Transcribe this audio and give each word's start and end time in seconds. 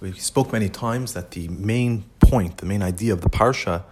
We 0.00 0.12
spoke 0.12 0.52
many 0.52 0.68
times 0.68 1.14
that 1.14 1.30
the 1.30 1.46
main 1.48 2.04
point, 2.18 2.58
the 2.58 2.66
main 2.66 2.82
idea 2.82 3.12
of 3.12 3.20
the 3.20 3.30
parsha 3.30 3.84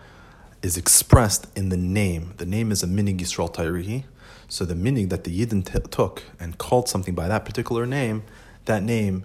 is 0.63 0.77
expressed 0.77 1.47
in 1.57 1.69
the 1.69 1.77
name. 1.77 2.35
The 2.39 2.47
name 2.47 2.73
is 2.73 2.83
a 2.83 2.87
minig 2.87 3.19
Yisrael 3.19 3.55
tairihi. 3.55 4.05
So 4.49 4.65
the 4.65 4.75
minig 4.75 5.09
that 5.11 5.25
the 5.25 5.31
Yidden 5.31 5.65
t- 5.65 5.79
took 5.91 6.25
and 6.41 6.59
called 6.59 6.89
something 6.89 7.15
by 7.15 7.29
that 7.29 7.45
particular 7.45 7.87
name, 7.87 8.25
that 8.65 8.83
name 8.83 9.25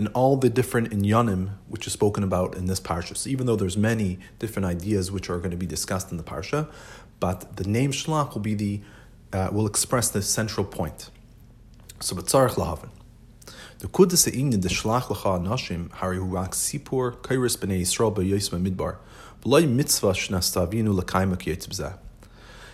and 0.00 0.08
all 0.14 0.34
the 0.34 0.48
different 0.48 0.88
inyanim 0.92 1.50
which 1.68 1.86
is 1.86 1.92
spoken 1.92 2.24
about 2.24 2.54
in 2.54 2.64
this 2.64 2.80
parsha. 2.80 3.14
So 3.14 3.28
even 3.28 3.44
though 3.44 3.54
there's 3.54 3.76
many 3.76 4.18
different 4.38 4.64
ideas 4.64 5.12
which 5.12 5.28
are 5.28 5.36
going 5.36 5.50
to 5.50 5.58
be 5.58 5.66
discussed 5.66 6.10
in 6.10 6.16
the 6.16 6.22
parsha, 6.22 6.68
but 7.20 7.58
the 7.58 7.64
name 7.64 7.92
shlach 7.92 8.32
will 8.32 8.40
be 8.40 8.54
the 8.54 8.80
uh, 9.34 9.50
will 9.52 9.66
express 9.66 10.08
the 10.08 10.22
central 10.22 10.64
point. 10.64 11.10
So 12.00 12.16
b'tzarich 12.16 12.54
lahavin. 12.54 12.88
The 13.80 13.88
kudus 13.88 14.26
in 14.26 14.48
the 14.48 14.70
shlach 14.70 15.08
lecha 15.12 15.46
nashim 15.46 15.92
hari 15.92 16.16
huak 16.16 16.52
sipur 16.52 17.18
kairis 17.18 17.58
b'nei 17.58 17.82
Yisrael 17.82 18.14
b'yosma 18.16 18.58
midbar 18.66 18.96
b'loy 19.42 19.68
mitzvah 19.68 20.12
shnastavinu 20.12 20.94
l'kaima 20.94 21.36
kiyetzbzeh. 21.36 21.98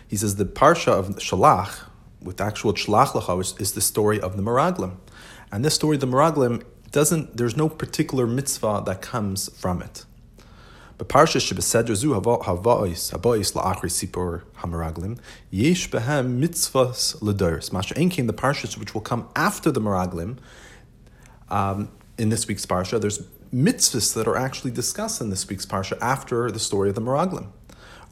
He 0.06 0.16
says 0.16 0.36
the 0.36 0.44
parsha 0.44 0.92
of 0.92 1.08
shalach 1.16 1.88
with 2.22 2.40
actual 2.40 2.72
shlach 2.74 3.20
lecha 3.20 3.60
is 3.60 3.72
the 3.72 3.80
story 3.80 4.20
of 4.20 4.36
the 4.36 4.44
Meraglim. 4.44 4.98
And 5.50 5.64
this 5.64 5.74
story 5.74 5.96
the 5.96 6.06
Meraglim 6.06 6.62
doesn't 6.90 7.36
there's 7.36 7.56
no 7.56 7.68
particular 7.68 8.26
mitzvah 8.26 8.82
that 8.86 9.02
comes 9.02 9.48
from 9.58 9.82
it. 9.82 10.04
But 10.98 11.08
parsha 11.08 11.40
shebesedra 11.40 11.94
zu 11.94 12.08
hava'is 12.10 13.12
hava'is 13.12 13.52
la'achri 13.52 13.90
sipur 13.90 14.42
hamaraglim 14.58 15.18
yesh 15.50 15.90
behem 15.90 16.40
mitzvahs 16.40 17.18
ledoros. 17.20 17.72
Masha 17.72 17.94
enkin 17.94 18.26
the 18.26 18.32
parshas 18.32 18.78
which 18.78 18.94
will 18.94 19.02
come 19.02 19.28
after 19.36 19.70
the 19.70 19.80
maraglim. 19.80 20.38
Um, 21.48 21.90
in 22.18 22.30
this 22.30 22.48
week's 22.48 22.64
parsha, 22.64 23.00
there's 23.00 23.20
mitzvahs 23.54 24.14
that 24.14 24.26
are 24.26 24.36
actually 24.36 24.70
discussed 24.70 25.20
in 25.20 25.30
this 25.30 25.46
week's 25.48 25.66
parsha 25.66 25.98
after 26.00 26.50
the 26.50 26.58
story 26.58 26.88
of 26.88 26.94
the 26.94 27.02
maraglim. 27.02 27.48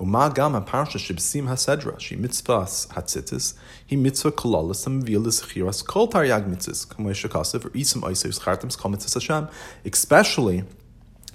Uma 0.01 0.31
gam 0.35 0.53
parsha 0.65 0.99
shibsim 0.99 1.47
hasedra 1.47 2.01
she 2.01 2.17
mitzvahs 2.17 2.89
hatzitis 2.89 3.55
he 3.87 3.97
mitzvah 3.97 4.33
kolalis 4.33 4.87
am 4.87 5.03
vilas 5.03 5.41
chiras 5.43 5.87
kol 5.87 6.09
taryag 6.09 6.49
mitzvahs 6.49 6.87
kamoy 6.87 7.13
shakasev 7.13 7.65
or 7.65 7.71
isam 7.71 8.03
oisev 8.03 8.37
schartim 8.39 8.77
komitzvahs 8.77 9.15
Hashem 9.15 9.49
especially 9.85 10.65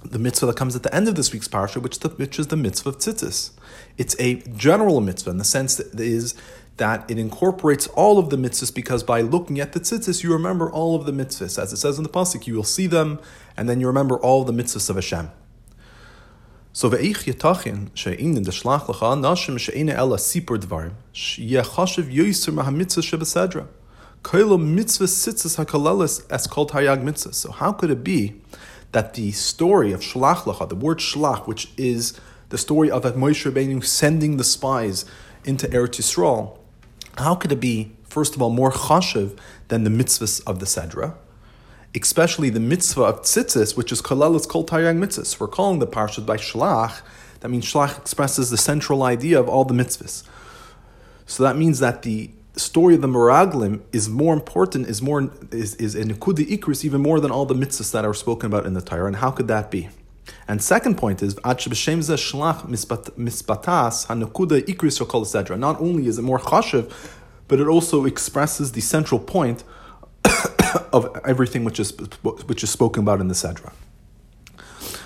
the 0.04 0.18
mitzvah 0.18 0.46
that 0.46 0.56
comes 0.56 0.76
at 0.76 0.82
the 0.82 0.94
end 0.94 1.08
of 1.08 1.14
this 1.14 1.32
week's 1.32 1.48
parsha, 1.48 1.80
which, 1.80 1.98
the, 2.00 2.08
which 2.08 2.38
is 2.38 2.46
the 2.46 2.56
mitzvah 2.56 2.90
of 2.90 2.98
tzitzis. 2.98 3.50
It's 3.98 4.16
a 4.18 4.36
general 4.56 5.00
mitzvah 5.00 5.30
in 5.30 5.38
the 5.38 5.44
sense 5.44 5.74
that 5.76 5.98
is 6.00 6.34
that 6.78 7.10
it 7.10 7.18
incorporates 7.18 7.86
all 7.88 8.18
of 8.18 8.30
the 8.30 8.36
mitzvahs 8.36 8.74
because 8.74 9.02
by 9.02 9.20
looking 9.20 9.60
at 9.60 9.72
the 9.72 9.80
tzitzis, 9.80 10.22
you 10.22 10.32
remember 10.32 10.70
all 10.70 10.96
of 10.96 11.04
the 11.04 11.12
mitzvahs. 11.12 11.62
As 11.62 11.72
it 11.72 11.76
says 11.76 11.98
in 11.98 12.04
the 12.04 12.08
pasuk, 12.08 12.46
you 12.46 12.54
will 12.54 12.64
see 12.64 12.86
them, 12.86 13.20
and 13.56 13.68
then 13.68 13.80
you 13.80 13.86
remember 13.86 14.16
all 14.18 14.44
the 14.44 14.52
mitzvahs 14.52 14.88
of 14.88 14.96
Hashem. 14.96 15.30
So 16.72 16.88
ve'ich 16.88 17.24
yetachin 17.24 17.90
she'in 17.94 18.36
in 18.36 18.44
the 18.44 18.52
shlach 18.52 18.86
lecha 18.86 19.18
nashim 19.18 19.58
she'ina 19.58 19.92
ela 19.92 20.16
sipur 20.16 20.56
dvarim 20.58 20.92
yechashiv 21.14 22.14
yoyser 22.14 22.54
mahamitzvah 22.54 23.02
shebesedra 23.02 23.66
koilo 24.22 24.60
mitzvah 24.62 25.06
tzitzis 25.06 25.56
hakalelis 25.64 26.24
es 26.30 26.46
kol 26.46 26.68
taryag 26.68 27.02
mitzvah. 27.02 27.32
So 27.32 27.50
how 27.50 27.72
could 27.72 27.90
it 27.90 28.04
be 28.04 28.40
that 28.92 29.14
the 29.14 29.32
story 29.32 29.92
of 29.92 30.00
Shlach 30.00 30.42
Lacha, 30.44 30.68
the 30.68 30.74
word 30.74 30.98
Shlach, 30.98 31.46
which 31.46 31.70
is 31.76 32.18
the 32.50 32.58
story 32.58 32.90
of 32.90 33.02
Moshe 33.02 33.50
Rabbeinu 33.50 33.84
sending 33.84 34.36
the 34.36 34.44
spies 34.44 35.04
into 35.44 35.66
Eretz 35.68 36.00
Yisrael, 36.00 36.58
how 37.18 37.34
could 37.34 37.52
it 37.52 37.60
be, 37.60 37.92
first 38.04 38.34
of 38.34 38.42
all, 38.42 38.50
more 38.50 38.72
chashiv 38.72 39.38
than 39.68 39.84
the 39.84 39.90
mitzvahs 39.90 40.42
of 40.46 40.58
the 40.58 40.66
Sedra? 40.66 41.14
Especially 41.94 42.50
the 42.50 42.60
mitzvah 42.60 43.02
of 43.02 43.22
tzitzis, 43.22 43.76
which 43.76 43.90
is 43.90 44.00
kolalas 44.00 44.48
kol 44.48 44.64
taryag 44.64 44.96
mitzvahs. 44.98 45.40
We're 45.40 45.48
calling 45.48 45.80
the 45.80 45.86
parshat 45.86 46.24
by 46.24 46.36
Shlach. 46.36 47.00
That 47.40 47.48
means 47.48 47.64
Shlach 47.64 47.98
expresses 47.98 48.50
the 48.50 48.56
central 48.56 49.02
idea 49.02 49.40
of 49.40 49.48
all 49.48 49.64
the 49.64 49.74
mitzvahs. 49.74 50.22
So 51.26 51.42
that 51.42 51.56
means 51.56 51.80
that 51.80 52.02
the 52.02 52.30
story 52.56 52.94
of 52.94 53.00
the 53.00 53.08
Meraglim 53.08 53.80
is 53.92 54.08
more 54.08 54.34
important, 54.34 54.88
is 54.88 55.00
more 55.00 55.30
is 55.50 55.74
is 55.76 55.94
in 55.94 56.08
Nikudi 56.10 56.46
Ikris 56.58 56.84
even 56.84 57.00
more 57.00 57.18
than 57.20 57.30
all 57.30 57.46
the 57.46 57.54
mitzvahs 57.54 57.92
that 57.92 58.04
are 58.04 58.14
spoken 58.14 58.46
about 58.46 58.66
in 58.66 58.74
the 58.74 58.80
Torah. 58.80 59.06
And 59.06 59.16
how 59.16 59.30
could 59.30 59.48
that 59.48 59.70
be? 59.70 59.88
And 60.46 60.62
second 60.62 60.96
point 60.96 61.22
is. 61.22 61.36
Not 61.44 61.66
only 65.80 66.06
is 66.06 66.18
it 66.18 66.22
more 66.22 66.38
chashiv, 66.38 66.92
but 67.48 67.60
it 67.60 67.66
also 67.66 68.04
expresses 68.04 68.72
the 68.72 68.80
central 68.80 69.20
point 69.20 69.64
of 70.92 71.20
everything 71.24 71.64
which 71.64 71.80
is 71.80 71.90
which 72.22 72.62
is 72.62 72.70
spoken 72.70 73.02
about 73.02 73.20
in 73.20 73.28
the 73.28 73.34
sedra. 73.34 73.72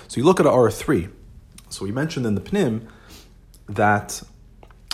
So 0.07 0.17
you 0.17 0.23
look 0.23 0.39
at 0.39 0.45
R 0.45 0.69
three. 0.71 1.09
So 1.69 1.83
we 1.83 1.91
mentioned 1.91 2.25
in 2.25 2.35
the 2.35 2.41
Pnim 2.41 2.87
that 3.67 4.21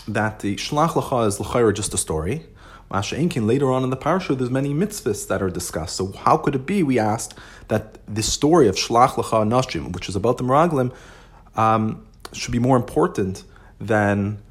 that 0.07 0.40
the 0.40 0.56
Shlach 0.56 0.90
Lacha 0.90 1.28
is 1.28 1.40
L'chaira 1.40 1.74
just 1.74 1.94
a 1.94 1.97
story. 1.97 2.46
Masha 2.90 3.16
Inkin, 3.16 3.47
later 3.47 3.72
on 3.72 3.84
in 3.84 3.90
the 3.90 3.97
parsha, 3.97 4.38
there's 4.38 4.50
many 4.50 4.74
mitzvahs 4.74 5.28
that 5.29 5.41
are 5.41 5.50
discussed. 5.50 5.96
So 5.96 6.12
how 6.12 6.35
could 6.35 6.56
it 6.56 6.66
be, 6.66 6.84
we 6.84 7.00
asked, 7.00 7.38
that 7.69 8.06
the 8.13 8.22
story 8.22 8.68
of 8.68 8.75
Shlach 8.75 9.12
Lacha 9.12 9.47
Nashim, 9.47 9.94
which 9.94 10.09
is 10.09 10.16
about 10.18 10.38
the 10.38 10.44
Meraglim, 10.44 10.94
um, 11.56 12.06
should 12.34 12.52
be 12.52 12.59
more 12.59 12.75
important 12.75 13.46
than 13.79 14.41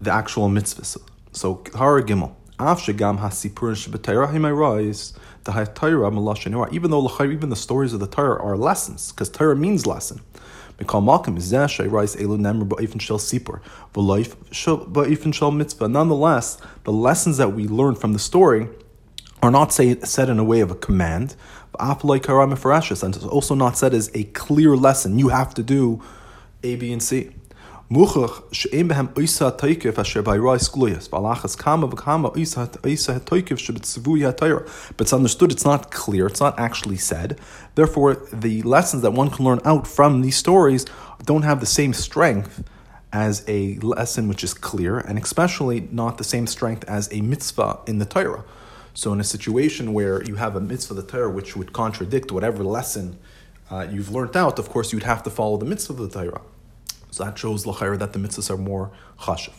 the 0.00 0.12
actual 0.12 0.48
mitzvahs. 0.48 0.96
So, 1.32 1.62
Har 1.74 2.02
Gimel. 2.02 2.34
Even 2.58 2.76
though 6.90 7.24
even 7.24 7.50
the 7.50 7.56
stories 7.56 7.92
of 7.92 8.00
the 8.00 8.08
Torah 8.08 8.42
are 8.42 8.56
lessons, 8.56 9.12
because 9.12 9.30
Torah 9.30 9.56
means 9.56 9.86
lesson. 9.86 10.20
Nonetheless, 10.80 11.26
the 16.84 16.92
lessons 16.92 17.36
that 17.36 17.52
we 17.52 17.68
learn 17.68 17.94
from 17.94 18.12
the 18.12 18.18
story 18.18 18.68
are 19.42 19.50
not 19.50 19.72
say, 19.72 19.98
said 20.00 20.28
in 20.28 20.38
a 20.38 20.44
way 20.44 20.60
of 20.60 20.70
a 20.70 20.74
command, 20.74 21.34
and 21.78 23.16
it's 23.16 23.24
also 23.24 23.54
not 23.54 23.78
said 23.78 23.94
as 23.94 24.10
a 24.14 24.24
clear 24.24 24.76
lesson. 24.76 25.18
You 25.18 25.28
have 25.28 25.54
to 25.54 25.62
do 25.62 26.02
A, 26.64 26.76
B, 26.76 26.92
and 26.92 27.02
C. 27.02 27.30
Muchach 27.90 28.52
she'em 28.52 28.90
behem 28.90 29.08
oisa 29.14 29.50
toikev 29.58 29.96
asher 29.96 30.22
bayrois 30.22 30.70
gluyas 30.70 31.08
v'alachas 31.08 31.56
kama 31.56 31.88
v'kama 31.88 32.30
oisa 32.36 32.68
oisa 32.82 33.18
toikev 33.18 33.56
shebetzvui 33.56 34.26
ha'tayra. 34.26 34.66
But 34.98 35.06
it's 35.06 35.14
understood. 35.14 35.50
It's 35.50 35.64
not 35.64 35.90
clear. 35.90 36.26
It's 36.26 36.40
not 36.40 36.58
actually 36.58 36.98
said. 36.98 37.40
Therefore, 37.76 38.16
the 38.30 38.60
lessons 38.60 39.00
that 39.00 39.12
one 39.12 39.30
can 39.30 39.46
learn 39.46 39.60
out 39.64 39.86
from 39.86 40.20
these 40.20 40.36
stories 40.36 40.84
don't 41.24 41.44
have 41.44 41.60
the 41.60 41.66
same 41.66 41.94
strength 41.94 42.62
as 43.10 43.42
a 43.48 43.76
lesson 43.76 44.28
which 44.28 44.44
is 44.44 44.52
clear, 44.52 44.98
and 44.98 45.18
especially 45.18 45.88
not 45.90 46.18
the 46.18 46.24
same 46.24 46.46
strength 46.46 46.84
as 46.84 47.10
a 47.10 47.22
mitzvah 47.22 47.78
in 47.86 48.00
the 48.00 48.04
Torah. 48.04 48.44
So, 48.92 49.14
in 49.14 49.20
a 49.20 49.24
situation 49.24 49.94
where 49.94 50.22
you 50.24 50.34
have 50.34 50.56
a 50.56 50.60
mitzvah 50.60 50.92
of 50.92 51.06
the 51.06 51.10
Torah 51.10 51.30
which 51.30 51.56
would 51.56 51.72
contradict 51.72 52.32
whatever 52.32 52.62
lesson 52.62 53.18
uh, 53.70 53.86
you've 53.90 54.10
learned 54.10 54.36
out, 54.36 54.58
of 54.58 54.68
course, 54.68 54.92
you'd 54.92 55.04
have 55.04 55.22
to 55.22 55.30
follow 55.30 55.56
the 55.56 55.64
mitzvah 55.64 55.94
of 55.94 56.10
the 56.10 56.22
Torah. 56.22 56.42
So 57.10 57.24
that 57.24 57.38
shows 57.38 57.66
l'chayr 57.66 57.98
that 57.98 58.12
the 58.12 58.18
mitzvahs 58.18 58.50
are 58.50 58.56
more 58.56 58.90
chashiv. 59.20 59.54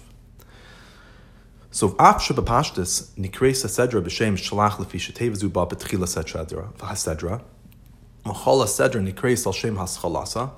So 1.72 1.96
af 2.00 2.18
shebapashtis 2.18 3.10
nikreis 3.16 3.64
sedra 3.66 4.02
b'shem 4.02 4.34
shalach 4.38 4.78
lefi 4.78 5.00
shetevazu 5.00 5.52
ba 5.52 5.66
betchila 5.66 6.08
sedra 6.08 6.74
v'hasedra 6.74 7.42
machal 8.26 8.64
sedra 8.66 9.14
nikreis 9.14 9.46
al 9.46 9.54
shem 9.54 9.76
haschalasa. 9.76 10.52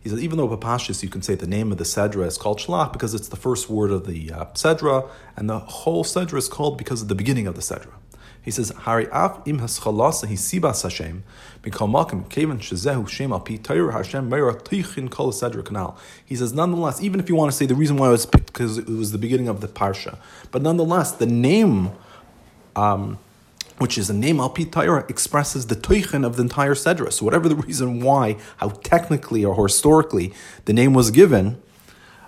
He 0.00 0.08
says 0.08 0.22
even 0.22 0.38
though 0.38 0.48
papashtis 0.48 1.02
you 1.02 1.08
can 1.08 1.22
say 1.22 1.34
the 1.34 1.46
name 1.46 1.72
of 1.72 1.78
the 1.78 1.84
sedra 1.84 2.26
is 2.26 2.36
called 2.38 2.58
shalach 2.58 2.92
because 2.92 3.14
it's 3.14 3.28
the 3.28 3.36
first 3.36 3.68
word 3.70 3.90
of 3.90 4.06
the 4.06 4.32
uh, 4.32 4.44
sedra, 4.54 5.08
and 5.36 5.48
the 5.48 5.58
whole 5.58 6.04
sedra 6.04 6.38
is 6.38 6.48
called 6.48 6.78
because 6.78 7.02
of 7.02 7.08
the 7.08 7.14
beginning 7.14 7.46
of 7.46 7.54
the 7.54 7.62
sedra. 7.62 7.92
He 8.42 8.50
says, 8.50 8.70
Hari 8.70 9.06
af 9.12 9.46
im 9.46 9.58
haschalasa 9.60 10.26
hi 10.26 10.34
sibas 10.34 10.82
Hashem, 10.82 11.22
mikal 11.62 11.90
malkim 11.90 12.28
kevan 12.30 12.58
shezehu 12.58 13.06
shem 13.08 13.32
al 13.32 13.40
pi 13.40 13.52
Hashem 13.52 14.30
meira 14.30 14.58
teichin 14.62 15.10
kol 15.10 15.30
sedra 15.32 15.64
canal. 15.64 15.98
He 16.24 16.34
says, 16.36 16.52
nonetheless, 16.52 17.02
even 17.02 17.20
if 17.20 17.28
you 17.28 17.34
want 17.34 17.50
to 17.50 17.56
say 17.56 17.66
the 17.66 17.74
reason 17.74 17.96
why 17.96 18.08
it 18.08 18.12
was 18.12 18.26
picked 18.26 18.46
because 18.46 18.78
it 18.78 18.88
was 18.88 19.12
the 19.12 19.18
beginning 19.18 19.48
of 19.48 19.60
the 19.60 19.68
parsha, 19.68 20.18
but 20.50 20.62
nonetheless, 20.62 21.12
the 21.12 21.26
name, 21.26 21.90
um, 22.74 23.18
which 23.78 23.98
is 23.98 24.08
a 24.08 24.14
name 24.14 24.40
al 24.40 24.48
pi 24.48 24.62
expresses 25.08 25.66
the 25.66 25.76
teichin 25.76 26.24
of 26.24 26.36
the 26.36 26.42
entire 26.42 26.74
sedra. 26.74 27.12
So 27.12 27.26
whatever 27.26 27.48
the 27.48 27.56
reason 27.56 28.00
why, 28.00 28.36
how 28.56 28.70
technically 28.70 29.44
or 29.44 29.62
historically 29.66 30.32
the 30.64 30.72
name 30.72 30.94
was 30.94 31.10
given, 31.10 31.60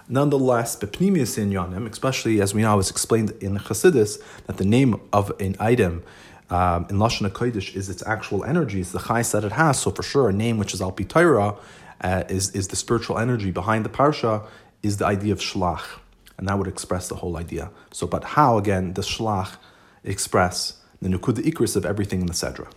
Nonetheless, 0.09 0.77
Bepnimius 0.77 1.39
in 1.39 1.51
Yanim, 1.51 1.91
especially 1.91 2.41
as 2.41 2.55
we 2.55 2.63
know 2.63 2.77
was 2.77 2.91
explained 2.91 3.31
in 3.41 3.57
Chassidus, 3.57 4.23
that 4.47 4.57
the 4.57 4.65
name 4.65 5.01
of 5.13 5.33
an 5.41 5.57
item 5.61 6.03
um, 6.51 6.87
in 6.91 6.97
Lashon 6.97 7.29
HaKodesh 7.31 7.75
is 7.75 7.89
its 7.89 8.07
actual 8.07 8.45
energy, 8.45 8.81
it's 8.81 8.93
the 8.93 8.99
chais 8.99 9.33
that 9.33 9.43
it 9.43 9.53
has. 9.53 9.81
So 9.81 9.91
for 9.91 10.03
sure, 10.03 10.29
a 10.29 10.33
name 10.33 10.59
which 10.59 10.75
is 10.75 10.81
Alpi 10.81 11.09
Torah 11.09 11.57
uh, 12.03 12.25
is, 12.29 12.51
is 12.51 12.69
the 12.69 12.77
spiritual 12.77 13.19
energy 13.19 13.51
behind 13.51 13.87
the 13.87 13.89
parsha, 13.89 14.47
is 14.83 14.99
the 14.99 15.07
idea 15.07 15.33
of 15.33 15.39
shlach. 15.39 15.99
And 16.37 16.49
that 16.49 16.59
would 16.59 16.69
express 16.69 17.09
the 17.09 17.15
whole 17.17 17.39
idea. 17.39 17.71
So, 17.93 18.07
but 18.07 18.25
how, 18.25 18.59
again, 18.59 18.93
does 18.93 19.09
shlach 19.09 19.57
express 20.05 20.79
the 21.01 21.09
nukud 21.09 21.37
ikris 21.39 21.75
of 21.77 21.87
everything 21.87 22.21
in 22.21 22.27
the 22.27 22.33
Sedra? 22.35 22.71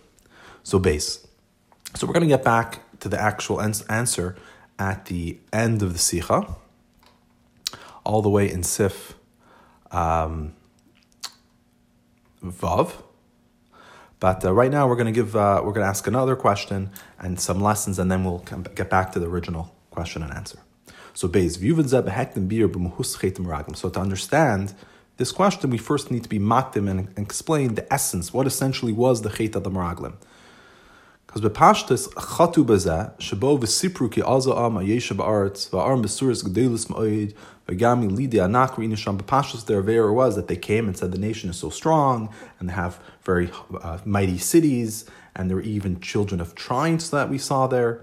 So, 0.62 0.78
base. 0.78 1.26
So 1.94 2.06
we're 2.06 2.14
going 2.14 2.28
to 2.28 2.34
get 2.34 2.44
back 2.44 2.80
to 3.00 3.08
the 3.08 3.20
actual 3.20 3.60
answer 3.60 4.36
at 4.78 5.06
the 5.06 5.38
end 5.52 5.82
of 5.82 5.92
the 5.92 5.98
Sicha 5.98 6.56
all 8.06 8.22
the 8.22 8.30
way 8.30 8.50
in 8.50 8.62
Sif 8.62 9.14
um, 9.90 10.54
Vav. 12.42 12.92
But 14.18 14.44
uh, 14.44 14.52
right 14.52 14.70
now 14.70 14.88
we're 14.88 14.96
going 14.96 15.06
to 15.06 15.12
give 15.12 15.36
uh, 15.36 15.60
we're 15.62 15.72
going 15.72 15.84
to 15.84 15.88
ask 15.88 16.06
another 16.06 16.36
question 16.36 16.90
and 17.18 17.38
some 17.38 17.60
lessons, 17.60 17.98
and 17.98 18.10
then 18.10 18.24
we'll 18.24 18.38
come, 18.38 18.64
get 18.74 18.88
back 18.88 19.12
to 19.12 19.18
the 19.18 19.26
original 19.26 19.74
question 19.90 20.22
and 20.22 20.32
answer. 20.32 20.58
So, 21.12 21.28
So, 21.28 21.58
to 23.88 24.00
understand 24.00 24.74
this 25.16 25.32
question, 25.32 25.70
we 25.70 25.78
first 25.78 26.10
need 26.10 26.22
to 26.22 26.28
be 26.28 26.38
makdim 26.38 26.90
and 26.90 27.18
explain 27.18 27.74
the 27.74 27.92
essence, 27.92 28.32
what 28.32 28.46
essentially 28.46 28.92
was 28.92 29.22
the 29.22 29.30
chet 29.30 29.56
of 29.56 29.64
the 29.64 29.70
meraglim. 29.70 30.14
Because 31.36 31.50
bepashtas 31.50 32.08
chatu 32.14 32.64
bazeh 32.64 33.14
shabo 33.18 33.60
v'sipru 33.60 34.10
ki 34.10 34.22
aza 34.22 34.56
am 34.58 34.78
ayesha 34.78 35.14
ba'aretz 35.14 35.68
va'arm 35.68 36.02
besuris 36.02 36.42
gedelis 36.42 36.86
ma'oid 36.86 37.34
v'gami 37.68 38.10
lidi 38.10 38.38
anak 38.38 38.76
r'inisham 38.76 39.20
bepashtas 39.20 39.66
their 39.66 39.82
vera 39.82 40.14
was 40.14 40.34
that 40.34 40.48
they 40.48 40.56
came 40.56 40.86
and 40.86 40.96
said 40.96 41.12
the 41.12 41.18
nation 41.18 41.50
is 41.50 41.58
so 41.58 41.68
strong 41.68 42.30
and 42.58 42.70
they 42.70 42.72
have 42.72 42.98
very 43.22 43.50
uh, 43.82 43.98
mighty 44.06 44.38
cities 44.38 45.04
and 45.34 45.50
there 45.50 45.58
were 45.58 45.62
even 45.62 46.00
children 46.00 46.40
of 46.40 46.54
trines 46.54 47.10
that 47.10 47.28
we 47.28 47.36
saw 47.36 47.66
there. 47.66 48.00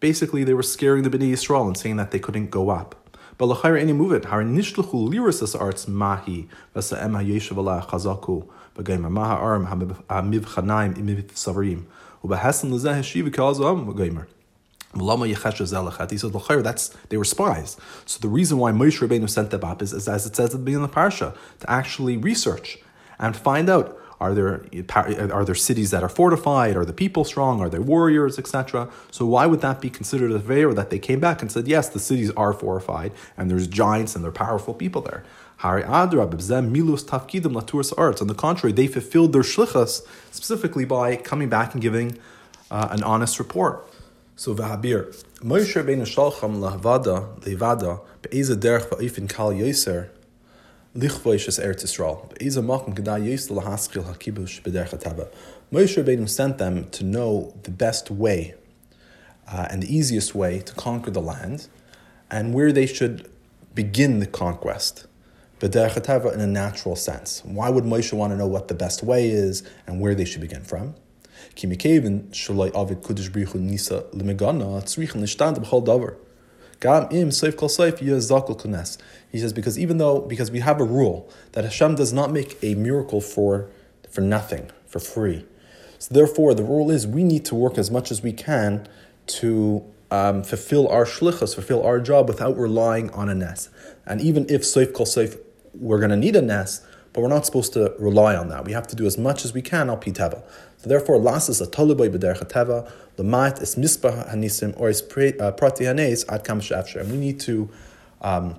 Basically, 0.00 0.42
they 0.42 0.54
were 0.54 0.64
scaring 0.64 1.04
the 1.04 1.10
Bnei 1.10 1.30
Yisrael 1.30 1.68
and 1.68 1.76
saying 1.76 1.94
that 1.98 2.10
they 2.10 2.18
couldn't 2.18 2.50
go 2.50 2.70
up. 2.70 2.96
But 3.38 3.46
l'chayr 3.46 3.80
any 3.80 3.92
move 3.92 4.10
it. 4.10 4.24
Har 4.24 4.42
nishtluchu 4.42 5.08
liris 5.08 5.44
as 5.44 5.54
arts 5.54 5.86
mahi 5.86 6.48
v'sa'em 6.74 7.12
ha'yeshav 7.12 7.56
ala 7.56 7.86
chazaku 7.88 8.48
b'gaymer 8.76 9.12
maha 9.12 9.34
arm 9.34 9.66
ha'miv 9.66 10.40
chanaim 10.46 10.96
imiv 10.96 11.22
savarim. 11.34 11.84
He 12.24 12.30
says, 12.38 13.06
He 16.10 16.18
says, 16.18 16.62
that's 16.62 16.88
they 17.08 17.16
were 17.16 17.24
spies. 17.24 17.76
So 18.06 18.18
the 18.20 18.28
reason 18.28 18.58
why 18.58 18.72
Moshe 18.72 19.06
Rabbeinu 19.06 19.28
sent 19.28 19.50
them 19.50 19.64
up 19.64 19.82
is, 19.82 19.92
is, 19.92 20.08
as 20.08 20.26
it 20.26 20.36
says 20.36 20.46
at 20.46 20.52
the 20.52 20.58
beginning 20.58 20.84
of 20.84 20.90
the 20.90 20.96
parsha, 20.96 21.36
to 21.60 21.70
actually 21.70 22.16
research 22.16 22.78
and 23.18 23.36
find 23.36 23.68
out 23.68 24.00
are 24.24 24.34
there 24.34 24.64
are 25.38 25.44
there 25.44 25.54
cities 25.54 25.90
that 25.90 26.02
are 26.02 26.08
fortified? 26.08 26.76
Are 26.76 26.84
the 26.84 26.94
people 26.94 27.24
strong? 27.24 27.60
Are 27.60 27.68
there 27.68 27.82
warriors, 27.82 28.38
etc.? 28.38 28.88
So 29.10 29.26
why 29.26 29.46
would 29.46 29.60
that 29.60 29.80
be 29.80 29.90
considered 29.90 30.32
a 30.32 30.40
favor 30.40 30.72
that 30.72 30.90
they 30.90 30.98
came 30.98 31.20
back 31.20 31.42
and 31.42 31.52
said, 31.52 31.68
yes, 31.68 31.90
the 31.90 31.98
cities 31.98 32.30
are 32.30 32.54
fortified 32.54 33.12
and 33.36 33.50
there's 33.50 33.66
giants 33.66 34.14
and 34.14 34.24
there 34.24 34.30
are 34.30 34.40
powerful 34.46 34.72
people 34.72 35.02
there? 35.02 35.24
On 35.62 36.10
the 36.10 36.16
contrary, 38.36 38.72
they 38.72 38.86
fulfilled 38.86 39.32
their 39.32 39.42
shlichas 39.42 40.06
specifically 40.30 40.84
by 40.84 41.16
coming 41.16 41.48
back 41.48 41.72
and 41.74 41.82
giving 41.82 42.18
uh, 42.70 42.88
an 42.90 43.02
honest 43.02 43.38
report. 43.38 43.88
So 44.36 44.54
v'habir, 44.54 45.14
Moshe 45.40 45.74
Rabbeinu 45.80 46.06
shalcham 46.14 46.58
lahavada 46.58 47.38
levada 47.40 48.00
be'eza 48.22 48.56
derech 48.56 48.88
va'ifin 48.88 49.28
kal 49.28 49.52
yoser 49.52 50.08
lichvoish 50.96 51.48
es 51.48 51.58
Eretz 51.58 51.82
Yisrael 51.82 52.28
be'eza 52.30 52.62
makom 52.62 52.94
kedai 52.94 53.20
yoser 53.26 53.56
lahaskil 53.56 54.04
hakibush 54.04 54.62
b'derech 54.62 54.90
hatava. 54.90 55.28
Moshe 55.72 55.96
Rabbeinu 56.02 56.28
sent 56.28 56.58
them 56.58 56.88
to 56.90 57.02
know 57.02 57.52
the 57.64 57.70
best 57.70 58.10
way 58.10 58.54
uh, 59.50 59.66
and 59.70 59.82
the 59.82 59.92
easiest 59.92 60.34
way 60.34 60.60
to 60.60 60.72
conquer 60.74 61.10
the 61.10 61.20
land 61.20 61.66
and 62.30 62.54
where 62.54 62.70
they 62.70 62.86
should 62.86 63.28
begin 63.74 64.20
the 64.20 64.26
conquest 64.26 65.06
in 65.60 65.70
a 65.72 66.46
natural 66.46 66.94
sense. 66.94 67.42
Why 67.44 67.70
would 67.70 67.84
Moshe 67.84 68.12
want 68.12 68.32
to 68.32 68.36
know 68.36 68.46
what 68.46 68.68
the 68.68 68.74
best 68.74 69.02
way 69.02 69.30
is 69.30 69.62
and 69.86 70.00
where 70.00 70.14
they 70.14 70.24
should 70.24 70.42
begin 70.42 70.62
from? 70.62 70.94
He 79.30 79.38
says, 79.38 79.52
because 79.52 79.78
even 79.78 79.98
though, 79.98 80.20
because 80.20 80.50
we 80.50 80.60
have 80.60 80.80
a 80.80 80.84
rule 80.84 81.28
that 81.52 81.64
Hashem 81.64 81.94
does 81.96 82.12
not 82.12 82.30
make 82.30 82.58
a 82.62 82.74
miracle 82.74 83.20
for, 83.20 83.68
for 84.10 84.20
nothing, 84.20 84.70
for 84.86 85.00
free. 85.00 85.44
So 85.98 86.14
therefore, 86.14 86.54
the 86.54 86.62
rule 86.62 86.90
is 86.90 87.06
we 87.06 87.24
need 87.24 87.44
to 87.46 87.54
work 87.54 87.78
as 87.78 87.90
much 87.90 88.10
as 88.10 88.22
we 88.22 88.32
can 88.32 88.86
to 89.26 89.84
um, 90.10 90.42
fulfill 90.42 90.86
our 90.88 91.04
shlichus, 91.04 91.54
fulfill 91.54 91.82
our 91.82 91.98
job 91.98 92.28
without 92.28 92.56
relying 92.56 93.10
on 93.10 93.28
a 93.28 93.34
nes. 93.34 93.70
And 94.06 94.20
even 94.20 94.44
if 94.48 94.62
Seif 94.62 94.92
Kol 94.92 95.06
Seif 95.06 95.38
we're 95.74 95.98
going 95.98 96.10
to 96.10 96.16
need 96.16 96.36
a 96.36 96.42
nes, 96.42 96.86
but 97.12 97.20
we're 97.20 97.28
not 97.28 97.46
supposed 97.46 97.72
to 97.74 97.94
rely 97.98 98.36
on 98.36 98.48
that. 98.48 98.64
We 98.64 98.72
have 98.72 98.86
to 98.88 98.96
do 98.96 99.06
as 99.06 99.16
much 99.16 99.44
as 99.44 99.52
we 99.52 99.62
can 99.62 99.88
al 99.88 99.96
piteva. 99.96 100.42
Therefore, 100.84 101.18
las 101.18 101.48
is 101.48 101.60
a 101.60 101.66
toluboy 101.66 102.10
b'derech 102.10 102.48
teva, 102.50 102.90
mat 103.22 103.60
is 103.60 103.76
mispa 103.76 104.30
hanisim, 104.30 104.78
or 104.78 104.88
is 104.88 105.02
uh, 105.02 105.52
prati 105.52 105.84
hanes 105.84 106.24
ad 106.28 106.44
kam 106.44 106.60
And 106.60 107.10
we 107.10 107.16
need 107.16 107.40
to 107.40 107.68
um, 108.20 108.58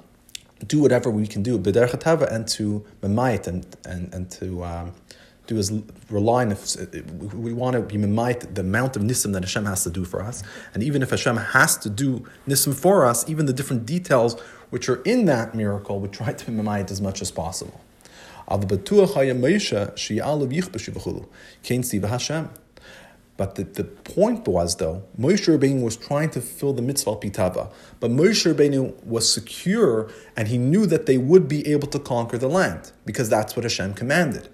do 0.66 0.82
whatever 0.82 1.10
we 1.10 1.28
can 1.28 1.44
do 1.44 1.58
b'derech 1.60 1.92
teva 2.02 2.32
and 2.32 2.48
to 2.50 2.86
memait 3.02 3.48
and, 3.48 3.66
and, 3.86 4.14
and 4.14 4.32
to 4.32 4.64
um, 4.64 4.94
do 5.48 5.58
is 5.58 5.72
rely 6.10 6.46
on 6.46 6.52
if 6.52 6.76
we 7.34 7.54
want 7.54 7.76
to 7.76 7.82
be 7.82 7.96
memait 7.96 8.56
the 8.56 8.62
amount 8.62 8.96
of 8.96 9.04
nisim 9.04 9.34
that 9.34 9.44
Hashem 9.44 9.66
has 9.66 9.84
to 9.84 9.90
do 9.90 10.06
for 10.06 10.22
us. 10.22 10.44
And 10.74 10.84
even 10.84 11.02
if 11.02 11.12
Hashem 11.12 11.38
has 11.38 11.78
to 11.78 11.90
do 11.90 12.26
nisim 12.48 12.74
for 12.74 13.06
us, 13.06 13.28
even 13.30 13.46
the 13.46 13.54
different 13.54 13.86
details 13.86 14.40
which 14.70 14.90
are 14.90 15.02
in 15.04 15.26
that 15.26 15.54
miracle, 15.54 16.00
we 16.00 16.08
try 16.08 16.34
to 16.34 16.52
memait 16.52 16.92
as 16.92 17.02
much 17.02 17.22
as 17.22 17.32
possible. 17.32 17.80
But 23.38 23.56
the, 23.56 23.64
the 23.64 23.84
point 23.84 24.48
was, 24.48 24.78
though, 24.78 25.04
Moshe 25.20 25.48
Rabbeinu 25.48 25.82
was 25.82 25.98
trying 25.98 26.30
to 26.32 26.42
fill 26.42 26.72
the 26.72 26.82
mitzvah 26.82 27.18
pitava, 27.18 27.70
but 28.00 28.10
Moshe 28.10 28.54
Rabbeinu 28.54 29.04
was 29.04 29.32
secure 29.32 30.10
and 30.38 30.48
he 30.48 30.58
knew 30.58 30.86
that 30.86 31.06
they 31.06 31.18
would 31.18 31.48
be 31.50 31.68
able 31.68 31.88
to 31.90 32.00
conquer 32.00 32.38
the 32.38 32.48
land 32.48 32.94
because 33.06 33.30
that's 33.30 33.56
what 33.56 33.64
Hashem 33.64 33.94
commanded. 33.96 34.48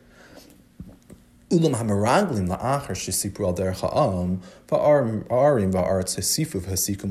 Ulam 1.52 1.76
hameraglim 1.76 2.48
la'achar 2.48 2.96
shesipru 2.96 3.46
al 3.46 3.54
derech 3.54 3.82
ha'am 3.82 4.40
va'arim 4.70 5.26
va'aretz 5.74 6.16
hesifu 6.16 6.62
v'hesiku 6.62 7.02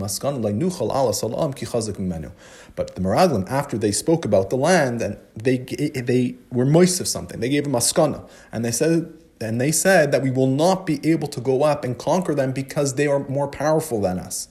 ki 1.54 1.66
mimenu. 1.66 2.32
But 2.74 2.94
the 2.94 3.02
meraglim, 3.02 3.46
after 3.50 3.76
they 3.76 3.92
spoke 3.92 4.24
about 4.24 4.48
the 4.48 4.56
land 4.56 5.02
and 5.02 5.18
they 5.36 5.58
they 5.58 6.36
were 6.50 6.64
moist 6.64 7.02
of 7.02 7.08
something, 7.08 7.40
they 7.40 7.50
gave 7.50 7.66
a 7.66 7.68
maskana 7.68 8.26
and 8.50 8.64
they 8.64 8.72
said 8.72 9.12
and 9.42 9.60
they 9.60 9.72
said 9.72 10.10
that 10.12 10.22
we 10.22 10.30
will 10.30 10.46
not 10.46 10.86
be 10.86 11.00
able 11.06 11.28
to 11.28 11.40
go 11.40 11.62
up 11.62 11.84
and 11.84 11.98
conquer 11.98 12.34
them 12.34 12.52
because 12.52 12.94
they 12.94 13.06
are 13.06 13.20
more 13.28 13.48
powerful 13.48 14.00
than 14.00 14.18
us. 14.18 14.48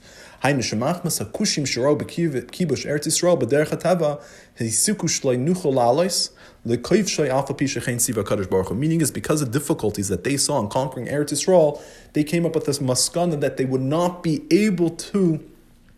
Meaning 8.75 9.01
is 9.01 9.12
because 9.12 9.41
of 9.41 9.51
difficulties 9.51 10.08
that 10.08 10.24
they 10.24 10.38
saw 10.38 10.60
in 10.60 10.69
conquering 10.69 11.08
Eretz 11.08 11.31
Yisrael, 11.31 11.81
they 12.13 12.24
came 12.24 12.46
up 12.46 12.55
with 12.55 12.65
this 12.65 12.79
maskana 12.79 13.39
that 13.41 13.58
they 13.58 13.65
would 13.65 13.81
not 13.81 14.24
be 14.24 14.46
able 14.50 14.89
to 14.91 15.43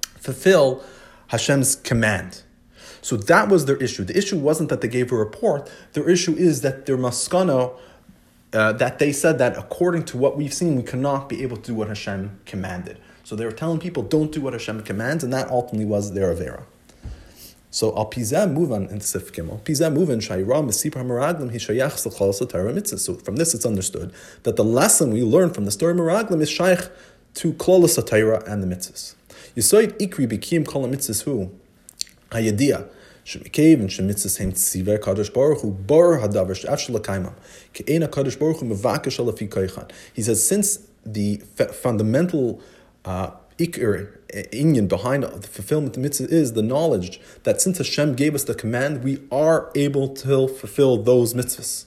fulfill 0.03 0.83
Hashem's 1.27 1.75
command. 1.75 2.41
So 3.01 3.17
that 3.17 3.49
was 3.49 3.65
their 3.65 3.77
issue. 3.77 4.03
The 4.03 4.17
issue 4.17 4.37
wasn't 4.37 4.69
that 4.69 4.81
they 4.81 4.87
gave 4.87 5.11
a 5.11 5.15
report. 5.15 5.69
Their 5.93 6.09
issue 6.09 6.33
is 6.35 6.61
that 6.61 6.85
their 6.85 6.97
maskana, 6.97 7.75
uh, 8.53 8.73
that 8.73 8.99
they 8.99 9.11
said 9.11 9.37
that 9.39 9.57
according 9.57 10.05
to 10.05 10.17
what 10.17 10.37
we've 10.37 10.53
seen, 10.53 10.75
we 10.75 10.83
cannot 10.83 11.29
be 11.29 11.41
able 11.41 11.57
to 11.57 11.71
do 11.71 11.75
what 11.75 11.87
Hashem 11.87 12.39
commanded. 12.45 12.99
So 13.23 13.35
they 13.35 13.45
were 13.45 13.51
telling 13.51 13.79
people, 13.79 14.03
don't 14.03 14.31
do 14.31 14.41
what 14.41 14.53
Hashem 14.53 14.81
commands, 14.83 15.23
and 15.23 15.31
that 15.33 15.49
ultimately 15.49 15.85
was 15.85 16.13
their 16.13 16.33
Avera. 16.33 16.63
So 17.73 17.95
al 17.95 18.07
pizeh 18.07 18.51
move 18.51 18.73
on 18.73 18.87
into 18.87 19.05
Sif 19.05 19.31
Gimel. 19.31 19.61
Pizeh 19.61 19.91
move 19.91 20.09
on 20.09 20.19
shayra 20.19 20.45
mesipar 20.45 21.05
meraglim 21.05 21.51
hishayach 21.51 21.93
s'chol 21.93 22.37
satara 22.37 22.73
mitzvah. 22.73 22.97
So 22.97 23.13
from 23.15 23.37
this, 23.37 23.53
it's 23.53 23.65
understood 23.65 24.11
that 24.43 24.57
the 24.57 24.63
lesson 24.63 25.11
we 25.11 25.23
learn 25.23 25.51
from 25.51 25.63
the 25.63 25.71
story 25.71 25.91
of 25.93 25.97
meraglim 25.97 26.41
is 26.41 26.49
shaykh 26.49 26.89
to 27.35 27.53
klol 27.53 27.85
and 28.47 28.61
the 28.61 28.67
mitzvahs. 28.67 29.15
Yisoid 29.55 29.97
ikri 29.99 30.27
bikim 30.27 30.67
kol 30.67 30.85
mitzvahs 30.85 31.49
hayadia. 32.29 32.89
Shemikev 33.23 33.79
and 33.79 33.89
shemitzvahs 33.89 34.37
hem 34.39 34.51
tziver 34.51 34.99
kadosh 34.99 35.33
baruch 35.33 35.61
hu 35.61 35.71
bar 35.71 36.19
hadavar 36.19 36.57
kadosh 38.09 38.37
baruch 38.37 38.57
hu 38.57 38.65
alafi 38.65 39.47
koichan. 39.47 39.89
He 40.13 40.21
says 40.21 40.45
since 40.45 40.79
the 41.05 41.37
fundamental 41.81 42.61
uh, 43.05 43.31
ikr 43.57 44.17
Inyan 44.31 44.87
behind 44.87 45.23
the 45.23 45.47
fulfillment 45.47 45.89
of 45.89 45.93
the 45.95 45.99
mitzvah 45.99 46.33
is 46.33 46.53
the 46.53 46.63
knowledge 46.63 47.19
that 47.43 47.61
since 47.61 47.77
Hashem 47.77 48.15
gave 48.15 48.33
us 48.33 48.45
the 48.45 48.55
command, 48.55 49.03
we 49.03 49.21
are 49.31 49.69
able 49.75 50.07
to 50.15 50.47
fulfill 50.47 50.97
those 50.97 51.33
mitzvahs. 51.33 51.85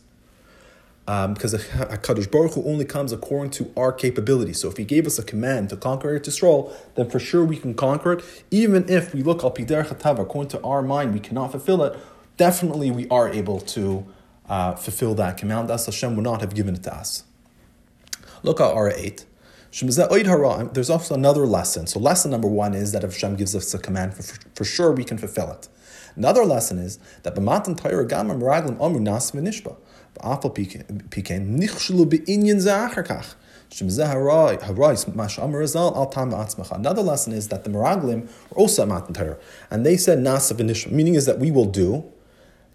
Um, 1.07 1.35
because 1.35 1.53
Hakadosh 1.55 2.31
Baruch 2.31 2.55
Hu 2.55 2.65
only 2.65 2.87
comes 2.87 3.13
according 3.13 3.51
to 3.53 3.71
our 3.77 3.93
capability. 3.93 4.55
So 4.55 4.69
if 4.69 4.79
He 4.79 4.85
gave 4.85 5.07
us 5.07 5.19
a 5.19 5.23
command 5.23 5.69
to 5.71 5.77
conquer 5.77 6.19
Eretz 6.19 6.29
Yisrael, 6.29 6.73
then 6.95 7.11
for 7.11 7.19
sure 7.19 7.45
we 7.45 7.59
can 7.59 7.75
conquer 7.75 8.15
it. 8.15 8.45
Even 8.51 8.89
if 8.89 9.13
we 9.13 9.23
look 9.23 9.45
al 9.45 9.51
pider 9.51 9.85
chatav 9.85 10.19
according 10.19 10.49
to 10.51 10.63
our 10.63 10.81
mind, 10.81 11.13
we 11.13 11.21
cannot 11.21 11.51
fulfill 11.51 11.83
it. 11.85 11.99
Definitely, 12.39 12.91
we 12.91 13.07
are 13.09 13.29
able 13.29 13.61
to 13.61 14.07
uh, 14.49 14.75
fulfill 14.77 15.15
that 15.17 15.37
command. 15.37 15.71
As 15.71 15.85
Hashem 15.85 16.17
would 16.17 16.25
not 16.25 16.41
have 16.41 16.55
given 16.55 16.75
it 16.75 16.83
to 16.85 16.95
us. 16.95 17.25
Look 18.43 18.59
at 18.61 18.73
R 18.73 18.91
eight. 18.91 19.27
There's 19.81 20.91
also 20.91 21.15
another 21.15 21.47
lesson. 21.47 21.89
So 21.89 21.99
lesson 21.99 22.31
number 22.31 22.47
one 22.47 22.75
is 22.75 22.93
that 22.93 23.03
if 23.03 23.15
Hashem 23.15 23.37
gives 23.37 23.57
us 23.57 23.75
a 23.75 23.79
command, 23.79 24.15
for, 24.15 24.23
for 24.55 24.65
sure 24.65 24.93
we 24.93 25.03
can 25.03 25.19
fulfill 25.19 25.51
it. 25.51 25.69
Another 26.15 26.45
lesson 26.45 26.79
is 26.79 27.01
that 27.25 27.35
b'matan 27.35 27.77
Torah 27.77 28.07
gam 28.07 28.29
meraglim 28.29 28.79
omu 28.79 29.01
nas 29.01 29.33
v'nishba. 29.33 29.77
B'afal 30.21 30.55
pikein 30.55 31.59
nichshlu 31.59 32.09
be'inyan 32.09 32.59
za'achar 32.59 33.35
Another 33.77 34.23
lesson 37.03 37.33
is 37.33 37.49
that 37.49 37.65
the 37.65 37.71
Meraglim 37.71 38.29
were 38.51 38.57
also 38.57 38.87
Matan 38.87 39.15
Torah, 39.15 39.37
and 39.69 39.85
they 39.85 39.97
said 39.97 40.19
Nasa 40.19 40.53
v'nishma, 40.53 40.93
meaning 40.93 41.17
is 41.17 41.27
that 41.27 41.41
we 41.41 41.51
will 41.51 41.65
do, 41.65 42.05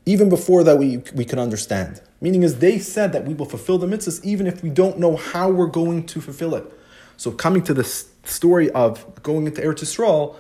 even 0.06 0.28
before 0.28 0.66
that 0.66 0.78
we, 0.78 0.98
we 1.16 1.24
can 1.24 1.40
understand. 1.40 2.02
Meaning 2.20 2.44
is 2.44 2.60
they 2.60 2.80
said 2.80 3.14
that 3.14 3.26
we 3.26 3.34
will 3.34 3.46
fulfill 3.46 3.78
the 3.78 3.88
mitzvahs 3.88 4.22
even 4.26 4.46
if 4.46 4.62
we 4.62 4.70
don't 4.70 5.00
know 5.00 5.16
how 5.16 5.50
we're 5.50 5.68
going 5.68 6.06
to 6.08 6.20
fulfill 6.20 6.54
it. 6.56 6.70
So 7.20 7.32
coming 7.32 7.64
to 7.64 7.74
this 7.74 8.10
story 8.24 8.70
of 8.72 9.22
going 9.24 9.46
into 9.46 9.60
Eretz 9.60 9.84
Yisrael, 9.84 10.38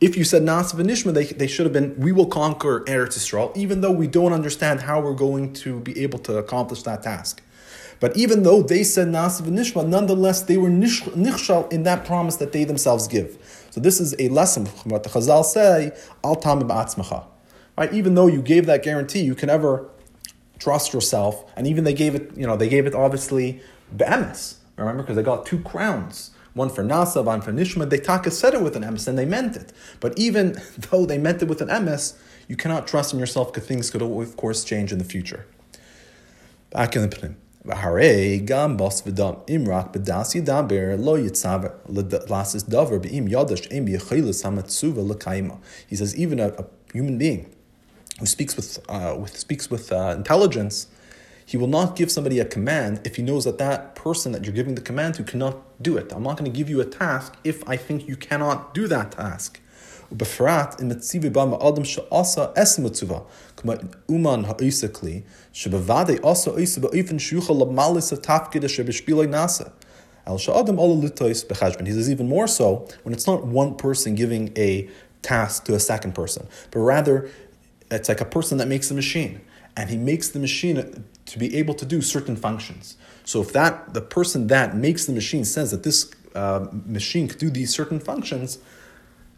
if 0.00 0.16
you 0.16 0.22
said 0.22 0.42
Nasa 0.42 0.76
v'nishma, 0.76 1.12
they, 1.12 1.24
they 1.24 1.48
should 1.48 1.66
have 1.66 1.72
been, 1.72 1.98
we 1.98 2.12
will 2.12 2.26
conquer 2.26 2.84
Eretz 2.84 3.18
Yisrael, 3.18 3.54
even 3.56 3.80
though 3.80 3.90
we 3.90 4.06
don't 4.06 4.32
understand 4.32 4.82
how 4.82 5.00
we're 5.00 5.12
going 5.12 5.52
to 5.54 5.80
be 5.80 6.00
able 6.00 6.20
to 6.20 6.38
accomplish 6.38 6.84
that 6.84 7.02
task. 7.02 7.42
But 7.98 8.16
even 8.16 8.44
though 8.44 8.62
they 8.62 8.84
said 8.84 9.08
Nasa 9.08 9.42
v'nishma, 9.42 9.84
nonetheless, 9.88 10.42
they 10.42 10.56
were 10.56 10.68
nichshal 10.70 11.72
in 11.72 11.82
that 11.82 12.04
promise 12.04 12.36
that 12.36 12.52
they 12.52 12.62
themselves 12.62 13.08
give. 13.08 13.66
So 13.70 13.80
this 13.80 13.98
is 13.98 14.14
a 14.20 14.28
lesson 14.28 14.66
what 14.84 15.02
the 15.02 15.08
Chazal 15.08 15.44
say, 15.44 15.90
al 16.22 16.36
tamim 16.36 16.68
ba'atzmacha. 16.68 17.24
Right? 17.76 17.92
Even 17.92 18.14
though 18.14 18.28
you 18.28 18.40
gave 18.40 18.66
that 18.66 18.84
guarantee, 18.84 19.22
you 19.22 19.34
can 19.34 19.48
never 19.48 19.90
trust 20.60 20.92
yourself. 20.92 21.44
And 21.56 21.66
even 21.66 21.82
they 21.82 21.92
gave 21.92 22.14
it, 22.14 22.30
you 22.36 22.46
know, 22.46 22.56
they 22.56 22.68
gave 22.68 22.86
it 22.86 22.94
obviously 22.94 23.60
be'emes. 23.96 24.58
Remember, 24.80 25.02
because 25.02 25.16
they 25.16 25.22
got 25.22 25.46
two 25.46 25.60
crowns. 25.60 26.30
One 26.54 26.68
for 26.68 26.82
Nasa, 26.82 27.24
one 27.24 27.42
for 27.42 27.52
Nishma. 27.52 27.88
They 27.88 27.98
taka 27.98 28.30
said 28.30 28.54
it 28.54 28.62
with 28.62 28.76
an 28.76 28.82
emes 28.82 29.06
and 29.06 29.16
they 29.16 29.24
meant 29.24 29.56
it. 29.56 29.72
But 30.00 30.18
even 30.18 30.60
though 30.90 31.06
they 31.06 31.18
meant 31.18 31.42
it 31.42 31.48
with 31.48 31.60
an 31.60 31.68
emes, 31.68 32.18
you 32.48 32.56
cannot 32.56 32.88
trust 32.88 33.12
in 33.12 33.20
yourself 33.20 33.52
because 33.52 33.68
things 33.68 33.90
could, 33.90 34.02
of 34.02 34.36
course, 34.36 34.64
change 34.64 34.92
in 34.92 34.98
the 34.98 35.04
future. 35.04 35.46
Back 36.70 36.96
in 36.96 37.02
the 37.02 37.08
Pnim. 37.08 37.36
He 37.62 37.68
says 45.96 46.16
even 46.16 46.40
a, 46.40 46.48
a, 46.48 46.64
human 46.92 47.18
being 47.18 47.54
who 48.18 48.26
speaks 48.26 48.56
with, 48.56 48.78
uh, 48.88 49.16
with 49.20 49.36
speaks 49.36 49.70
with 49.70 49.92
uh, 49.92 50.14
intelligence 50.16 50.86
he 51.49 51.57
will 51.57 51.67
not 51.67 51.95
give 51.95 52.11
somebody 52.11 52.39
a 52.39 52.45
command 52.45 53.01
if 53.03 53.15
he 53.17 53.23
knows 53.23 53.43
that 53.45 53.57
that 53.59 53.95
person 53.95 54.31
that 54.31 54.43
you're 54.43 54.53
giving 54.53 54.75
the 54.75 54.81
command 54.81 55.13
to 55.15 55.23
cannot 55.23 55.81
do 55.81 55.95
it. 55.97 56.11
I'm 56.11 56.23
not 56.23 56.37
going 56.37 56.51
to 56.51 56.57
give 56.57 56.69
you 56.69 56.81
a 56.81 56.85
task 56.85 57.35
if 57.43 57.67
I 57.69 57.77
think 57.77 58.07
you 58.07 58.15
cannot 58.15 58.73
do 58.73 58.87
that 58.87 59.11
task. 59.11 59.61
ובפרט 60.11 60.81
אם 60.81 60.89
מציבי 60.89 61.29
בה 61.29 61.45
מאדם 61.45 61.85
שעשה 61.85 62.45
עשר 62.55 62.81
מצווה, 62.81 63.19
כמו 63.57 63.73
אומן 64.09 64.41
העושה 64.45 64.87
כלי, 64.87 65.21
שבוודאי 65.53 66.15
עשה 66.23 66.51
עושה 66.51 66.81
באופן 66.81 67.19
שיוכל 67.19 67.53
למלס 67.53 68.13
התפקיד 68.13 68.63
אשר 68.65 68.83
בשבילו 68.83 69.23
נעשה. 69.23 69.63
El 70.27 70.39
sha'adam 70.39 70.79
ola 70.79 70.95
lutois 70.95 71.45
bechashbin. 71.45 71.85
He 71.85 71.93
says 71.93 72.09
even 72.09 72.27
more 72.27 72.47
so 72.47 72.87
when 73.03 73.13
it's 73.13 73.27
not 73.27 73.45
one 73.45 73.75
person 73.75 74.15
giving 74.15 74.51
a 74.57 74.89
task 75.21 75.65
to 75.65 75.75
a 75.75 75.79
second 75.79 76.15
person, 76.15 76.47
but 76.71 76.79
rather 76.79 77.29
it's 77.91 78.09
like 78.09 78.21
a 78.21 78.25
person 78.25 78.57
that 78.57 78.67
makes 78.67 78.89
a 78.89 78.95
machine 78.95 79.41
and 79.77 79.89
he 79.89 79.97
makes 79.97 80.29
the 80.29 80.39
machine 80.39 81.05
to 81.30 81.38
be 81.38 81.56
able 81.56 81.74
to 81.74 81.86
do 81.86 82.02
certain 82.02 82.36
functions. 82.36 82.96
So 83.24 83.40
if 83.40 83.52
that 83.52 83.94
the 83.94 84.00
person 84.00 84.48
that 84.48 84.76
makes 84.76 85.06
the 85.06 85.12
machine 85.12 85.44
says 85.44 85.70
that 85.70 85.84
this 85.84 86.10
uh, 86.34 86.66
machine 86.72 87.28
could 87.28 87.38
do 87.38 87.50
these 87.50 87.72
certain 87.72 88.00
functions, 88.00 88.58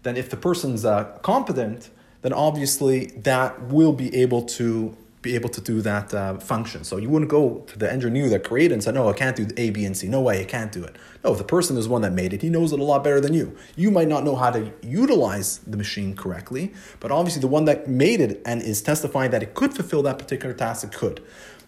then 0.03 0.17
if 0.17 0.31
the 0.31 0.39
person's 0.39 0.85
uh, 0.85 1.05
competent, 1.23 1.91
then 2.23 2.33
obviously 2.33 3.07
that 3.19 3.63
will 3.65 3.93
be 3.93 4.15
able 4.15 4.43
to 4.43 4.97
be 5.21 5.37
able 5.37 5.49
to 5.49 5.61
do 5.61 5.81
that 5.81 6.13
uh, 6.13 6.37
function. 6.39 6.83
So 6.83 6.97
you 6.97 7.09
wouldn't 7.09 7.31
go 7.31 7.61
to 7.69 7.79
the 7.79 7.91
engineer 7.91 8.29
that 8.31 8.43
created 8.43 8.73
and 8.73 8.83
say, 8.83 8.91
no, 8.91 9.09
I 9.09 9.13
can't 9.13 9.37
do 9.37 9.47
A, 9.57 9.71
B, 9.71 9.85
and 9.85 9.97
C. 9.97 10.09
No 10.09 10.21
way, 10.21 10.41
I 10.41 10.45
can't 10.45 10.73
do 10.73 10.83
it. 10.83 10.97
No, 11.23 11.31
if 11.31 11.39
the 11.39 11.45
person 11.45 11.77
is 11.77 11.87
one 11.89 12.03
that 12.03 12.13
made 12.13 12.33
it, 12.33 12.43
he 12.43 12.51
knows 12.51 12.73
it 12.73 12.81
a 12.81 12.83
lot 12.83 13.05
better 13.05 13.21
than 13.21 13.33
you. 13.33 13.57
You 13.77 13.93
might 13.93 14.09
not 14.09 14.25
know 14.25 14.35
how 14.35 14.51
to 14.51 14.73
utilize 14.83 15.59
the 15.59 15.77
machine 15.77 16.17
correctly, 16.17 16.75
but 16.99 17.13
obviously 17.13 17.41
the 17.41 17.47
one 17.47 17.67
that 17.67 17.87
made 17.89 18.21
it 18.21 18.43
and 18.45 18.61
is 18.63 18.83
testifying 18.83 19.31
that 19.31 19.45
it 19.45 19.55
could 19.55 19.73
fulfill 19.73 20.03
that 20.03 20.19
particular 20.19 20.55
task, 20.55 20.83
it 20.83 20.93
could. 20.93 21.23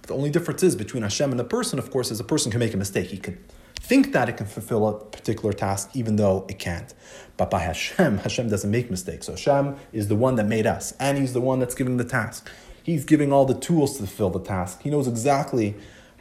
The 0.07 0.15
only 0.15 0.31
difference 0.31 0.63
is 0.63 0.77
between 0.77 1.03
Hashem 1.03 1.31
and 1.31 1.41
the 1.41 1.45
person, 1.45 1.79
of 1.79 1.91
course, 1.91 2.11
is 2.11 2.21
a 2.21 2.25
person 2.25 2.51
can 2.51 2.61
make 2.61 2.75
a 2.75 2.77
mistake. 2.77 3.07
He 3.07 3.17
could 3.17 3.39
think 3.81 4.13
that 4.13 4.29
it 4.29 4.37
can 4.37 4.47
fulfill 4.47 4.87
a 4.89 4.99
particular 4.99 5.53
task, 5.53 5.91
even 5.95 6.17
though 6.17 6.47
it 6.49 6.59
can't. 6.59 6.93
But 7.37 7.51
by 7.51 7.61
Hashem, 7.61 8.19
Hashem 8.19 8.49
doesn't 8.49 8.71
make 8.71 8.91
mistakes. 8.91 9.27
So 9.27 9.33
Hashem 9.33 9.77
is 9.93 10.09
the 10.09 10.15
one 10.15 10.37
that 10.37 10.47
made 10.47 10.67
us, 10.67 10.93
and 11.01 11.17
He's 11.19 11.33
the 11.33 11.41
one 11.41 11.59
that's 11.59 11.75
giving 11.75 11.97
the 11.97 12.05
task. 12.05 12.51
He's 12.83 13.05
giving 13.05 13.33
all 13.33 13.47
the 13.47 13.55
tools 13.55 13.93
to 13.93 13.99
fulfill 14.07 14.31
the 14.31 14.41
task. 14.41 14.83
He 14.83 14.91
knows 14.91 15.09
exactly 15.09 15.75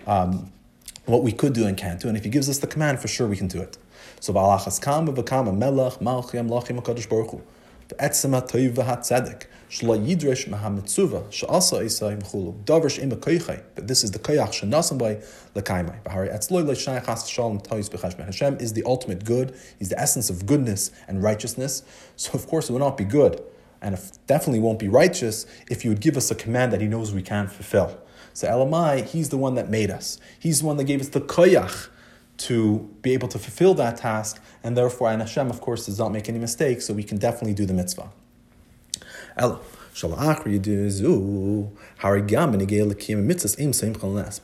um, 0.07 0.51
what 1.05 1.23
we 1.23 1.33
could 1.33 1.53
do 1.53 1.67
and 1.67 1.75
can't 1.77 1.99
do. 1.99 2.07
And 2.07 2.15
if 2.17 2.23
He 2.23 2.29
gives 2.29 2.47
us 2.49 2.59
the 2.59 2.67
command, 2.67 2.99
for 2.99 3.09
sure 3.09 3.27
we 3.27 3.35
can 3.35 3.47
do 3.47 3.61
it. 3.61 3.77
So 4.21 4.31
Baruch 4.31 4.61
Hu. 4.61 4.71
Shlo 9.73 9.97
yidresh 9.97 10.47
mahamitzuva 10.47 11.31
she'asa 11.31 11.77
isai 11.77 12.21
v'chulu. 12.21 12.63
Davar 12.63 12.91
she'im 12.91 13.09
koichai. 13.09 13.63
But 13.73 13.87
this 13.87 14.03
is 14.03 14.11
the 14.11 14.19
koyach 14.19 14.53
she'nasan 14.53 14.99
by 14.99 15.17
l'kaimai. 15.55 16.03
B'hari 16.03 16.31
etzloi 16.31 16.63
l'shayach 16.63 17.07
has 17.07 17.27
shalom 17.27 17.59
tois 17.59 17.89
b'chashmei. 17.89 18.23
Hashem 18.23 18.57
is 18.59 18.73
the 18.73 18.83
ultimate 18.85 19.25
good. 19.25 19.57
He's 19.79 19.89
the 19.89 19.99
essence 19.99 20.29
of 20.29 20.45
goodness 20.45 20.91
and 21.07 21.23
righteousness. 21.23 21.81
So 22.17 22.33
of 22.33 22.45
course 22.45 22.69
it 22.69 22.73
will 22.73 22.79
not 22.81 22.97
be 22.97 23.03
good 23.03 23.41
and 23.81 23.95
it 23.95 24.19
definitely 24.27 24.59
won't 24.59 24.77
be 24.77 24.87
righteous 24.87 25.47
if 25.71 25.83
you 25.83 25.89
would 25.89 26.01
give 26.01 26.17
us 26.17 26.29
a 26.29 26.35
command 26.35 26.71
that 26.71 26.79
he 26.79 26.87
knows 26.87 27.11
we 27.11 27.23
can't 27.23 27.51
fulfill. 27.51 27.99
So 28.33 28.47
Elamai, 28.47 29.05
he's 29.05 29.29
the 29.29 29.39
one 29.39 29.55
that 29.55 29.71
made 29.71 29.89
us. 29.89 30.19
He's 30.39 30.59
the 30.59 30.67
one 30.67 30.77
that 30.77 30.83
gave 30.83 31.01
us 31.01 31.09
the 31.09 31.21
koyach 31.21 31.89
to 32.37 32.89
be 33.01 33.13
able 33.13 33.27
to 33.27 33.39
fulfill 33.39 33.73
that 33.75 33.97
task, 33.97 34.39
and 34.63 34.77
therefore, 34.77 35.09
and 35.09 35.21
Hashem, 35.21 35.49
of 35.49 35.61
course, 35.61 35.85
does 35.85 35.99
not 35.99 36.11
make 36.11 36.29
any 36.29 36.39
mistakes, 36.39 36.85
so 36.85 36.93
we 36.93 37.03
can 37.03 37.17
definitely 37.17 37.53
do 37.53 37.65
the 37.65 37.73
mitzvah. 37.73 38.09
Elo. 39.37 39.59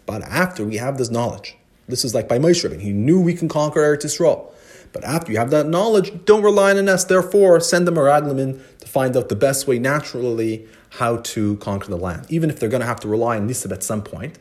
But 0.05 0.21
after 0.21 0.65
we 0.65 0.77
have 0.77 0.97
this 0.97 1.09
knowledge, 1.09 1.57
this 1.87 2.05
is 2.05 2.13
like 2.13 2.27
by 2.29 2.37
Moshe 2.37 2.79
he 2.79 2.91
knew 2.91 3.19
we 3.19 3.33
can 3.33 3.47
conquer 3.49 3.79
Eretz 3.81 4.05
Yisrael. 4.05 4.51
But 4.91 5.03
after 5.03 5.31
you 5.31 5.37
have 5.37 5.51
that 5.51 5.67
knowledge, 5.67 6.25
don't 6.25 6.43
rely 6.43 6.71
on 6.71 6.85
nes. 6.85 7.03
Therefore, 7.05 7.59
send 7.59 7.87
the 7.87 7.91
Meraglim 7.91 8.39
in 8.39 8.63
to 8.79 8.87
find 8.87 9.15
out 9.15 9.29
the 9.29 9.35
best 9.35 9.67
way 9.67 9.77
naturally 9.79 10.67
how 10.91 11.17
to 11.17 11.57
conquer 11.57 11.89
the 11.89 11.97
land, 11.97 12.25
even 12.29 12.49
if 12.49 12.59
they're 12.59 12.69
going 12.69 12.81
to 12.81 12.87
have 12.87 12.99
to 13.01 13.07
rely 13.07 13.37
on 13.37 13.47
Nisab 13.47 13.71
at 13.71 13.83
some 13.83 14.01
point. 14.01 14.37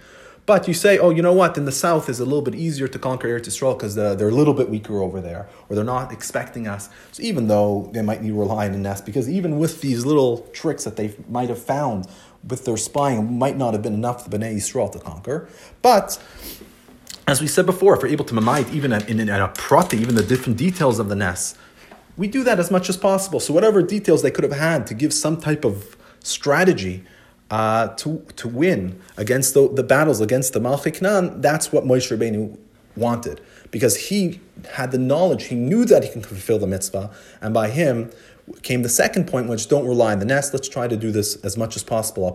But 0.49 0.67
you 0.67 0.73
say, 0.73 0.97
oh, 0.97 1.11
you 1.11 1.21
know 1.21 1.35
what? 1.35 1.59
In 1.59 1.67
the 1.67 1.73
south 1.73 2.09
is 2.09 2.21
a 2.21 2.25
little 2.25 2.41
bit 2.41 2.55
easier 2.55 2.89
to 2.89 2.99
conquer 2.99 3.29
Eretz 3.29 3.49
Yisrael 3.49 3.77
because 3.77 3.95
they're, 3.95 4.15
they're, 4.15 4.31
a 4.31 4.39
little 4.41 4.55
bit 4.55 4.71
weaker 4.71 5.03
over 5.03 5.21
there, 5.21 5.47
or 5.69 5.77
they're 5.77 5.85
not 5.85 6.11
expecting 6.11 6.67
us. 6.67 6.89
So 7.13 7.23
even 7.23 7.49
though 7.49 7.91
they 7.93 8.01
might 8.01 8.23
need 8.23 8.31
to 8.31 8.35
rely 8.35 8.67
on 8.67 8.81
nes, 8.81 9.03
because 9.03 9.29
even 9.29 9.59
with 9.59 9.83
these 9.83 10.07
little 10.07 10.39
tricks 10.55 10.85
that 10.85 10.97
they 10.97 11.15
might 11.29 11.51
have 11.51 11.63
found 11.63 12.07
with 12.49 12.65
their 12.65 12.79
spying, 12.79 13.39
might 13.39 13.59
not 13.59 13.75
have 13.75 13.83
been 13.83 13.93
enough 13.93 14.25
for 14.25 14.31
the 14.31 14.39
Bnei 14.39 14.57
Yisrael 14.57 14.91
to 14.93 14.99
conquer. 14.99 15.51
But 15.83 16.19
as 17.27 17.43
we 17.43 17.47
said 17.47 17.67
before, 17.67 17.97
if 17.97 18.03
we're 18.03 18.09
able 18.09 18.25
to 18.25 18.35
memait 18.35 18.73
even 18.73 18.95
in, 18.95 19.03
in, 19.07 19.21
in 19.21 19.29
a 19.29 19.49
prati, 19.49 19.99
even 19.99 20.15
the 20.15 20.23
different 20.23 20.57
details 20.57 20.99
of 20.99 21.11
the 21.11 21.15
nes, 21.15 21.57
we 22.17 22.27
do 22.27 22.43
that 22.45 22.59
as 22.59 22.71
much 22.71 22.89
as 22.89 22.97
possible. 22.97 23.39
So 23.39 23.53
whatever 23.53 23.83
details 23.83 24.23
they 24.23 24.31
could 24.31 24.45
have 24.45 24.59
had 24.59 24.87
to 24.87 24.95
give 24.95 25.13
some 25.13 25.39
type 25.39 25.67
of 25.67 25.99
strategy 26.21 27.05
uh, 27.51 27.89
to, 27.89 28.25
to 28.37 28.49
win 28.49 29.01
against 29.17 29.55
the, 29.55 29.69
the 29.73 29.83
battles 29.83 30.21
against 30.21 30.53
the 30.53 30.61
Malchik 30.61 30.99
Knan, 31.01 31.41
that's 31.41 31.73
what 31.73 31.85
Moshe 31.85 32.17
Rabbeinu 32.17 32.57
wanted. 32.97 33.41
Because 33.71 33.97
he 34.09 34.41
had 34.73 34.91
the 34.93 34.99
knowledge, 34.99 35.45
he 35.45 35.55
knew 35.55 35.85
that 35.85 36.05
he 36.05 36.11
can 36.11 36.23
fulfill 36.23 36.59
the 36.59 36.67
mitzvah, 36.67 37.11
and 37.41 37.55
by 37.55 37.69
him 37.69 38.11
came 38.63 38.83
the 38.83 38.89
second 38.89 39.27
point, 39.27 39.49
which 39.49 39.69
don't 39.69 39.87
rely 39.87 40.13
on 40.13 40.19
the 40.19 40.25
nes, 40.25 40.53
let's 40.53 40.69
try 40.69 40.89
to 40.89 40.97
do 40.97 41.11
this 41.11 41.37
as 41.45 41.57
much 41.57 41.77
as 41.77 41.83
possible, 41.83 42.25
al 42.25 42.33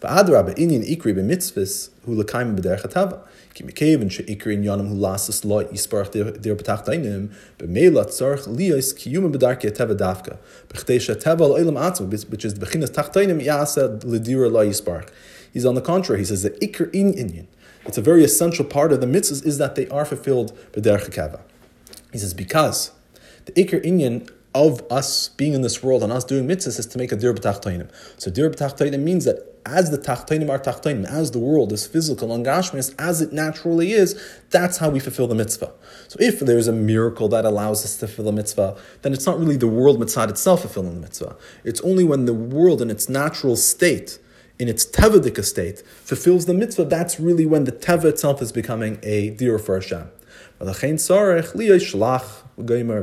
V'adrab 0.00 0.54
inyan 0.58 0.82
ikri 0.82 1.14
b'mitzvus 1.16 1.90
hu 2.04 2.14
l'kaim 2.14 2.56
b'derech 2.56 2.82
hatava. 2.82 3.20
Ki 3.54 3.64
mekevin 3.64 4.10
she'ikri 4.10 4.56
inyanim 4.56 4.88
hu 4.88 4.94
lasis 4.94 5.44
lo 5.44 5.62
yisparach 5.64 6.12
dir 6.12 6.54
b'tach 6.54 6.84
dainim 6.86 7.30
b'meila 7.58 8.04
tzarech 8.06 8.46
liyos 8.46 8.92
kiyumin 8.92 9.32
b'darkei 9.32 9.70
teva 9.70 9.96
dafka. 9.96 10.38
B'chtei 10.68 11.00
al 11.26 11.48
l'oilam 11.48 11.78
atzma, 11.80 12.30
which 12.30 12.44
is 12.44 12.54
bechinas 12.54 12.92
tach 12.92 13.12
dainim 13.12 13.42
yasa 13.42 13.98
l'dira 14.04 14.50
lo 14.50 14.66
yisparach. 14.66 15.08
He's 15.52 15.64
on 15.64 15.74
the 15.74 15.80
contrary, 15.80 16.20
he 16.20 16.24
says 16.26 16.42
the 16.42 16.50
ikri 16.50 16.90
inyan, 16.92 17.46
it's 17.86 17.96
a 17.96 18.02
very 18.02 18.24
essential 18.24 18.64
part 18.64 18.92
of 18.92 19.00
the 19.00 19.06
mitzvahs 19.06 19.46
is 19.46 19.58
that 19.58 19.76
they 19.76 19.88
are 19.88 20.04
fulfilled 20.04 20.56
b'derech 20.72 21.08
hakava. 21.08 21.40
He 22.12 22.18
says 22.18 22.34
because 22.34 22.90
the 23.44 23.52
ikir 23.52 23.82
inyan 23.84 24.28
of 24.54 24.82
us 24.90 25.28
being 25.28 25.52
in 25.52 25.62
this 25.62 25.82
world 25.82 26.02
and 26.02 26.12
us 26.12 26.24
doing 26.24 26.48
mitzvahs 26.48 26.78
is 26.78 26.86
to 26.86 26.98
make 26.98 27.12
a 27.12 27.16
dir 27.16 27.32
b'tachtoinim. 27.32 27.88
So 28.18 28.30
dir 28.30 28.50
b'tachtoinim 28.50 29.00
means 29.00 29.24
that 29.24 29.55
as 29.66 29.90
the 29.90 29.98
tachtainim 29.98 30.48
are 30.48 30.58
tachtainim, 30.58 31.04
as 31.04 31.32
the 31.32 31.38
world 31.38 31.72
is 31.72 31.86
physical 31.86 32.32
and 32.32 32.46
gashmias, 32.46 32.94
as 32.98 33.20
it 33.20 33.32
naturally 33.32 33.92
is, 33.92 34.20
that's 34.50 34.78
how 34.78 34.88
we 34.88 35.00
fulfill 35.00 35.26
the 35.26 35.34
mitzvah. 35.34 35.72
So 36.08 36.16
if 36.20 36.40
there's 36.40 36.68
a 36.68 36.72
miracle 36.72 37.28
that 37.28 37.44
allows 37.44 37.84
us 37.84 37.96
to 37.98 38.06
fulfill 38.06 38.28
a 38.28 38.32
mitzvah, 38.32 38.76
then 39.02 39.12
it's 39.12 39.26
not 39.26 39.38
really 39.38 39.56
the 39.56 39.66
world 39.66 39.98
mitzvah 39.98 40.28
itself 40.28 40.60
fulfilling 40.62 40.94
the 40.94 41.00
mitzvah. 41.00 41.36
It's 41.64 41.80
only 41.82 42.04
when 42.04 42.24
the 42.24 42.34
world 42.34 42.80
in 42.80 42.90
its 42.90 43.08
natural 43.08 43.56
state, 43.56 44.18
in 44.58 44.68
its 44.68 44.86
tevadik 44.86 45.42
state, 45.44 45.80
fulfills 45.86 46.46
the 46.46 46.54
mitzvah, 46.54 46.84
that's 46.84 47.20
really 47.20 47.44
when 47.44 47.64
the 47.64 47.72
teva 47.72 48.04
itself 48.04 48.40
is 48.40 48.52
becoming 48.52 48.98
a 49.02 49.30
dir 49.30 49.58
for 49.58 49.74
Hashem. 49.74 50.10
Therefore, 52.56 52.96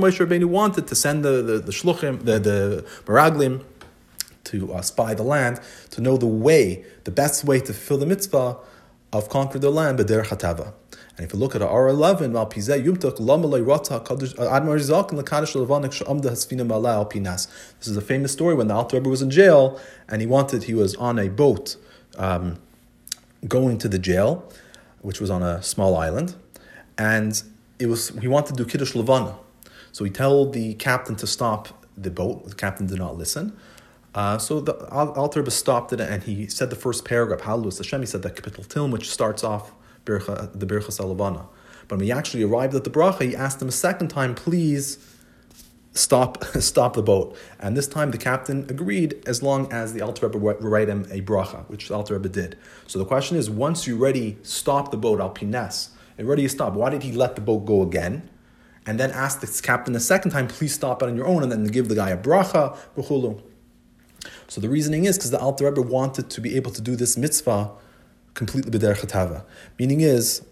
Moshe 0.00 0.26
Rabbeinu 0.26 0.44
wanted 0.46 0.86
to 0.86 0.94
send 0.94 1.24
the, 1.24 1.42
the, 1.42 1.58
the 1.58 1.72
shluchim, 1.72 2.24
the, 2.24 2.38
the 2.38 2.84
maraglim, 3.04 3.64
to 4.44 4.72
uh, 4.72 4.80
spy 4.80 5.12
the 5.12 5.22
land, 5.22 5.60
to 5.90 6.00
know 6.00 6.16
the 6.16 6.26
way, 6.26 6.84
the 7.04 7.10
best 7.10 7.44
way 7.44 7.60
to 7.60 7.66
fulfill 7.66 7.98
the 7.98 8.06
mitzvah 8.06 8.56
of 9.12 9.28
conquer 9.28 9.58
the 9.58 9.70
land, 9.70 9.98
b'der 9.98 10.26
hatava. 10.26 10.72
And 11.18 11.26
if 11.26 11.32
you 11.32 11.38
look 11.38 11.56
at 11.56 11.60
R11, 11.60 12.30
Mal 12.30 12.46
Pizeh 12.46 12.82
Yumtuk 12.82 13.18
Lamalay 13.18 13.66
Rata 13.66 14.00
Admar 14.00 14.78
Zak 14.78 15.10
and 15.10 15.20
Lakadish 15.20 15.54
Lavanik 15.54 15.90
Shamda 15.90 16.30
Hasfina 16.30 16.64
Mala 16.64 16.94
Al 16.94 17.06
Pinas. 17.06 17.48
This 17.80 17.88
is 17.88 17.96
a 17.96 18.00
famous 18.00 18.32
story 18.32 18.54
when 18.54 18.68
the 18.68 18.74
Alter 18.74 18.98
Rebbe 18.98 19.10
was 19.10 19.20
in 19.20 19.28
jail 19.28 19.80
and 20.08 20.20
he 20.20 20.28
wanted, 20.28 20.62
he 20.64 20.74
was 20.74 20.94
on 20.94 21.18
a 21.18 21.28
boat 21.28 21.76
um, 22.16 22.58
going 23.48 23.78
to 23.78 23.88
the 23.88 23.98
jail 23.98 24.48
which 25.00 25.20
was 25.20 25.30
on 25.30 25.42
a 25.42 25.62
small 25.62 25.96
island, 25.96 26.34
and 26.96 27.42
it 27.78 27.86
was 27.86 28.10
he 28.20 28.28
wanted 28.28 28.56
to 28.56 28.64
do 28.64 28.68
kiddush 28.68 28.94
levana, 28.94 29.36
so 29.92 30.04
he 30.04 30.10
told 30.10 30.52
the 30.52 30.74
captain 30.74 31.16
to 31.16 31.26
stop 31.26 31.86
the 31.96 32.10
boat. 32.10 32.48
The 32.48 32.54
captain 32.54 32.86
did 32.86 32.98
not 32.98 33.16
listen. 33.16 33.56
Uh, 34.14 34.38
so 34.38 34.60
the 34.60 34.74
Alter 34.90 35.48
stopped 35.50 35.92
it 35.92 36.00
and 36.00 36.22
he 36.22 36.46
said 36.46 36.70
the 36.70 36.76
first 36.76 37.04
paragraph, 37.04 37.40
Halus 37.40 37.76
Hashem, 37.78 38.00
he 38.00 38.06
said 38.06 38.22
the 38.22 38.30
capital 38.30 38.64
Tilm, 38.64 38.90
which 38.90 39.10
starts 39.10 39.44
off 39.44 39.72
Bircha, 40.04 40.58
the 40.58 40.66
Bircha 40.66 40.90
Salavana. 40.90 41.46
But 41.86 41.96
when 41.96 42.06
he 42.06 42.12
actually 42.12 42.42
arrived 42.42 42.74
at 42.74 42.84
the 42.84 42.90
bracha, 42.90 43.22
he 43.22 43.36
asked 43.36 43.62
him 43.62 43.68
a 43.68 43.72
second 43.72 44.08
time, 44.08 44.34
please 44.34 44.98
stop 45.98 46.44
stop 46.60 46.94
the 46.94 47.02
boat. 47.02 47.36
And 47.58 47.76
this 47.76 47.86
time 47.86 48.10
the 48.10 48.18
captain 48.18 48.66
agreed 48.68 49.22
as 49.26 49.42
long 49.42 49.70
as 49.72 49.92
the 49.92 50.00
Alter 50.00 50.28
Rebbe 50.28 50.38
write 50.38 50.88
him 50.88 51.06
a 51.10 51.20
bracha, 51.20 51.68
which 51.68 51.88
the 51.88 51.94
Alter 51.94 52.14
Rebbe 52.14 52.28
did. 52.28 52.56
So 52.86 52.98
the 52.98 53.04
question 53.04 53.36
is, 53.36 53.50
once 53.50 53.86
you 53.86 53.98
already 53.98 54.38
stop 54.42 54.90
the 54.90 54.96
boat, 54.96 55.20
al 55.20 55.30
pines, 55.30 55.90
already 56.18 56.48
stopped, 56.48 56.76
why 56.76 56.90
did 56.90 57.02
he 57.02 57.12
let 57.12 57.34
the 57.34 57.40
boat 57.40 57.64
go 57.66 57.82
again? 57.82 58.30
And 58.86 58.98
then 58.98 59.10
ask 59.10 59.40
the 59.40 59.60
captain 59.62 59.94
a 59.94 60.00
second 60.00 60.30
time, 60.30 60.48
please 60.48 60.74
stop 60.74 61.02
it 61.02 61.06
on 61.06 61.16
your 61.16 61.26
own, 61.26 61.42
and 61.42 61.52
then 61.52 61.64
give 61.64 61.88
the 61.88 61.94
guy 61.94 62.10
a 62.10 62.16
bracha, 62.16 62.76
b'chulu. 62.96 63.42
So 64.46 64.60
the 64.60 64.68
reasoning 64.68 65.04
is 65.04 65.18
because 65.18 65.30
the 65.30 65.38
Alter 65.38 65.66
Rebbe 65.66 65.82
wanted 65.82 66.30
to 66.30 66.40
be 66.40 66.56
able 66.56 66.70
to 66.70 66.80
do 66.80 66.96
this 66.96 67.16
mitzvah 67.16 67.70
completely 68.34 68.70
b'der 68.70 68.96
chatava. 68.96 69.44
Meaning 69.78 70.00
is, 70.00 70.42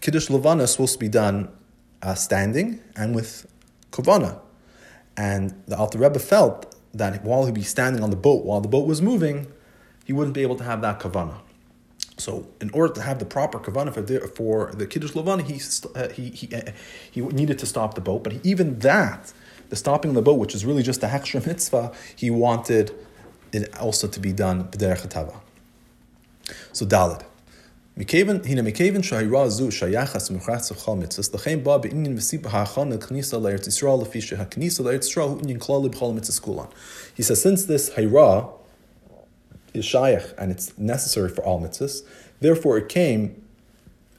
Kiddush 0.00 0.30
Levana 0.30 0.64
is 0.64 0.72
supposed 0.72 0.94
to 0.94 0.98
be 0.98 1.08
done 1.08 1.48
uh, 2.02 2.14
standing 2.14 2.80
and 2.96 3.14
with 3.14 3.46
kovana. 3.90 4.40
And 5.16 5.54
the 5.66 5.76
Alter 5.76 5.98
Rebbe 5.98 6.18
felt 6.18 6.74
that 6.94 7.24
while 7.24 7.46
he'd 7.46 7.54
be 7.54 7.62
standing 7.62 8.02
on 8.02 8.10
the 8.10 8.16
boat, 8.16 8.44
while 8.44 8.60
the 8.60 8.68
boat 8.68 8.86
was 8.86 9.00
moving, 9.00 9.46
he 10.04 10.12
wouldn't 10.12 10.34
be 10.34 10.42
able 10.42 10.56
to 10.56 10.64
have 10.64 10.82
that 10.82 11.00
kavana. 11.00 11.38
So, 12.18 12.46
in 12.60 12.70
order 12.70 12.92
to 12.94 13.02
have 13.02 13.18
the 13.18 13.24
proper 13.24 13.58
kavana 13.58 13.92
for 13.92 14.02
the, 14.02 14.20
for 14.20 14.72
the 14.74 14.86
kiddush 14.86 15.14
levana, 15.14 15.42
he, 15.42 15.60
uh, 15.94 16.08
he, 16.10 16.30
he, 16.30 16.54
uh, 16.54 16.70
he 17.10 17.20
needed 17.20 17.58
to 17.60 17.66
stop 17.66 17.94
the 17.94 18.00
boat. 18.00 18.22
But 18.22 18.34
even 18.44 18.78
that, 18.80 19.32
the 19.70 19.76
stopping 19.76 20.12
the 20.12 20.22
boat, 20.22 20.38
which 20.38 20.54
is 20.54 20.64
really 20.64 20.82
just 20.82 21.02
a 21.02 21.06
hechsher 21.06 21.44
mitzvah, 21.46 21.92
he 22.14 22.30
wanted 22.30 22.94
it 23.52 23.76
also 23.78 24.06
to 24.06 24.20
be 24.20 24.32
done 24.32 24.64
b'derech 24.64 25.34
So, 26.72 26.86
Dalit. 26.86 27.24
מכיוון, 27.97 28.39
הנה 28.45 28.61
מכיוון 28.61 29.03
שהעירה 29.03 29.43
הזו 29.43 29.71
שייכת 29.71 30.31
ומוכרח 30.31 30.71
לכל 30.71 30.95
מצווה, 30.95 31.27
לכן 31.33 31.63
בא 31.63 31.77
בעניין 31.77 32.17
וסיבה 32.17 32.49
ההכנה 32.49 32.95
לכניסה 32.95 33.37
לארץ 33.37 33.67
ישראל, 33.67 34.01
לפי 34.01 34.21
שהכניסה 34.21 34.83
לארץ 34.83 35.05
ישראל 35.05 35.25
הוא 35.25 35.39
עניין 35.41 35.59
כללי 35.59 35.89
בכל 35.89 36.05
המצווה 36.05 36.39
כולן. 36.39 36.65
He 37.17 37.23
says, 37.23 37.41
since 37.41 37.65
this 37.65 37.89
hayra 37.95 38.49
is 39.73 39.85
shaykh 39.85 40.33
and 40.37 40.51
it's 40.51 40.77
necessary 40.77 41.29
for 41.29 41.43
all 41.43 41.59
mitzvahs, 41.59 42.03
therefore 42.39 42.77
it 42.77 42.89
came 42.89 43.41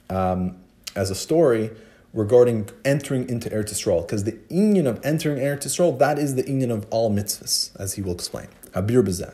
um, 0.09 0.57
as 0.95 1.09
a 1.09 1.15
story 1.15 1.69
regarding 2.13 2.67
entering 2.83 3.29
into 3.29 3.49
Eretz 3.49 3.71
Yisrael, 3.73 4.01
because 4.01 4.23
the 4.23 4.37
union 4.49 4.87
of 4.87 4.99
entering 5.05 5.37
Eretz 5.37 5.65
Yisrael, 5.67 5.97
that 5.99 6.17
is 6.17 6.35
the 6.35 6.45
union 6.47 6.71
of 6.71 6.85
all 6.89 7.11
mitzvahs, 7.11 7.69
as 7.79 7.93
he 7.93 8.01
will 8.01 8.13
explain. 8.13 8.47
Habir 8.73 9.03
b'zeh. 9.03 9.33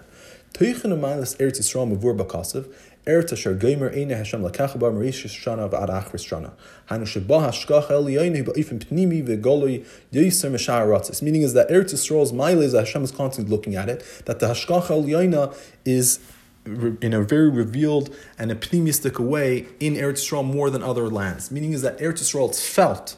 Teichen 0.53 0.91
amalas 0.95 1.37
Eretz 1.37 1.59
Yisrael 1.61 1.87
mavur 1.91 2.17
b'kasav, 2.17 2.67
Eretz 3.10 3.32
asher 3.32 3.54
geimer 3.54 3.92
eine 3.92 4.14
Hashem 4.14 4.40
lakach 4.40 4.78
ba 4.78 4.92
marish 4.92 5.26
shana 5.26 5.68
v'ad 5.68 5.88
achris 5.88 6.24
shana. 6.24 6.52
Hanu 6.86 7.04
sheba 7.04 7.40
hashkach 7.40 7.88
eliyayne 7.88 8.44
ba'ifim 8.44 8.78
pnimi 8.78 9.26
v'goloi 9.26 9.84
yiser 10.12 10.50
meshar 10.50 10.86
ratzis. 10.86 11.20
Meaning 11.20 11.42
is 11.42 11.52
that 11.54 11.68
Eretz 11.68 11.92
Yisrael's 11.92 12.32
mile 12.32 12.60
is 12.60 12.72
that 12.72 12.86
Hashem 12.86 13.02
is 13.02 13.10
constantly 13.10 13.50
looking 13.50 13.74
at 13.74 13.88
it, 13.88 14.04
that 14.26 14.38
the 14.38 14.46
hashkach 14.46 14.86
eliyayna 14.86 15.52
is 15.84 16.20
in 16.64 17.12
a 17.12 17.22
very 17.22 17.50
revealed 17.50 18.14
and 18.38 18.52
a 18.52 18.54
pneumistic 18.54 19.18
way 19.18 19.66
in 19.80 19.94
Eretz 19.94 20.20
Yisrael 20.20 20.44
more 20.44 20.70
than 20.70 20.82
other 20.82 21.08
lands. 21.08 21.50
Meaning 21.50 21.72
is 21.72 21.82
that 21.82 21.98
Eretz 21.98 22.20
Yisrael 22.20 22.50
is 22.50 22.64
felt. 22.64 23.16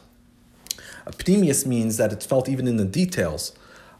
A 1.05 1.11
pneumius 1.11 1.67
means 1.67 1.97
that 1.97 2.11
it's 2.11 2.25
felt 2.25 2.49
even 2.49 2.67
in 2.67 2.77
the 2.77 2.85
details. 2.85 3.51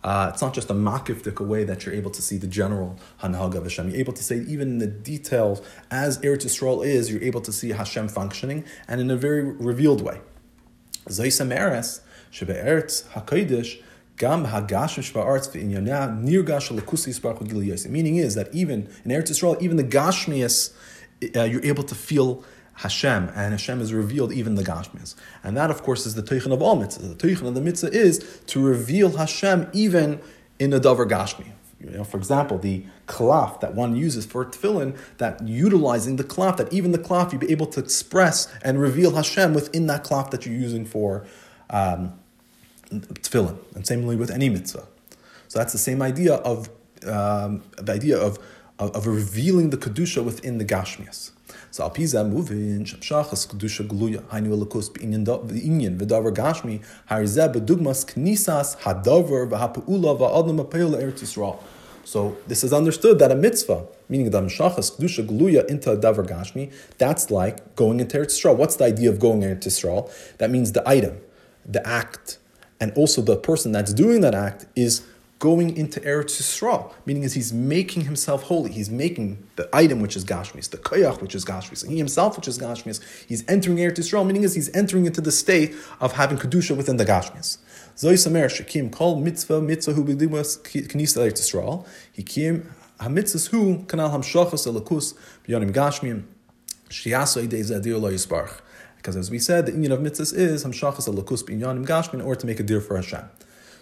Uh, 0.04 0.30
it's 0.34 0.42
not 0.42 0.54
just 0.54 0.70
a 0.70 0.74
makifdik 0.74 1.40
way 1.46 1.64
that 1.64 1.86
you're 1.86 1.96
able 1.96 2.12
to 2.12 2.22
see 2.22 2.38
the 2.38 2.48
general 2.48 2.98
hanhag 3.22 3.56
of 3.56 3.64
Hashem. 3.64 3.90
You're 3.90 4.00
able 4.00 4.14
to 4.14 4.24
say 4.24 4.40
even 4.48 4.68
in 4.68 4.78
the 4.80 4.88
details, 4.88 5.62
as 5.90 6.18
Eretz 6.20 6.46
Yisrael 6.46 6.86
is, 6.86 7.10
you're 7.10 7.24
able 7.24 7.42
to 7.42 7.54
see 7.54 7.70
Hashem 7.70 8.10
functioning 8.10 8.66
and 8.88 9.00
in 9.00 9.10
a 9.10 9.16
very 9.16 9.44
revealed 9.44 10.02
way. 10.02 10.20
Zaisa 11.08 11.48
Meres, 11.48 12.02
Eretz 12.34 13.08
HaKodesh, 13.10 13.82
Gam 14.18 14.46
Hagashim 14.46 15.04
Shba'artz 15.04 15.50
V'inyana 15.50 16.22
Nirgash 16.22 16.78
Lekusi 16.78 17.10
Yisparach 17.10 17.90
Meaning 17.90 18.18
is 18.18 18.36
that 18.36 18.54
even 18.54 18.90
in 19.04 19.12
Eretz 19.12 19.32
Yisrael, 19.32 19.62
even 19.62 19.78
the 19.78 19.84
Gashmias, 19.84 20.74
uh, 21.36 21.44
you're 21.44 21.66
able 21.66 21.84
to 21.84 21.96
feel 21.96 22.44
Hashem, 22.76 23.32
and 23.36 23.54
Hashem 23.54 23.82
is 23.82 23.94
revealed 23.94 24.34
even 24.34 24.56
the 24.56 24.64
Gashmias. 24.64 25.16
And 25.44 25.56
that, 25.56 25.70
of 25.70 25.84
course, 25.84 26.06
is 26.06 26.16
the 26.16 26.24
Teichen 26.24 26.52
of 26.52 26.62
all 26.62 26.76
mitzvahs. 26.78 27.18
The 27.18 27.28
Teichen 27.28 27.48
of 27.48 27.54
the 27.54 27.62
mitzvah 27.62 27.92
is 27.92 28.42
to 28.48 28.62
reveal 28.62 29.18
Hashem 29.18 29.70
even 29.74 30.20
in 30.60 30.72
the 30.72 30.80
Davar 30.80 31.08
Gashmi. 31.08 31.52
You 31.84 31.90
know, 31.90 32.04
for 32.06 32.18
example, 32.18 32.58
the 32.58 32.86
cloth 33.08 33.60
that 33.60 33.76
one 33.76 33.96
uses 33.96 34.26
for 34.26 34.46
tefillin, 34.46 34.98
that 35.18 35.46
utilizing 35.46 36.16
the 36.16 36.24
cloth, 36.24 36.56
that 36.56 36.72
even 36.72 36.94
the 36.94 36.98
cloth 36.98 37.34
you 37.34 37.40
be 37.40 37.52
able 37.52 37.66
to 37.68 37.82
express 37.82 38.48
and 38.62 38.80
reveal 38.80 39.16
Hashem 39.16 39.54
within 39.54 39.88
that 39.88 40.06
cloth 40.06 40.32
that 40.32 40.46
you're 40.46 40.56
using 40.56 40.86
for 40.86 41.26
um, 41.70 42.14
tefillin. 42.90 43.58
And 43.76 43.86
similarly 43.86 44.16
with 44.16 44.32
any 44.32 44.48
mitzvah. 44.48 44.88
So 45.50 45.60
that's 45.60 45.74
the 45.74 45.78
same 45.78 46.02
idea 46.02 46.36
of 46.36 46.70
um, 47.06 47.64
the 47.78 47.92
idea 47.92 48.18
of, 48.18 48.40
of, 48.80 48.96
of 48.96 49.06
revealing 49.06 49.72
the 49.72 49.78
kedusha 49.78 50.24
within 50.24 50.60
the 50.60 50.66
gashmias. 50.66 51.33
So 51.74 51.90
shachas 51.90 53.48
kedusha 53.48 53.88
gluya 53.88 54.22
hainu 54.26 54.56
v'davar 55.98 56.32
gashmi 56.32 56.84
harizeh 57.10 57.52
knisas 58.06 58.78
hadavar 58.78 59.50
eretz 61.02 61.24
Yisrael. 61.24 61.58
So 62.04 62.38
this 62.48 62.64
is 62.64 62.74
understood 62.74 63.18
that 63.18 63.32
a 63.32 63.36
mitzvah, 63.36 63.88
meaning 64.08 64.30
the 64.30 64.42
Mshachas 64.42 64.96
Kedusha 64.96 65.26
Gluya 65.26 65.66
into 65.66 65.90
a 65.90 65.98
Davar 65.98 66.28
Gashmi, 66.28 66.72
that's 67.00 67.32
like 67.32 67.76
going 67.76 68.00
into 68.00 68.18
Eretz 68.18 68.40
Yisrael. 68.40 68.56
What's 68.56 68.76
the 68.76 68.84
idea 68.84 69.10
of 69.10 69.20
going 69.20 69.42
into 69.42 69.70
Yisrael? 69.70 70.12
That 70.38 70.52
means 70.52 70.74
the 70.74 70.88
item, 70.88 71.22
the 71.66 71.82
act, 71.88 72.38
and 72.80 72.92
also 72.98 73.22
the 73.22 73.38
person 73.38 73.72
that's 73.72 73.94
doing 73.94 74.22
that 74.22 74.36
act 74.36 74.68
is 74.76 75.02
going 75.44 75.76
into 75.76 76.00
Eretz 76.00 76.40
Yisrael, 76.40 76.94
meaning 77.06 77.24
is 77.24 77.34
he's 77.34 77.52
making 77.52 78.06
himself 78.06 78.44
holy. 78.44 78.72
He's 78.72 78.90
making 78.90 79.46
the 79.58 79.68
item 79.74 80.00
which 80.00 80.16
is 80.16 80.24
Gashmis, 80.24 80.70
the 80.70 80.78
Koyach 80.78 81.22
which 81.22 81.36
is 81.36 81.44
Gashmis, 81.44 81.84
and 81.84 81.92
he 81.92 81.98
himself 81.98 82.38
which 82.38 82.48
is 82.48 82.58
Gashmis. 82.58 83.04
He's 83.28 83.44
entering 83.50 83.76
Eretz 83.76 83.98
Yisrael, 83.98 84.26
meaning 84.26 84.44
is 84.44 84.56
he's 84.56 84.74
entering 84.74 85.06
into 85.06 85.20
the 85.20 85.34
state 85.34 85.76
of 86.00 86.14
having 86.14 86.38
Kedusha 86.38 86.78
within 86.78 86.96
the 86.96 87.04
Gashmis. 87.04 87.58
Zoisamer 87.98 88.46
Shekim 88.46 88.90
Kol 88.90 89.20
Mitzvah 89.20 89.60
Mitzvah 89.62 89.92
Hu 89.92 90.06
B'Limas 90.06 90.60
Knis 90.64 91.18
Eretz 91.18 91.42
Yisrael. 91.42 91.86
Hikim 92.18 92.66
HaMitzvahs 93.02 93.50
Hu 93.50 93.80
Kanal 93.80 94.12
Hamshachas 94.12 94.66
Elakus 94.66 95.14
B'Yonim 95.46 95.74
Gashmim 95.74 96.24
Shiaso 96.88 97.46
Idei 97.46 97.60
Zadir 97.60 98.00
Lo 98.00 98.10
Yisbarch. 98.10 98.62
Because 98.96 99.18
as 99.18 99.30
we 99.30 99.40
said, 99.40 99.66
the 99.66 99.74
union 99.74 99.92
of 99.92 100.00
mitzvahs 100.00 100.34
is 100.34 100.64
Hamshachas 100.64 101.14
Elakus 101.14 101.44
B'Yonim 101.44 101.86
Gashmim 101.86 102.14
in 102.14 102.22
order 102.22 102.40
to 102.40 102.48
make 102.48 102.62
a 102.62 102.64
deer 102.64 102.80
for 102.80 102.96
Hashem. 102.96 103.30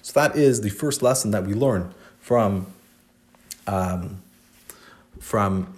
So 0.01 0.19
that 0.19 0.35
is 0.35 0.61
the 0.61 0.69
first 0.69 1.01
lesson 1.01 1.31
that 1.31 1.45
we 1.45 1.53
learn 1.53 1.93
from 2.19 2.67
um, 3.67 4.21
from 5.19 5.73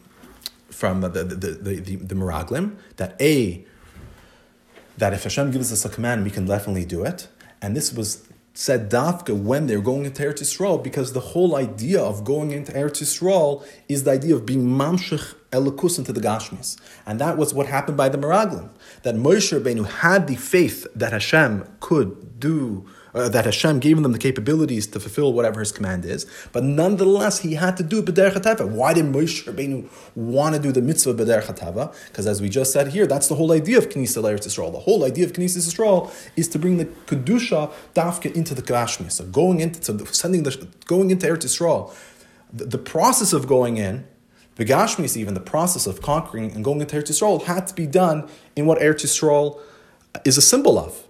from 0.69 1.01
the 1.01 1.09
the, 1.09 1.23
the, 1.23 1.75
the, 1.75 1.95
the, 1.97 2.15
Meraglim, 2.15 2.75
that 2.97 3.15
A, 3.21 3.63
that 4.97 5.13
if 5.13 5.23
Hashem 5.23 5.51
gives 5.51 5.71
us 5.71 5.86
a 5.86 5.89
command, 5.89 6.23
we 6.23 6.31
can 6.31 6.45
definitely 6.45 6.86
do 6.86 7.03
it. 7.03 7.27
And 7.62 7.75
this 7.75 7.93
was 7.93 8.27
said 8.55 8.91
dafka 8.91 9.36
when 9.36 9.65
they're 9.67 9.81
going 9.81 10.05
into 10.05 10.21
Eretz 10.21 10.41
Yisrael, 10.41 10.83
because 10.83 11.13
the 11.13 11.19
whole 11.19 11.55
idea 11.55 12.01
of 12.01 12.23
going 12.23 12.51
into 12.51 12.71
Eretz 12.71 13.01
Yisrael 13.01 13.65
is 13.89 14.03
the 14.03 14.12
idea 14.12 14.36
of 14.36 14.45
being 14.45 14.65
mamshech 14.65 15.36
elikus 15.51 15.97
into 15.97 16.13
the 16.13 16.21
Gashmis. 16.21 16.79
And 17.05 17.19
that 17.19 17.38
was 17.38 17.53
what 17.53 17.67
happened 17.67 17.97
by 17.97 18.09
the 18.09 18.17
Meraglim. 18.17 18.69
That 19.03 19.15
Moshe 19.15 19.57
Rabbeinu 19.57 19.88
had 19.88 20.27
the 20.27 20.36
faith 20.36 20.86
that 20.95 21.13
Hashem 21.13 21.67
could 21.79 22.39
do 22.39 22.86
uh, 23.13 23.30
that 23.30 23.45
Hashem 23.45 23.80
gave 23.80 24.02
them 24.02 24.12
the 24.12 24.19
capabilities 24.19 24.88
to 24.88 24.99
fulfill 24.99 25.34
whatever 25.34 25.60
His 25.60 25.71
command 25.71 26.06
is, 26.06 26.26
but 26.52 26.63
nonetheless 26.63 27.39
He 27.39 27.56
had 27.56 27.78
to 27.78 27.84
do 27.84 27.99
it 27.99 28.06
b'derech. 28.06 28.69
Why 28.69 28.93
did 28.93 29.06
Moshe 29.06 29.45
Rabbeinu 29.45 29.89
want 30.15 30.56
to 30.56 30.62
do 30.62 30.71
the 30.71 30.82
mitzvah 30.82 31.13
b'derech 31.13 31.45
hatava? 31.45 31.95
Because 32.08 32.28
as 32.28 32.41
we 32.41 32.49
just 32.49 32.71
said 32.71 32.89
here, 32.89 33.08
that's 33.08 33.28
the 33.28 33.36
whole 33.36 33.52
idea 33.52 33.78
of 33.78 33.89
Knesset 33.89 34.23
Eretz 34.23 34.47
Yisrael. 34.47 34.71
The 34.71 34.80
whole 34.80 35.04
idea 35.04 35.26
of 35.26 35.34
Knesset 35.34 35.58
Yisrael 35.58 36.13
is 36.36 36.47
to 36.49 36.60
bring 36.60 36.78
the 36.78 36.86
kedusha 36.86 37.71
dafka 37.93 38.34
into 38.34 38.54
the 38.56 38.62
Gashmis. 38.62 39.13
So 39.13 39.26
going 39.26 39.60
into 39.60 40.06
sending 40.13 40.43
the 40.43 40.67
going 40.86 41.12
into 41.12 41.28
Eretz 41.28 41.45
Yisrael, 41.45 41.93
the, 42.52 42.65
the 42.65 42.78
process 42.78 43.34
of 43.34 43.47
going 43.47 43.78
in. 43.78 44.06
The 44.56 44.65
Gashmis, 44.65 45.17
even 45.17 45.34
the 45.34 45.39
process 45.39 45.88
of 45.88 46.04
conquering 46.04 46.52
and 46.52 46.63
going 46.63 46.80
into 46.80 46.95
Eretz 46.95 47.10
Yisrael, 47.10 47.41
had 47.45 47.65
to 47.65 47.73
be 47.73 47.88
done 47.88 48.30
in 48.56 48.67
what 48.67 48.78
Eretz 48.78 49.04
Yisrael 49.04 49.60
is 50.26 50.38
a 50.38 50.43
symbol 50.43 50.78
of 50.78 51.08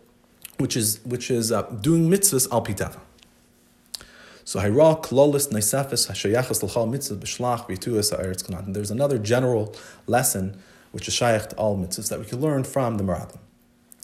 which 0.58 0.76
is 0.78 1.00
which 1.04 1.30
is 1.32 1.52
uh, 1.52 1.64
doing 1.64 2.10
mitzvahs 2.10 2.52
al 2.52 2.64
pitava. 2.64 3.00
So 4.46 4.60
hayra 4.60 5.02
klolis 5.04 5.52
naisafis 5.52 6.10
hashayachas 6.10 6.64
l'chal 6.64 6.90
mitzvah 6.90 7.16
b'shlach 7.16 7.68
v'yituas 7.68 8.16
ha'eretz 8.16 8.44
kanat. 8.44 8.74
There's 8.74 8.92
another 8.92 9.18
general 9.18 9.76
lesson 10.06 10.62
which 10.92 11.08
is 11.08 11.14
shayach 11.16 11.50
to 11.50 11.56
all 11.56 11.78
mitzvahs 11.78 12.10
that 12.10 12.20
we 12.20 12.26
can 12.26 12.42
learn 12.42 12.64
from 12.64 12.98
the 12.98 13.04
Meraglim. 13.04 13.40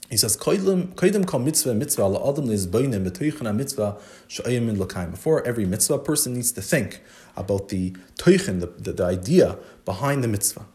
He 0.09 0.17
says, 0.17 0.35
"Koidim 0.35 1.27
kol 1.27 1.39
mitzvah 1.39 1.75
mitzvah 1.75 2.01
ala 2.01 2.31
adam 2.31 2.47
lizbayim 2.47 3.07
b'toichin 3.07 3.55
mitzvah 3.55 3.97
shayim 4.27 4.63
min 4.63 4.79
l'kaim." 4.79 5.11
Before 5.11 5.45
every 5.45 5.65
mitzvah, 5.65 5.95
a 5.95 5.99
person 5.99 6.33
needs 6.33 6.51
to 6.53 6.61
think 6.61 7.01
about 7.35 7.69
the 7.69 7.91
toichin, 8.17 8.59
the, 8.59 8.67
the, 8.67 8.93
the 8.93 9.05
idea 9.05 9.57
behind 9.85 10.23
the 10.23 10.27
mitzvah. 10.27 10.65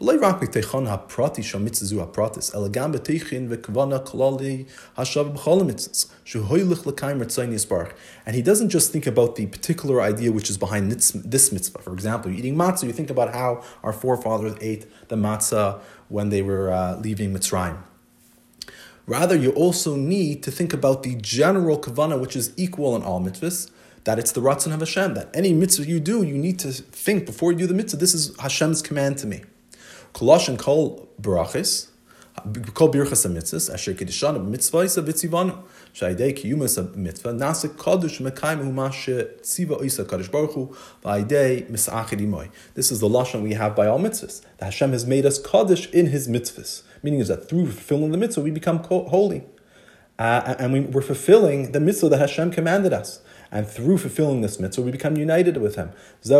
ולא 0.00 0.12
רק 0.22 0.42
מתיכון 0.42 0.86
הפרטי 0.86 1.42
של 1.42 1.58
מצווה 1.58 1.88
זו 1.88 2.02
הפרטיס, 2.02 2.54
אלא 2.54 2.68
גם 2.68 2.92
בתיכין 2.92 3.46
וכוונה 3.50 3.98
כללי 3.98 4.64
השווה 4.96 5.32
בכל 5.32 5.60
המצווה, 5.60 6.16
שהוא 6.24 6.46
הולך 6.46 6.86
לקיים 6.86 7.22
רצון 7.22 7.52
יסברך. 7.52 7.88
And 8.26 8.30
he 8.30 8.42
doesn't 8.42 8.70
just 8.70 8.92
think 8.92 9.06
about 9.06 9.36
the 9.36 9.46
particular 9.46 10.00
idea 10.00 10.32
which 10.32 10.50
is 10.50 10.56
behind 10.58 10.90
this 10.90 11.52
mitzvah. 11.52 11.78
For 11.78 11.92
example, 11.92 12.30
you're 12.30 12.40
eating 12.40 12.56
matzah, 12.56 12.84
you 12.84 12.92
think 12.92 13.10
about 13.10 13.34
how 13.34 13.62
our 13.84 13.92
forefathers 13.92 14.54
ate 14.60 14.86
the 15.08 15.16
matzah 15.16 15.80
when 16.08 16.28
they 16.28 16.42
were 16.42 16.70
uh, 16.70 16.96
leaving 17.04 17.32
Mitzrayim. 17.32 17.78
Rather, 19.06 19.34
you 19.34 19.50
also 19.52 19.96
need 19.96 20.42
to 20.44 20.50
think 20.50 20.72
about 20.72 21.02
the 21.02 21.14
general 21.16 21.78
kavana, 21.78 22.20
which 22.20 22.36
is 22.36 22.52
equal 22.56 22.94
in 22.94 23.02
all 23.02 23.20
mitzvahs, 23.20 23.70
that 24.04 24.18
it's 24.18 24.32
the 24.32 24.40
ratzon 24.40 24.72
of 24.72 24.80
Hashem, 24.80 25.14
that 25.14 25.28
any 25.34 25.52
mitzvah 25.52 25.86
you 25.86 26.00
do, 26.00 26.22
you 26.22 26.38
need 26.38 26.58
to 26.60 26.70
think 26.72 27.26
before 27.26 27.52
you 27.52 27.58
do 27.58 27.66
the 27.66 27.74
mitzvah, 27.74 27.98
this 27.98 28.14
is 28.14 28.36
Hashem's 28.38 28.80
command 28.82 29.18
to 29.18 29.26
me. 29.26 29.42
Kolosh 30.17 30.57
kol 30.57 31.07
barachis, 31.21 31.89
kol 32.73 32.91
birchas 32.91 33.27
mitzvahs, 33.27 33.71
asher 33.71 33.93
kedishana 33.93 34.43
mitzvahs 34.43 34.97
vitzivanu, 34.97 35.55
shaydei 35.93 36.33
kiyumas 36.33 36.95
mitzvah, 36.95 37.33
nasa 37.33 37.69
kadosh 37.69 38.19
mekayim 38.19 38.63
humashe 38.63 39.39
tziva 39.41 39.79
oisa 39.79 40.03
kadosh 40.05 40.31
baruch 40.31 40.53
hu, 40.53 40.75
v'aydei 41.03 41.69
misachid 41.69 42.19
imoy. 42.19 42.49
This 42.73 42.91
is 42.91 42.99
the 42.99 43.07
lashon 43.07 43.43
we 43.43 43.53
have 43.53 43.75
by 43.75 43.85
all 43.85 43.99
mitzvahs. 43.99 44.41
That 44.57 44.65
Hashem 44.65 44.91
has 44.93 45.05
made 45.05 45.23
us 45.23 45.39
kadosh 45.39 45.87
in 45.91 46.07
His 46.07 46.27
mitzvahs, 46.27 46.81
meaning 47.03 47.19
is 47.19 47.27
that 47.27 47.47
through 47.47 47.67
fulfilling 47.67 48.09
the 48.09 48.17
mitzvah 48.17 48.41
we 48.41 48.49
become 48.49 48.79
holy. 48.79 49.43
Uh, 50.17 50.55
and 50.57 50.73
we, 50.73 50.79
we're 50.79 51.03
fulfilling 51.03 51.73
the 51.73 51.79
mitzvah 51.79 52.09
that 52.09 52.19
Hashem 52.19 52.49
commanded 52.49 52.91
us. 52.91 53.21
And 53.51 53.67
through 53.67 53.97
fulfilling 53.97 54.41
this 54.41 54.59
mitzvah, 54.59 54.81
we 54.81 54.91
become 54.91 55.15
united 55.15 55.55
with 55.57 55.75
Him. 55.75 55.91
This 56.21 56.31
is 56.31 56.33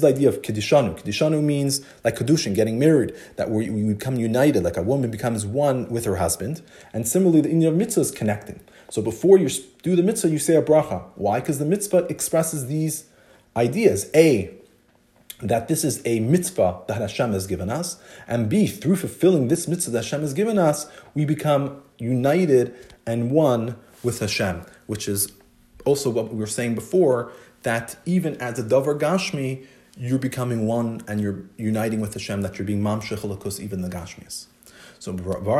the 0.00 0.08
idea 0.08 0.28
of 0.28 0.42
kiddishanu. 0.42 1.00
Kiddishanu 1.00 1.42
means 1.42 1.80
like 2.04 2.16
kedushin, 2.16 2.54
getting 2.54 2.78
married, 2.78 3.14
that 3.36 3.50
we, 3.50 3.70
we 3.70 3.94
become 3.94 4.16
united, 4.16 4.62
like 4.62 4.76
a 4.76 4.82
woman 4.82 5.10
becomes 5.10 5.46
one 5.46 5.88
with 5.88 6.04
her 6.04 6.16
husband. 6.16 6.60
And 6.92 7.08
similarly, 7.08 7.40
the 7.40 7.48
inyan 7.48 7.76
mitzvah 7.76 8.02
is 8.02 8.10
connecting. 8.10 8.60
So 8.90 9.00
before 9.02 9.38
you 9.38 9.48
do 9.82 9.96
the 9.96 10.02
mitzvah, 10.02 10.28
you 10.28 10.38
say 10.38 10.56
a 10.56 10.62
bracha. 10.62 11.04
Why? 11.14 11.40
Because 11.40 11.58
the 11.58 11.64
mitzvah 11.64 12.04
expresses 12.08 12.66
these 12.66 13.06
ideas. 13.56 14.10
A, 14.14 14.54
that 15.40 15.68
this 15.68 15.84
is 15.84 16.02
a 16.04 16.20
mitzvah 16.20 16.82
that 16.88 17.00
Hashem 17.00 17.32
has 17.32 17.46
given 17.46 17.70
us, 17.70 17.96
and 18.26 18.48
B, 18.48 18.66
through 18.66 18.96
fulfilling 18.96 19.48
this 19.48 19.68
mitzvah 19.68 19.92
that 19.92 20.04
Hashem 20.04 20.22
has 20.22 20.34
given 20.34 20.58
us, 20.58 20.86
we 21.14 21.24
become 21.24 21.82
united 21.98 22.74
and 23.06 23.30
one 23.30 23.76
with 24.02 24.20
Hashem, 24.20 24.62
which 24.86 25.08
is 25.08 25.32
also 25.84 26.10
what 26.10 26.32
we 26.32 26.38
were 26.38 26.46
saying 26.46 26.74
before, 26.74 27.32
that 27.62 27.96
even 28.06 28.36
as 28.40 28.58
a 28.58 28.62
Davar 28.62 28.98
Gashmi, 28.98 29.66
you're 29.96 30.18
becoming 30.18 30.66
one 30.66 31.02
and 31.08 31.20
you're 31.20 31.44
uniting 31.56 32.00
with 32.00 32.14
Hashem, 32.14 32.42
that 32.42 32.58
you're 32.58 32.66
being 32.66 32.82
mamshech 32.82 33.18
alakus, 33.18 33.58
even 33.60 33.82
the 33.82 33.88
Gashmis. 33.88 34.46
So 35.00 35.12
mitzvah. 35.12 35.56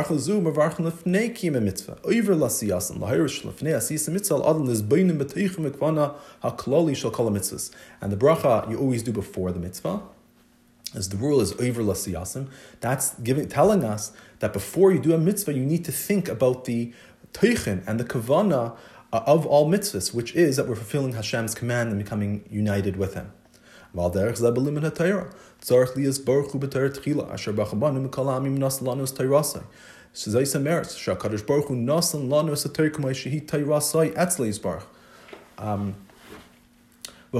And 8.01 8.11
the 8.11 8.17
bracha 8.17 8.69
you 8.69 8.77
always 8.77 9.03
do 9.03 9.11
before 9.13 9.51
the 9.51 9.59
mitzvah, 9.59 10.01
as 10.95 11.09
the 11.09 11.17
rule 11.17 11.39
is 11.39 11.53
over 11.53 11.81
lasiyasim, 11.81 12.47
that's 12.79 13.13
giving 13.15 13.47
telling 13.47 13.83
us 13.83 14.11
that 14.39 14.53
before 14.53 14.91
you 14.91 14.99
do 14.99 15.13
a 15.13 15.17
mitzvah, 15.17 15.53
you 15.53 15.65
need 15.65 15.85
to 15.85 15.91
think 15.91 16.27
about 16.27 16.65
the 16.65 16.93
teichin 17.33 17.85
and 17.87 17.99
the 17.99 18.03
kavana 18.03 18.75
uh, 19.11 19.21
of 19.25 19.45
all 19.45 19.69
mitzvahs, 19.69 20.13
which 20.13 20.35
is 20.35 20.55
that 20.57 20.67
we're 20.67 20.75
fulfilling 20.75 21.13
Hashem's 21.13 21.55
command 21.55 21.89
and 21.89 21.97
becoming 21.97 22.43
united 22.49 22.95
with 22.95 23.13
Him. 23.15 23.31
Um, 35.57 35.95
so 37.31 37.39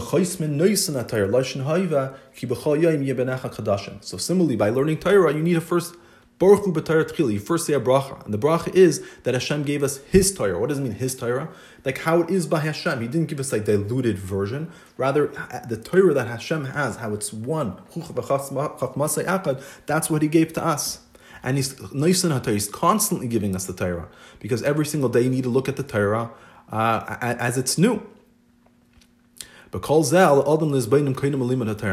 similarly, 4.17 4.55
by 4.55 4.69
learning 4.69 4.99
Torah, 4.99 5.33
you 5.33 5.41
need 5.41 5.55
to 5.55 5.61
first 5.61 5.95
Baruch 6.39 6.63
b'Torah 6.63 7.33
You 7.33 7.39
first 7.39 7.67
say 7.67 7.73
a 7.73 7.81
bracha, 7.81 8.23
and 8.23 8.33
the 8.33 8.37
bracha 8.37 8.73
is 8.73 9.05
that 9.23 9.33
Hashem 9.33 9.63
gave 9.63 9.83
us 9.83 9.97
His 9.97 10.33
Torah. 10.33 10.57
What 10.57 10.69
does 10.69 10.79
it 10.79 10.83
mean 10.83 10.93
His 10.93 11.13
Torah? 11.13 11.49
Like 11.83 11.97
how 11.97 12.21
it 12.21 12.29
is 12.29 12.47
by 12.47 12.61
Hashem. 12.61 13.01
He 13.01 13.07
didn't 13.07 13.27
give 13.27 13.41
us 13.41 13.51
like 13.51 13.65
diluted 13.65 14.17
version. 14.17 14.71
Rather, 14.95 15.27
the 15.67 15.75
Torah 15.75 16.13
that 16.13 16.27
Hashem 16.27 16.65
has, 16.65 16.95
how 16.95 17.13
it's 17.13 17.33
one. 17.33 17.81
That's 19.85 20.09
what 20.09 20.21
He 20.21 20.27
gave 20.29 20.53
to 20.53 20.63
us. 20.63 20.99
And 21.43 21.57
He's 21.57 21.77
He's 21.91 22.69
constantly 22.69 23.27
giving 23.27 23.53
us 23.53 23.65
the 23.65 23.73
Torah 23.73 24.07
because 24.39 24.63
every 24.63 24.85
single 24.85 25.09
day 25.09 25.21
you 25.21 25.29
need 25.29 25.43
to 25.43 25.49
look 25.49 25.67
at 25.67 25.75
the 25.75 25.83
Torah 25.83 26.31
uh, 26.71 27.17
as 27.21 27.57
it's 27.57 27.77
new. 27.77 28.01
But 29.71 29.87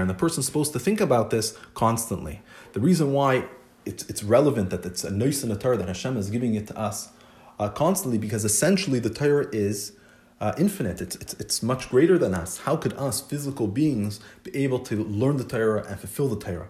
and 0.01 0.11
the 0.11 0.15
person's 0.17 0.47
supposed 0.47 0.73
to 0.73 0.79
think 0.79 1.01
about 1.01 1.31
this 1.31 1.59
constantly. 1.75 2.41
The 2.73 2.81
reason 2.81 3.12
why 3.12 3.45
it's, 3.85 4.05
it's 4.09 4.23
relevant 4.23 4.71
that 4.71 4.85
it's 4.85 5.05
a 5.05 5.11
noise 5.11 5.43
in 5.43 5.49
the 5.49 5.57
Torah 5.57 5.77
that 5.77 5.89
Hashem 5.89 6.17
is 6.17 6.31
giving 6.31 6.55
it 6.55 6.67
to 6.69 6.79
us 6.79 7.11
uh, 7.59 7.69
constantly 7.69 8.19
because 8.19 8.45
essentially 8.45 8.99
the 8.99 9.11
Torah 9.11 9.49
is 9.53 9.93
uh, 10.41 10.53
infinite. 10.59 11.01
It's, 11.01 11.17
it's, 11.17 11.35
it's 11.35 11.62
much 11.62 11.89
greater 11.89 12.19
than 12.19 12.35
us. 12.35 12.59
How 12.59 12.77
could 12.77 12.93
us, 12.95 13.21
physical 13.21 13.67
beings, 13.67 14.21
be 14.43 14.55
able 14.57 14.81
to 14.81 15.05
learn 15.05 15.37
the 15.37 15.45
Torah 15.45 15.85
and 15.89 15.99
fulfill 15.99 16.29
the 16.29 16.45
Torah? 16.45 16.69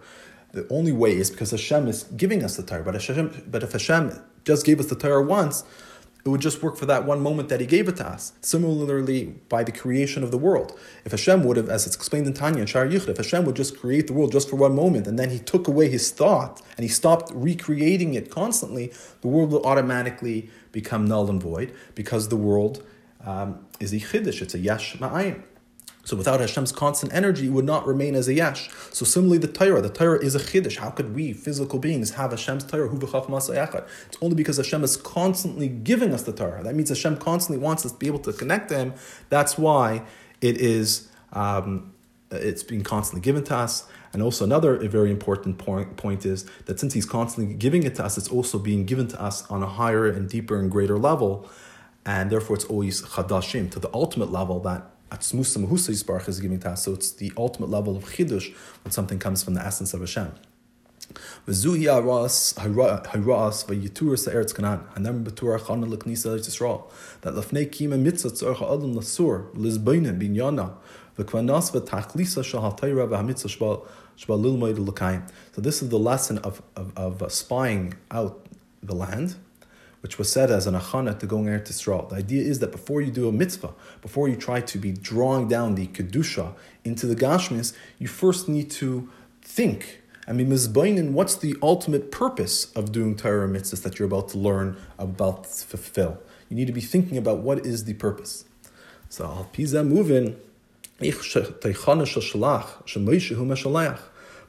The 0.53 0.67
only 0.71 0.93
way 0.93 1.17
is 1.17 1.31
because 1.31 1.51
Hashem 1.51 1.89
is 1.89 2.05
giving 2.05 2.45
us 2.45 2.57
the 2.57 2.63
Torah. 2.63 2.85
But, 2.85 2.95
Hashem, 2.95 3.45
but 3.51 3.63
if 3.63 3.73
Hashem 3.73 4.23
just 4.45 4.65
gave 4.65 4.79
us 4.79 4.87
the 4.87 4.95
Torah 4.95 5.23
once, 5.23 5.65
it 6.27 6.29
would 6.29 6.41
just 6.41 6.63
work 6.63 6.77
for 6.77 6.87
that 6.87 7.05
one 7.05 7.21
moment 7.21 7.49
that 7.51 7.61
He 7.61 7.67
gave 7.67 7.89
it 7.89 7.97
to 7.97 8.07
us. 8.07 8.33
Similarly, 8.41 9.37
by 9.49 9.63
the 9.63 9.73
creation 9.73 10.25
of 10.25 10.33
the 10.33 10.39
world. 10.39 10.79
If 11.05 11.13
Hashem 11.13 11.45
would 11.45 11.57
have, 11.57 11.69
as 11.69 11.87
it's 11.87 11.95
explained 11.95 12.27
in 12.27 12.35
Tanya 12.35 12.61
and 12.61 12.69
Shar 12.69 12.87
Yichud, 12.87 13.09
if 13.09 13.17
Hashem 13.17 13.45
would 13.45 13.55
just 13.55 13.79
create 13.79 14.09
the 14.09 14.13
world 14.13 14.33
just 14.33 14.51
for 14.51 14.57
one 14.57 14.75
moment 14.75 15.07
and 15.07 15.19
then 15.19 15.31
He 15.31 15.39
took 15.39 15.69
away 15.69 15.89
His 15.89 16.11
thought 16.11 16.61
and 16.77 16.83
He 16.83 16.89
stopped 16.89 17.31
recreating 17.33 18.15
it 18.15 18.31
constantly, 18.31 18.93
the 19.21 19.29
world 19.29 19.53
will 19.53 19.65
automatically 19.65 20.51
become 20.73 21.07
null 21.07 21.31
and 21.31 21.41
void 21.41 21.73
because 21.95 22.29
the 22.29 22.37
world 22.37 22.85
um, 23.25 23.65
is 23.79 23.93
a 23.93 23.97
chiddush, 23.97 24.43
it's 24.43 24.55
a 24.55 24.59
yesh 24.59 24.97
ma'ayin. 24.97 25.43
So 26.07 26.17
without 26.17 26.39
Hashem's 26.39 26.71
constant 26.71 27.13
energy, 27.13 27.47
it 27.47 27.51
would 27.51 27.65
not 27.65 27.85
remain 27.85 28.15
as 28.15 28.29
a 28.29 28.35
yesh. 28.35 28.71
So 28.93 29.05
similarly, 29.05 29.39
the 29.39 29.49
Torah, 29.49 29.83
the 29.83 29.91
Torah 29.91 30.21
is 30.25 30.37
a 30.37 30.39
chiddush. 30.39 30.77
How 30.77 30.91
could 30.91 31.17
we, 31.17 31.33
physical 31.33 31.81
beings, 31.81 32.13
have 32.13 32.31
Hashem's 32.31 32.65
Torah? 32.65 32.89
It's 32.95 34.19
only 34.23 34.37
because 34.37 34.57
Hashem 34.57 34.85
is 34.85 34.97
constantly 34.97 35.67
giving 35.67 36.15
us 36.15 36.23
the 36.23 36.33
Torah. 36.33 36.63
That 36.63 36.77
means 36.77 36.91
Hashem 36.91 37.17
constantly 37.17 37.61
wants 37.61 37.85
us 37.85 37.91
to 37.91 37.99
be 37.99 38.07
able 38.07 38.21
to 38.21 38.33
connect 38.33 38.69
to 38.69 38.79
Him. 38.79 38.95
That's 39.31 39.59
why 39.59 40.05
it 40.41 40.59
is. 40.59 41.09
Um, 41.33 41.93
it's 42.31 42.63
being 42.63 42.83
constantly 42.83 43.21
given 43.21 43.43
to 43.45 43.57
us. 43.57 43.85
And 44.13 44.23
also 44.23 44.45
another 44.45 44.77
very 44.89 45.11
important 45.11 45.59
point, 45.59 45.97
point 45.97 46.25
is 46.25 46.45
that 46.67 46.79
since 46.81 46.95
he's 46.95 47.05
constantly 47.05 47.55
giving 47.55 47.83
it 47.83 47.97
to 47.97 48.05
us, 48.05 48.17
it's 48.17 48.29
also 48.29 48.59
being 48.59 48.85
given 48.85 49.09
to 49.09 49.21
us 49.21 49.49
on 49.51 49.63
a 49.63 49.67
higher 49.67 50.07
and 50.07 50.29
deeper 50.29 50.59
and 50.59 50.71
greater 50.71 50.99
level 50.99 51.49
and 52.07 52.31
therefore 52.31 52.57
it's 52.57 52.65
always 52.67 53.03
chadashim 53.03 53.71
to 53.71 53.81
the 53.81 53.91
ultimate 53.93 54.31
level 54.31 54.61
that 54.61 54.91
Atzmusa 55.17 55.67
Mahusa 55.67 55.91
Yisbarach 55.91 56.29
is 56.29 56.41
giving 56.41 56.61
to 56.61 56.71
us. 56.71 56.85
So 56.85 56.93
it's 56.93 57.13
the 57.13 57.33
ultimate 57.39 57.71
level 57.71 57.97
of 57.97 58.05
chidush 58.05 58.55
when 58.85 58.93
something 58.93 59.19
comes 59.19 59.43
from 59.43 59.55
the 59.55 59.65
essence 59.65 59.95
of 59.95 60.01
Hashem. 60.01 60.33
V'zuhi 61.47 61.87
haras 61.87 62.55
haras 62.55 63.65
v'yitur 63.65 64.19
sa'eretz 64.19 64.53
kanan 64.53 64.87
hanem 64.95 65.25
b'tur 65.25 65.59
chana 65.59 65.89
l'knisa 65.89 66.37
Yisrael 66.37 66.91
that 67.23 67.35
lefnei 67.35 67.67
kima 67.67 67.99
mitzvah 67.99 68.31
tzorcha 68.31 68.75
adam 68.75 68.95
lasur 68.95 69.51
lizbeina 69.55 70.13
binyana 70.21 70.75
v'kvanas 71.17 71.71
v'tachlisa 71.73 72.45
shal 72.45 72.61
ha'tayra 72.61 73.09
v'hamitzvah 73.09 73.49
shbal 73.57 73.87
shbal 74.19 74.87
l'kayim. 74.87 75.27
So 75.55 75.63
this 75.63 75.81
is 75.81 75.89
the 75.89 75.99
lesson 75.99 76.39
of, 76.39 76.61
of, 76.75 76.93
of 76.97 77.33
spying 77.33 77.95
out 78.11 78.45
the 78.83 78.95
land 78.95 79.37
which 80.01 80.19
was 80.19 80.31
said 80.31 80.51
as 80.51 80.67
an 80.67 80.75
achana 80.75 81.19
to 81.19 81.27
going 81.27 81.47
Eretz 81.47 81.69
Yisrael. 81.69 82.09
The 82.09 82.17
idea 82.17 82.43
is 82.43 82.59
that 82.61 82.73
before 82.73 83.01
you 83.01 83.11
do 83.11 83.29
a 83.29 83.33
mitzvah, 83.33 83.75
before 84.03 84.29
you 84.29 84.37
try 84.37 84.61
to 84.61 84.79
be 84.79 84.93
drawing 84.93 85.49
down 85.49 85.75
the 85.75 85.87
kedusha 85.89 86.55
into 86.85 87.07
the 87.07 87.17
gashmis, 87.17 87.75
you 87.99 88.09
first 88.09 88.49
need 88.49 88.71
to 88.73 89.09
think. 89.43 90.03
I 90.29 90.33
mean, 90.33 90.49
mizbainin, 90.49 91.13
what's 91.13 91.37
the 91.37 91.57
ultimate 91.63 92.11
purpose 92.11 92.73
of 92.73 92.93
doing 92.93 93.17
Torah 93.17 93.49
mitzvahs 93.49 93.83
that 93.83 93.99
you're 93.99 94.07
about 94.07 94.29
to 94.31 94.39
learn, 94.39 94.77
about 94.99 95.45
to 95.45 95.65
fulfill? 95.67 96.19
You 96.49 96.57
need 96.57 96.67
to 96.67 96.73
be 96.73 96.81
thinking 96.81 97.17
about 97.17 97.39
what 97.39 97.65
is 97.65 97.85
the 97.85 97.95
purpose. 97.95 98.45
So, 99.09 99.25
al 99.25 99.49
piza 99.53 99.85
moving, 99.85 100.37
ich 101.01 101.15
shalach, 101.15 102.67
hu 103.35 103.45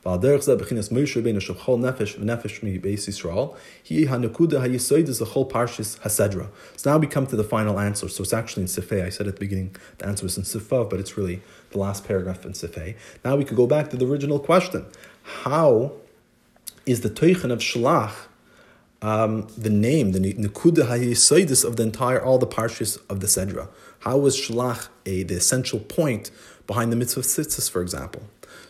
meshalach. 0.08 1.82
This 5.06 5.10
is 5.10 5.20
the 5.20 5.26
whole 5.26 5.50
Parshas 5.50 6.00
Hasedra. 6.00 6.48
So 6.76 6.92
now 6.92 6.98
we 6.98 7.08
come 7.08 7.28
to 7.28 7.36
the 7.36 7.44
final 7.44 7.80
answer. 7.80 8.08
So 8.10 8.24
it's 8.24 8.34
actually 8.34 8.64
in 8.64 8.68
Sifei. 8.68 9.04
I 9.04 9.10
said 9.10 9.28
at 9.28 9.36
the 9.36 9.40
beginning 9.40 9.76
the 9.98 10.08
answer 10.08 10.24
was 10.24 10.38
in 10.38 10.44
Sifav, 10.44 10.90
but 10.90 11.00
it's 11.00 11.18
really 11.18 11.42
the 11.72 11.78
last 11.78 12.06
paragraph 12.06 12.46
in 12.46 12.54
Sifei. 12.54 12.96
Now 13.26 13.36
we 13.36 13.44
could 13.44 13.58
go 13.58 13.68
back 13.68 13.90
to 13.90 13.98
the 13.98 14.06
original 14.08 14.40
question. 14.40 14.86
How 15.24 15.92
is 16.86 17.02
the 17.02 17.10
Teichen 17.10 17.52
of 17.52 17.60
Shalach 17.60 18.14
um, 19.02 19.48
the 19.58 19.70
name, 19.70 20.14
the 20.14 20.20
Nekuda 20.20 20.88
HaYisoidis 20.88 21.64
of 21.64 21.76
the 21.76 21.84
entire, 21.84 22.24
all 22.24 22.38
the 22.38 22.48
Parshas 22.48 22.98
of 23.10 23.20
the 23.20 23.28
Sedra? 23.28 23.68
How 24.00 24.18
was 24.18 24.38
Shalach 24.38 24.88
a, 25.06 25.24
the 25.24 25.36
essential 25.36 25.80
point 25.80 26.32
behind 26.66 26.92
the 26.92 26.96
mitzvah 26.96 27.20
of 27.20 27.26
tzitzis, 27.26 27.70
for 27.70 27.82
example? 27.82 28.24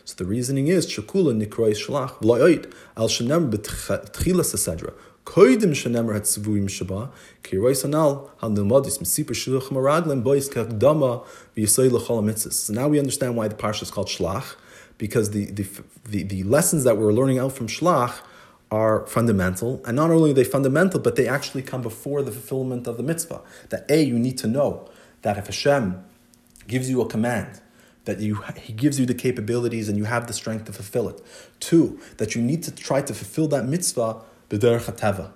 So 0.08 0.14
the 0.14 0.24
reasoning 0.24 0.68
is 0.68 0.86
shakula 0.86 1.36
nikroi 1.36 1.72
shlach 1.72 2.12
v'loyit 2.22 2.72
al 2.96 3.08
shenem 3.08 3.50
b'tchilas 3.50 4.54
hasedra. 4.54 4.94
Koidim 5.26 5.72
shenemer 5.72 6.14
hat 6.14 6.22
zvuim 6.22 6.64
shaba 6.64 7.10
ki 7.42 7.58
rois 7.58 7.84
anal 7.84 8.30
hal 8.40 8.48
nilmadis 8.52 9.00
misipur 9.00 9.36
shluch 9.36 9.68
maraglim 9.68 10.22
bois 10.24 10.48
kakdama 10.48 11.26
v'yisay 11.54 11.92
l'chol. 11.92 12.38
So 12.50 12.72
now 12.72 12.88
we 12.88 12.98
understand 12.98 13.36
why 13.36 13.48
the 13.48 13.54
parsha 13.54 13.82
is 13.82 13.90
called 13.90 14.06
shlach 14.06 14.56
because 14.96 15.32
the, 15.32 15.44
the, 15.50 15.66
the, 16.06 16.22
the 16.22 16.42
lessons 16.44 16.84
that 16.84 16.96
we're 16.96 17.12
learning 17.12 17.38
out 17.38 17.52
from 17.52 17.66
shlach 17.66 18.20
are 18.70 19.06
fundamental, 19.08 19.82
and 19.84 19.94
not 19.94 20.10
only 20.10 20.30
are 20.30 20.34
they 20.34 20.42
fundamental, 20.42 21.00
but 21.00 21.16
they 21.16 21.28
actually 21.28 21.60
come 21.60 21.82
before 21.82 22.22
the 22.22 22.32
fulfillment 22.32 22.86
of 22.86 22.96
the 22.96 23.02
mitzvah. 23.02 23.42
That 23.68 23.84
A, 23.90 24.02
you 24.02 24.18
need 24.18 24.38
to 24.38 24.46
know 24.46 24.88
that 25.20 25.36
if 25.36 25.48
Hashem 25.48 26.02
gives 26.66 26.88
you 26.88 27.02
a 27.02 27.06
command, 27.06 27.60
that 28.08 28.20
you 28.20 28.42
he 28.56 28.72
gives 28.72 28.98
you 28.98 29.04
the 29.04 29.18
capabilities 29.26 29.86
and 29.90 29.98
you 29.98 30.04
have 30.04 30.26
the 30.26 30.32
strength 30.32 30.64
to 30.64 30.72
fulfill 30.72 31.10
it. 31.10 31.20
Two, 31.60 32.00
that 32.16 32.34
you 32.34 32.40
need 32.40 32.62
to 32.62 32.74
try 32.74 33.02
to 33.02 33.12
fulfill 33.12 33.48
that 33.48 33.66
mitzvah 33.66 34.22
b'derech. 34.48 35.30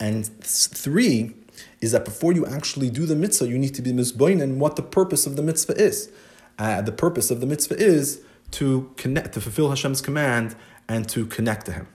And 0.00 0.26
three 0.26 1.34
is 1.82 1.92
that 1.92 2.06
before 2.06 2.32
you 2.32 2.46
actually 2.46 2.88
do 2.88 3.04
the 3.04 3.14
mitzvah, 3.14 3.46
you 3.46 3.58
need 3.58 3.74
to 3.74 3.82
be 3.82 3.92
mizboin 3.92 4.42
and 4.42 4.58
what 4.58 4.76
the 4.76 4.82
purpose 4.82 5.26
of 5.26 5.36
the 5.36 5.42
mitzvah 5.42 5.76
is. 5.76 6.10
Uh, 6.58 6.80
the 6.80 6.92
purpose 6.92 7.30
of 7.30 7.40
the 7.40 7.46
mitzvah 7.46 7.76
is 7.76 8.22
to 8.52 8.90
connect, 8.96 9.34
to 9.34 9.40
fulfill 9.42 9.68
Hashem's 9.68 10.00
command 10.00 10.56
and 10.88 11.06
to 11.10 11.26
connect 11.26 11.66
to 11.66 11.72
Him. 11.72 11.88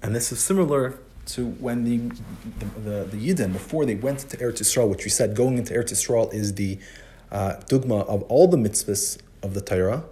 And 0.00 0.14
this 0.14 0.30
is 0.30 0.38
similar 0.38 1.00
to 1.26 1.46
when 1.66 1.82
the 1.82 1.96
the, 2.60 2.66
the, 2.86 2.96
the 3.12 3.28
Yidden, 3.28 3.52
before 3.52 3.84
they 3.84 3.96
went 3.96 4.20
to 4.30 4.36
Eretz 4.36 4.60
Yisrael, 4.62 4.88
which 4.88 5.04
we 5.04 5.10
said 5.10 5.34
going 5.34 5.58
into 5.58 5.74
Eretz 5.74 5.92
Yisrael 5.92 6.32
is 6.32 6.54
the 6.54 6.78
uh, 7.34 7.56
dugma 7.66 8.06
of 8.06 8.22
all 8.24 8.48
the 8.48 8.56
mitzvahs 8.56 9.18
of 9.42 9.52
the 9.52 9.60
Torah 9.60 10.04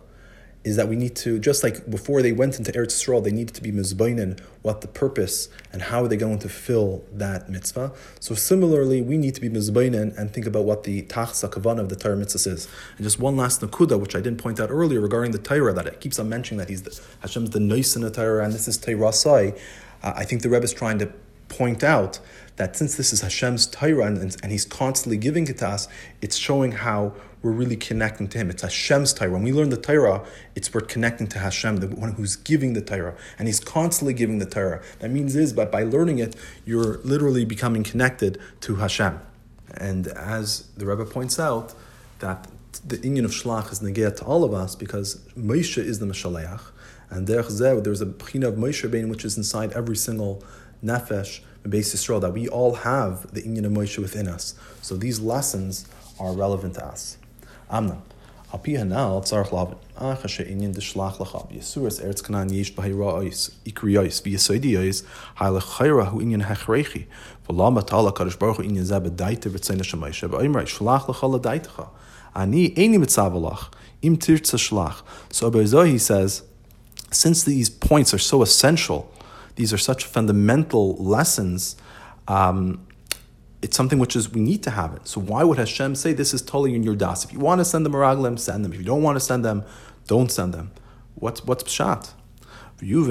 is 0.64 0.76
that 0.76 0.88
we 0.88 0.94
need 0.94 1.16
to, 1.16 1.38
just 1.40 1.64
like 1.64 1.88
before 1.90 2.22
they 2.22 2.30
went 2.30 2.56
into 2.58 2.70
Eretz 2.72 2.94
Yisrael, 2.94 3.22
they 3.22 3.32
needed 3.32 3.54
to 3.54 3.62
be 3.62 3.72
mizbainin 3.72 4.38
what 4.62 4.80
the 4.80 4.86
purpose 4.86 5.48
and 5.72 5.82
how 5.82 6.04
are 6.04 6.08
they 6.08 6.16
going 6.16 6.38
to 6.38 6.48
fill 6.48 7.02
that 7.12 7.48
mitzvah. 7.48 7.92
So 8.20 8.34
similarly, 8.34 9.02
we 9.02 9.18
need 9.18 9.34
to 9.34 9.40
be 9.40 9.48
mizbainin 9.48 10.16
and 10.16 10.32
think 10.32 10.46
about 10.46 10.64
what 10.64 10.84
the 10.84 11.02
tachsa 11.02 11.50
kavan 11.50 11.80
of 11.80 11.88
the 11.88 11.96
Torah 11.96 12.16
mitzvah 12.16 12.50
is. 12.50 12.68
And 12.96 13.04
just 13.04 13.18
one 13.18 13.36
last 13.36 13.60
nakuda, 13.60 13.98
which 13.98 14.14
I 14.14 14.20
didn't 14.20 14.40
point 14.40 14.60
out 14.60 14.70
earlier 14.70 15.00
regarding 15.00 15.32
the 15.32 15.38
Torah, 15.38 15.72
that 15.72 15.86
it 15.86 16.00
keeps 16.00 16.20
on 16.20 16.28
mentioning 16.28 16.58
that 16.58 16.68
he's 16.68 16.82
the, 16.82 17.00
Hashem's 17.20 17.50
the 17.50 17.60
nice 17.60 17.96
in 17.96 18.02
the 18.02 18.10
Torah 18.10 18.44
and 18.44 18.52
this 18.52 18.68
is 18.68 18.78
Torah 18.78 19.12
Sai. 19.12 19.54
Uh, 20.02 20.12
I 20.14 20.24
think 20.24 20.42
the 20.42 20.48
Rebbe 20.48 20.64
is 20.64 20.72
trying 20.72 20.98
to 21.00 21.12
point 21.48 21.82
out 21.82 22.20
that 22.56 22.76
since 22.76 22.96
this 22.96 23.12
is 23.12 23.22
Hashem's 23.22 23.66
Torah 23.66 24.06
and, 24.06 24.18
and 24.42 24.52
He's 24.52 24.64
constantly 24.64 25.16
giving 25.16 25.48
it 25.48 25.58
to 25.58 25.68
us, 25.68 25.88
it's 26.20 26.36
showing 26.36 26.72
how 26.72 27.14
we're 27.42 27.52
really 27.52 27.76
connecting 27.76 28.28
to 28.28 28.38
Him. 28.38 28.50
It's 28.50 28.62
Hashem's 28.62 29.12
Torah. 29.12 29.30
When 29.30 29.42
we 29.42 29.52
learn 29.52 29.70
the 29.70 29.76
Torah, 29.76 30.24
it's 30.54 30.72
we're 30.72 30.82
connecting 30.82 31.26
to 31.28 31.38
Hashem, 31.38 31.78
the 31.78 31.88
one 31.88 32.12
who's 32.12 32.36
giving 32.36 32.74
the 32.74 32.82
Torah, 32.82 33.14
and 33.38 33.48
He's 33.48 33.60
constantly 33.60 34.14
giving 34.14 34.38
the 34.38 34.46
Torah. 34.46 34.82
That 35.00 35.10
means 35.10 35.34
is, 35.34 35.52
but 35.52 35.72
by 35.72 35.82
learning 35.82 36.18
it, 36.18 36.36
you're 36.64 36.98
literally 36.98 37.44
becoming 37.44 37.82
connected 37.82 38.38
to 38.60 38.76
Hashem. 38.76 39.20
And 39.74 40.08
as 40.08 40.68
the 40.76 40.86
Rebbe 40.86 41.04
points 41.06 41.40
out, 41.40 41.74
that 42.18 42.48
the 42.86 42.98
union 42.98 43.24
of 43.24 43.32
Shlach 43.32 43.72
is 43.72 43.80
negayah 43.80 44.16
to 44.16 44.24
all 44.24 44.44
of 44.44 44.54
us 44.54 44.76
because 44.76 45.16
Moshe 45.36 45.78
is 45.78 45.98
the 45.98 46.06
Meshaleach, 46.06 46.62
and 47.10 47.26
there's 47.26 47.60
a 47.60 48.06
bchina 48.06 48.48
of 48.48 48.54
Moshe 48.54 48.90
Bein 48.90 49.08
which 49.08 49.24
is 49.24 49.36
inside 49.36 49.72
every 49.72 49.96
single 49.96 50.42
nefesh 50.82 51.40
Beis 51.64 51.94
Yisrael, 51.94 52.20
that 52.20 52.32
we 52.32 52.48
all 52.48 52.74
have 52.74 53.32
the 53.32 53.42
Inyan 53.42 53.66
of 53.66 53.72
Moshe 53.72 53.98
within 53.98 54.28
us. 54.28 54.54
So 54.80 54.96
these 54.96 55.20
lessons 55.20 55.86
are 56.18 56.32
relevant 56.32 56.74
to 56.74 56.86
us. 56.86 57.18
Amna. 57.70 58.02
Al 58.52 58.58
pi 58.58 58.72
hanal 58.72 59.22
tzarch 59.22 59.50
lavin. 59.50 59.78
Ah, 59.96 60.14
chashe 60.14 60.46
inyan 60.46 60.74
deshlach 60.74 61.16
lachab. 61.16 61.50
Yisuras 61.50 62.02
eretz 62.04 62.22
kanan 62.22 62.52
yesh 62.52 62.74
bahira 62.74 63.14
ois. 63.14 63.50
Ikri 63.64 63.98
ois. 63.98 64.20
V'yisoidi 64.20 64.76
ois. 64.78 65.02
Haile 65.36 65.60
chayra 65.60 66.08
hu 66.08 66.20
inyan 66.20 66.44
hechrechi. 66.44 67.06
V'la 67.48 67.72
matala 67.72 68.12
kadosh 68.12 68.38
baruch 68.38 68.58
hu 68.58 68.62
inyan 68.62 68.84
zeh 68.84 69.00
bedaite 69.00 69.48
v'tzayin 69.50 69.78
hashemayше. 69.78 70.28
V'oimra 70.28 70.66
shlach 70.66 71.06
lecha 71.06 71.40
ledaitecha. 71.40 71.88
Ani 72.34 72.74
eini 72.74 72.98
mitzavalach. 72.98 73.72
Im 74.02 74.18
tirtza 74.18 74.58
shlach. 74.58 75.02
So 75.30 75.46
Abba 75.46 75.86
he 75.86 75.96
says, 75.96 76.42
since 77.10 77.44
these 77.44 77.70
points 77.70 78.12
are 78.12 78.18
so 78.18 78.42
essential 78.42 79.10
these 79.56 79.72
are 79.72 79.78
such 79.78 80.04
fundamental 80.04 80.94
lessons. 80.96 81.76
Um, 82.28 82.86
it's 83.60 83.76
something 83.76 83.98
which 83.98 84.16
is 84.16 84.32
we 84.32 84.40
need 84.40 84.62
to 84.64 84.70
have 84.70 84.94
it. 84.94 85.06
So 85.06 85.20
why 85.20 85.44
would 85.44 85.58
Hashem 85.58 85.94
say 85.94 86.12
this 86.12 86.34
is 86.34 86.42
totally 86.42 86.74
in 86.74 86.82
your 86.82 86.96
das? 86.96 87.24
If 87.24 87.32
you 87.32 87.38
want 87.38 87.60
to 87.60 87.64
send 87.64 87.86
them 87.86 87.92
meraglim, 87.92 88.38
send 88.38 88.64
them. 88.64 88.72
If 88.72 88.78
you 88.78 88.84
don't 88.84 89.02
want 89.02 89.16
to 89.16 89.20
send 89.20 89.44
them, 89.44 89.64
don't 90.06 90.30
send 90.30 90.52
them. 90.52 90.72
What's 91.14 91.44
what's 91.44 91.64
pshat? 91.64 92.12
He 92.82 92.92
says, 92.92 93.06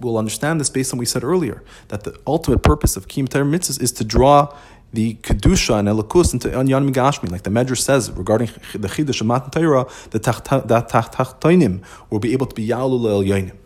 we'll 0.00 0.18
understand 0.18 0.60
this 0.60 0.68
based 0.68 0.92
on 0.92 0.98
what 0.98 1.00
we 1.00 1.06
said 1.06 1.24
earlier, 1.24 1.64
that 1.88 2.04
the 2.04 2.20
ultimate 2.26 2.62
purpose 2.62 2.98
of 2.98 3.08
Kim 3.08 3.26
Mitzvahs 3.26 3.80
is 3.80 3.92
to 3.92 4.04
draw 4.04 4.54
the 4.92 5.14
kedusha 5.14 5.78
and 5.78 5.88
elikus 5.88 6.32
into 6.34 6.48
anyan 6.48 6.90
migashmi, 6.90 7.30
like 7.30 7.42
the 7.42 7.50
Medrash 7.50 7.78
says 7.78 8.10
regarding 8.12 8.48
the 8.74 8.88
chiddush 8.88 9.20
of 9.20 9.26
Matan 9.26 9.50
Torah, 9.50 9.86
the 10.10 10.20
tachtainim 10.20 11.82
will 12.10 12.18
be 12.18 12.32
able 12.32 12.46
to 12.46 12.54
be 12.54 12.68
yalul 12.68 13.08
el 13.10 13.22
yoinim. 13.22 13.56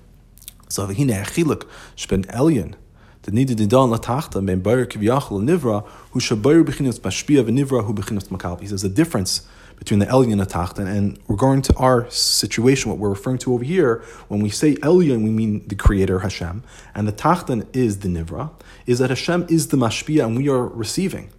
So 0.69 0.87
v'hine 0.87 1.25
achiluk 1.25 1.67
shben 1.97 2.27
elyon. 2.27 2.75
The 3.23 3.33
needed 3.33 3.69
don 3.69 3.91
latachta 3.91 4.45
ben 4.45 4.61
bayer 4.61 4.87
kiviyachol 4.87 5.43
nivra 5.43 5.85
who 6.13 6.21
shabayr 6.21 6.65
bechinus 6.65 7.01
mashpia 7.01 7.43
v'nivra 7.45 7.85
who 7.85 7.93
bechinus 7.93 8.29
makal. 8.29 8.61
He 8.61 8.69
says 8.69 8.83
the 8.83 8.89
difference 8.89 9.47
between 9.77 10.01
the 10.01 10.07
Elyon 10.07 10.33
and 10.33 10.41
the 10.41 10.47
Tachtan. 10.47 10.87
And 10.87 11.19
regarding 11.29 11.63
to 11.63 11.75
our 11.77 12.11
situation, 12.11 12.91
what 12.91 12.99
we're 12.99 13.11
referring 13.11 13.39
to 13.39 13.55
over 13.55 13.65
here, 13.65 14.03
when 14.29 14.41
we 14.41 14.51
say 14.51 14.75
Elyon, 14.77 15.23
we 15.23 15.31
mean 15.31 15.67
the 15.69 15.75
Creator 15.75 16.21
Hashem, 16.21 16.63
and 16.95 17.07
the 17.07 17.13
Tachtan 17.13 17.67
is 17.75 18.01
the 18.01 18.09
Nivra, 18.09 18.51
is 18.87 18.99
that 18.99 19.11
Hashem 19.11 19.47
is 19.49 19.69
the 19.69 19.77
Mashpia 19.77 20.25
and 20.27 20.37
we 20.37 20.49
are 20.49 20.67
receiving. 20.67 21.31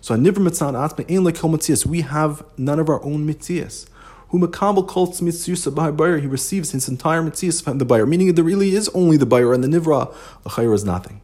So 0.00 0.14
a 0.14 0.18
Nivra 0.18 0.38
Mitzvah 0.38 0.78
Atma 0.78 1.20
like 1.20 1.34
Mitzias. 1.34 1.84
We 1.84 2.00
have 2.00 2.42
none 2.56 2.78
of 2.78 2.88
our 2.88 3.02
own 3.04 3.26
Mitzias. 3.26 3.86
Who 4.28 4.38
Makabal 4.38 4.86
calls 4.86 5.20
Mitzvah 5.20 5.72
by 5.72 5.90
buyer, 5.90 6.18
he 6.18 6.26
receives 6.26 6.70
his 6.70 6.88
entire 6.88 7.22
Mitzias 7.22 7.62
from 7.62 7.78
the 7.78 7.84
buyer, 7.84 8.06
meaning 8.06 8.34
there 8.34 8.44
really 8.44 8.74
is 8.74 8.88
only 8.90 9.16
the 9.16 9.26
buyer 9.26 9.52
and 9.52 9.62
the 9.62 9.68
Nivra, 9.68 10.14
the 10.42 10.50
Chayr 10.50 10.72
is 10.72 10.84
nothing. 10.84 11.20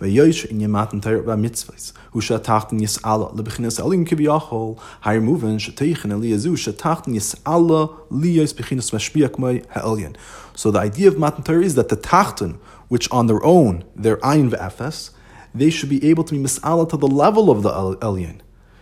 In 0.00 0.10
hu. 0.10 0.26
So 10.56 10.70
the 10.70 10.78
idea 10.78 11.08
of 11.08 11.18
matan 11.18 11.42
Torah 11.42 11.62
is 11.62 11.74
that 11.74 11.88
the 11.88 11.96
tachten, 11.96 12.58
which 12.88 13.10
on 13.10 13.26
their 13.26 13.44
own, 13.44 13.84
they're 13.94 14.16
ayin 14.18 14.50
v'efes, 14.50 15.10
they 15.54 15.70
should 15.70 15.88
be 15.88 16.04
able 16.10 16.24
to 16.24 16.34
be 16.34 16.40
mis'ala 16.40 16.88
to 16.88 16.96
the 16.96 17.06
level 17.06 17.50
of 17.50 17.62
the 17.62 17.70
elyon. 17.70 18.40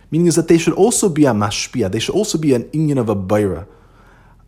Meaning 0.09 0.27
is 0.27 0.35
that 0.35 0.47
they 0.47 0.57
should 0.57 0.73
also 0.73 1.09
be 1.09 1.25
a 1.25 1.31
mashpia, 1.31 1.91
they 1.91 1.99
should 1.99 2.15
also 2.15 2.37
be 2.37 2.53
an 2.53 2.63
inyan 2.65 2.97
of 2.97 3.09
a 3.09 3.15
bayra. 3.15 3.67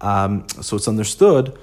Um, 0.02 0.48
so 0.62 0.76
it's 0.76 0.88
understood 0.88 1.58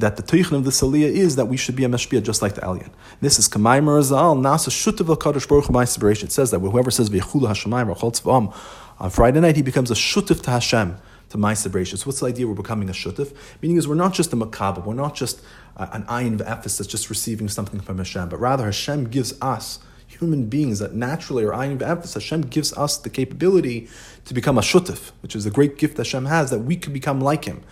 that 0.00 0.16
the 0.16 0.22
teichin 0.22 0.52
of 0.52 0.64
the 0.64 0.70
saliyah 0.70 1.10
is 1.10 1.36
that 1.36 1.46
we 1.46 1.56
should 1.56 1.76
be 1.76 1.84
a 1.84 1.88
mashpia 1.88 2.22
just 2.22 2.42
like 2.42 2.54
the 2.54 2.60
elyon. 2.62 2.90
This 3.20 3.38
is 3.38 3.48
Kamay 3.48 3.82
Marazal, 3.82 4.38
Nasa 4.38 4.70
Shutav 4.70 5.16
Kadosh 5.16 5.48
Baruch 5.48 5.66
Hu. 5.66 6.08
It 6.08 6.32
says 6.32 6.50
that 6.50 6.58
whoever 6.58 6.90
says 6.90 7.10
V'yechulu 7.10 7.48
Hashemayim 7.48 7.88
or 7.88 7.96
Chol 7.96 8.54
on 8.98 9.10
Friday 9.10 9.40
night 9.40 9.56
he 9.56 9.62
becomes 9.62 9.90
a 9.90 9.94
shutif 9.94 10.42
to 10.42 10.50
Hashem 10.50 10.96
to 11.30 11.38
my. 11.38 11.54
So 11.54 11.70
what's 11.70 12.20
the 12.20 12.26
idea? 12.26 12.46
We're 12.46 12.54
becoming 12.54 12.90
a 12.90 12.92
shutif, 12.92 13.34
meaning 13.62 13.78
is 13.78 13.88
we're 13.88 13.94
not 13.94 14.12
just 14.12 14.32
a 14.32 14.36
makabah, 14.36 14.84
we're 14.84 14.94
not 14.94 15.14
just 15.14 15.40
uh, 15.76 15.86
an 15.92 16.02
ayin 16.04 16.38
v'efes 16.38 16.78
that's 16.78 16.86
just 16.86 17.08
receiving 17.08 17.48
something 17.48 17.80
from 17.80 17.98
Hashem, 17.98 18.28
but 18.28 18.38
rather 18.38 18.64
Hashem 18.64 19.08
gives 19.08 19.34
us 19.40 19.78
human 20.06 20.46
beings 20.46 20.80
that 20.80 20.92
naturally 20.92 21.44
are 21.44 21.52
ayin 21.52 21.78
v'efes. 21.78 22.14
Hashem 22.14 22.42
gives 22.42 22.72
us 22.74 22.98
the 22.98 23.10
capability 23.10 23.88
to 24.26 24.34
become 24.34 24.58
a 24.58 24.62
shutif, 24.62 25.12
which 25.22 25.34
is 25.34 25.46
a 25.46 25.50
great 25.50 25.78
gift 25.78 25.96
that 25.96 26.06
Hashem 26.06 26.26
has 26.26 26.50
that 26.50 26.60
we 26.60 26.76
could 26.76 26.92
become 26.92 27.20
like 27.20 27.44
Him. 27.44 27.62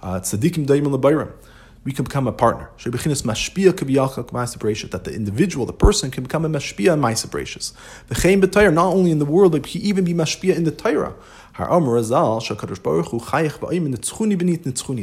Uh, 0.00 0.20
tzaddikim 0.20 0.66
daimim 0.66 0.96
lebayrim 0.96 1.32
we 1.84 1.92
can 1.92 2.04
become 2.04 2.26
a 2.26 2.32
partner. 2.32 2.70
That 2.84 3.02
the 5.04 5.14
individual, 5.14 5.66
the 5.66 5.72
person, 5.72 6.10
can 6.10 6.24
become 6.24 6.44
a 6.44 6.48
mashpia 6.48 6.92
in 6.94 7.00
Maisa. 7.00 7.72
The 8.08 8.14
Chaim 8.14 8.40
B'Tayr, 8.42 8.72
not 8.72 8.92
only 8.94 9.10
in 9.10 9.18
the 9.18 9.24
world, 9.24 9.52
but 9.52 9.66
he 9.66 9.78
even 9.80 10.04
be 10.04 10.12
mashpia 10.14 10.56
in 10.56 10.64
the 10.64 10.70
Torah. 10.70 11.14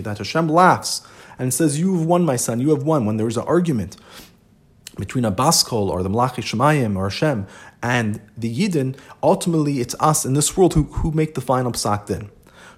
That 0.03 0.17
Hashem 0.17 0.49
laughs 0.49 1.01
and 1.37 1.53
says, 1.53 1.79
You 1.79 1.97
have 1.97 2.05
won, 2.05 2.23
my 2.23 2.35
son, 2.35 2.59
you 2.59 2.69
have 2.69 2.83
won. 2.83 3.05
When 3.05 3.17
there 3.17 3.27
is 3.27 3.37
an 3.37 3.43
argument 3.43 3.97
between 4.97 5.25
a 5.25 5.31
Baskol 5.31 5.89
or 5.89 6.03
the 6.03 6.09
Malachi 6.09 6.41
Shemayim 6.41 6.95
or 6.95 7.09
Hashem 7.09 7.47
and 7.81 8.21
the 8.37 8.53
Yidden, 8.53 8.97
ultimately 9.21 9.81
it's 9.81 9.95
us 9.99 10.25
in 10.25 10.33
this 10.33 10.55
world 10.55 10.73
who, 10.73 10.83
who 10.83 11.11
make 11.11 11.35
the 11.35 11.41
final 11.41 11.71
psak 11.71 12.05
din. 12.05 12.29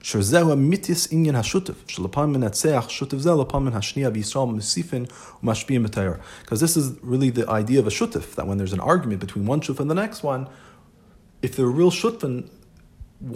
שזהו 0.07 0.53
אמיתיס 0.53 1.09
עניין 1.11 1.35
השותף, 1.35 1.75
שלפעמים 1.87 2.33
מנצח 2.33 2.87
שותף 2.89 3.19
זה, 3.19 3.31
לפעמים 3.35 3.75
השנייה 3.75 4.11
וישראל 4.15 4.45
מוסיפים 4.45 5.05
ומשפיעים 5.43 5.83
בתאר. 5.83 6.13
Because 6.45 6.61
this 6.61 6.77
is 6.77 6.93
really 7.03 7.31
the 7.31 7.49
idea 7.49 7.81
of 7.81 7.87
a 7.87 7.91
shutuf, 7.91 8.35
that 8.37 8.47
when 8.47 8.59
there's 8.59 8.73
an 8.73 8.81
argument 8.81 9.21
between 9.21 9.47
one 9.47 9.61
shutuf 9.61 9.81
and 9.81 9.91
the 9.91 9.95
next 9.95 10.23
one, 10.23 10.47
if 11.43 11.57
they're 11.57 11.67
real 11.67 11.91
shutfin, 11.91 12.49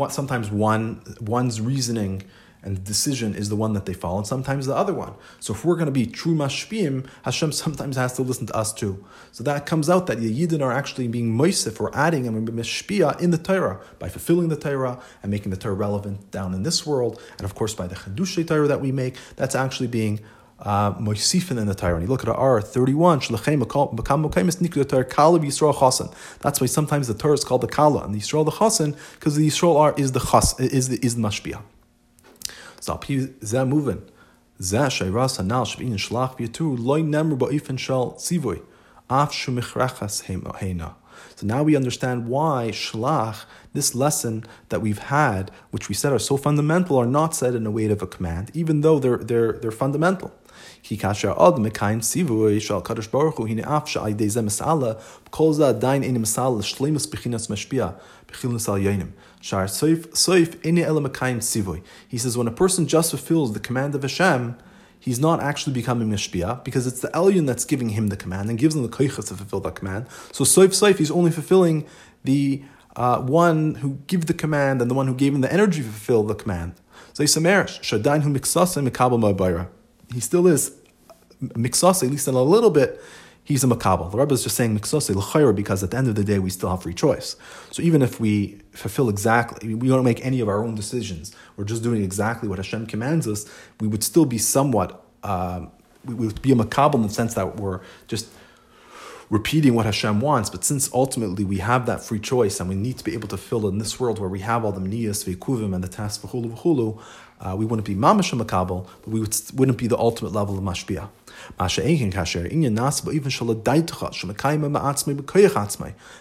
sometimes 0.08 0.50
one 0.50 1.00
one's 1.20 1.60
reasoning 1.60 2.22
and 2.63 2.77
the 2.77 2.81
decision 2.81 3.33
is 3.33 3.49
the 3.49 3.55
one 3.55 3.73
that 3.73 3.85
they 3.85 3.93
follow, 3.93 4.19
and 4.19 4.27
sometimes 4.27 4.65
the 4.65 4.75
other 4.75 4.93
one. 4.93 5.13
So 5.39 5.53
if 5.53 5.65
we're 5.65 5.75
going 5.75 5.87
to 5.87 5.91
be 5.91 6.05
true 6.05 6.35
mashpim, 6.35 7.07
Hashem 7.23 7.51
sometimes 7.63 7.95
has 7.95 8.13
to 8.13 8.21
listen 8.21 8.47
to 8.47 8.55
us 8.55 8.73
too. 8.73 9.03
So 9.31 9.43
that 9.43 9.65
comes 9.65 9.89
out 9.89 10.07
that 10.07 10.19
the 10.19 10.31
Yidden 10.31 10.61
are 10.61 10.71
actually 10.71 11.07
being 11.07 11.35
moisif 11.35 11.79
or 11.79 11.95
adding 11.95 12.27
and 12.27 12.47
mashpia 12.47 13.19
in 13.19 13.31
the 13.31 13.37
Torah 13.37 13.81
by 13.99 14.09
fulfilling 14.09 14.49
the 14.49 14.57
Torah 14.57 15.01
and 15.23 15.31
making 15.31 15.51
the 15.51 15.57
Torah 15.57 15.73
relevant 15.73 16.31
down 16.31 16.53
in 16.53 16.63
this 16.63 16.85
world, 16.85 17.21
and 17.37 17.45
of 17.45 17.55
course 17.55 17.73
by 17.73 17.87
the 17.87 17.95
Chedushay 17.95 18.47
Torah 18.47 18.67
that 18.67 18.81
we 18.81 18.91
make, 18.91 19.15
that's 19.35 19.55
actually 19.55 19.87
being 19.87 20.19
uh, 20.59 20.93
in 20.97 21.05
the 21.05 21.75
Torah. 21.77 21.95
And 21.95 22.03
you 22.03 22.09
look 22.09 22.23
at 22.23 22.29
our 22.29 22.61
thirty 22.61 22.93
one, 22.93 23.19
That's 23.19 23.31
why 26.61 26.67
sometimes 26.67 27.07
the 27.07 27.13
Torah 27.13 27.33
is 27.33 27.43
called 27.43 27.61
the 27.61 27.67
Kala 27.67 28.03
and 28.03 28.13
the 28.13 28.19
Yisrael 28.19 28.45
the 28.45 28.51
Chasen 28.51 28.95
because 29.13 29.35
the 29.35 29.47
Yisrael 29.47 29.77
are 29.77 29.95
is 29.97 30.11
the 30.11 30.19
Chas 30.19 30.59
is 30.59 30.89
the 30.89 31.03
is 31.03 31.15
the 31.15 31.21
Mashpia. 31.21 31.61
So 41.35 41.45
now 41.45 41.63
we 41.63 41.75
understand 41.75 42.27
why 42.27 42.71
shlach, 42.71 43.45
this 43.73 43.93
lesson 43.95 44.45
that 44.69 44.81
we've 44.81 44.99
had, 44.99 45.51
which 45.71 45.89
we 45.89 45.95
said 45.95 46.11
are 46.11 46.19
so 46.19 46.37
fundamental, 46.37 46.97
are 46.97 47.05
not 47.05 47.35
said 47.35 47.55
in 47.55 47.63
the 47.63 47.71
weight 47.71 47.91
of 47.91 48.01
a 48.01 48.07
command, 48.07 48.51
even 48.53 48.81
though 48.81 48.99
they're, 48.99 49.17
they're, 49.17 49.53
they're 49.53 49.71
fundamental. 49.71 50.33
Shar 59.41 59.65
Soif 59.65 60.07
Soif 60.09 60.55
Sivoy. 60.61 61.81
He 62.07 62.17
says 62.17 62.37
when 62.37 62.47
a 62.47 62.51
person 62.51 62.87
just 62.87 63.09
fulfills 63.09 63.53
the 63.53 63.59
command 63.59 63.95
of 63.95 64.03
Hashem, 64.03 64.55
he's 64.99 65.19
not 65.19 65.41
actually 65.41 65.73
becoming 65.73 66.09
Mishpia 66.09 66.63
because 66.63 66.87
it's 66.87 67.01
the 67.01 67.09
Elyon 67.09 67.47
that's 67.47 67.65
giving 67.65 67.89
him 67.89 68.07
the 68.07 68.17
command 68.17 68.49
and 68.49 68.57
gives 68.57 68.75
him 68.75 68.83
the 68.83 68.89
Koichas 68.89 69.27
to 69.27 69.35
fulfill 69.35 69.59
that 69.61 69.75
command. 69.75 70.05
So 70.31 70.43
Soif 70.43 70.69
Soif, 70.69 70.97
he's 70.97 71.11
only 71.11 71.31
fulfilling 71.31 71.87
the 72.23 72.63
uh, 72.95 73.19
one 73.19 73.75
who 73.75 73.99
give 74.07 74.27
the 74.27 74.33
command 74.33 74.81
and 74.81 74.89
the 74.89 74.95
one 74.95 75.07
who 75.07 75.15
gave 75.15 75.33
him 75.33 75.41
the 75.41 75.51
energy 75.51 75.81
to 75.81 75.87
fulfill 75.87 76.23
the 76.23 76.35
command. 76.35 76.75
Zaysamerish, 77.13 77.77
who 78.23 79.67
He 80.13 80.19
still 80.19 80.47
is 80.47 80.75
mixasa, 81.41 82.03
at 82.03 82.11
least 82.11 82.27
in 82.27 82.35
a 82.35 82.43
little 82.43 82.69
bit, 82.69 83.01
he's 83.43 83.63
a 83.63 83.67
makabel. 83.67 84.11
The 84.11 84.17
Rebbe 84.17 84.33
is 84.33 84.43
just 84.43 84.55
saying 84.55 84.75
l'chayr 84.75 85.55
because 85.55 85.83
at 85.83 85.91
the 85.91 85.97
end 85.97 86.07
of 86.07 86.15
the 86.15 86.23
day 86.23 86.39
we 86.39 86.49
still 86.49 86.69
have 86.69 86.83
free 86.83 86.93
choice. 86.93 87.35
So 87.71 87.81
even 87.81 88.01
if 88.01 88.19
we 88.19 88.59
fulfill 88.71 89.09
exactly, 89.09 89.75
we 89.75 89.87
don't 89.87 90.03
make 90.03 90.23
any 90.25 90.39
of 90.39 90.49
our 90.49 90.63
own 90.63 90.75
decisions. 90.75 91.35
We're 91.57 91.65
just 91.65 91.83
doing 91.83 92.03
exactly 92.03 92.47
what 92.47 92.59
Hashem 92.59 92.87
commands 92.87 93.27
us. 93.27 93.45
We 93.79 93.87
would 93.87 94.03
still 94.03 94.25
be 94.25 94.37
somewhat. 94.37 95.03
Uh, 95.23 95.67
we 96.05 96.15
would 96.15 96.41
be 96.41 96.51
a 96.51 96.55
makabel 96.55 96.95
in 96.95 97.03
the 97.03 97.09
sense 97.09 97.35
that 97.35 97.57
we're 97.57 97.81
just 98.07 98.27
repeating 99.31 99.73
what 99.73 99.85
Hashem 99.85 100.19
wants, 100.19 100.49
but 100.49 100.65
since 100.65 100.91
ultimately 100.93 101.45
we 101.45 101.59
have 101.59 101.85
that 101.85 102.03
free 102.03 102.19
choice 102.19 102.59
and 102.59 102.67
we 102.69 102.75
need 102.75 102.97
to 102.97 103.03
be 103.03 103.13
able 103.13 103.29
to 103.29 103.37
fill 103.37 103.65
in 103.69 103.77
this 103.77 103.97
world 103.97 104.19
where 104.19 104.27
we 104.27 104.41
have 104.41 104.65
all 104.65 104.73
the 104.73 104.81
mniyas, 104.81 105.23
v'ikuvim, 105.25 105.73
and 105.73 105.81
the 105.81 105.87
tasks 105.87 106.23
v'chulu 106.23 106.53
v'chulu, 106.53 107.01
uh, 107.39 107.55
we 107.55 107.65
wouldn't 107.65 107.87
be 107.87 107.95
mamash 107.95 108.37
makabel, 108.37 108.85
but 109.01 109.07
we 109.07 109.21
would, 109.21 109.33
wouldn't 109.55 109.77
be 109.77 109.87
the 109.87 109.97
ultimate 109.97 110.33
level 110.33 110.57
of 110.57 110.63
mashpia. 110.63 111.07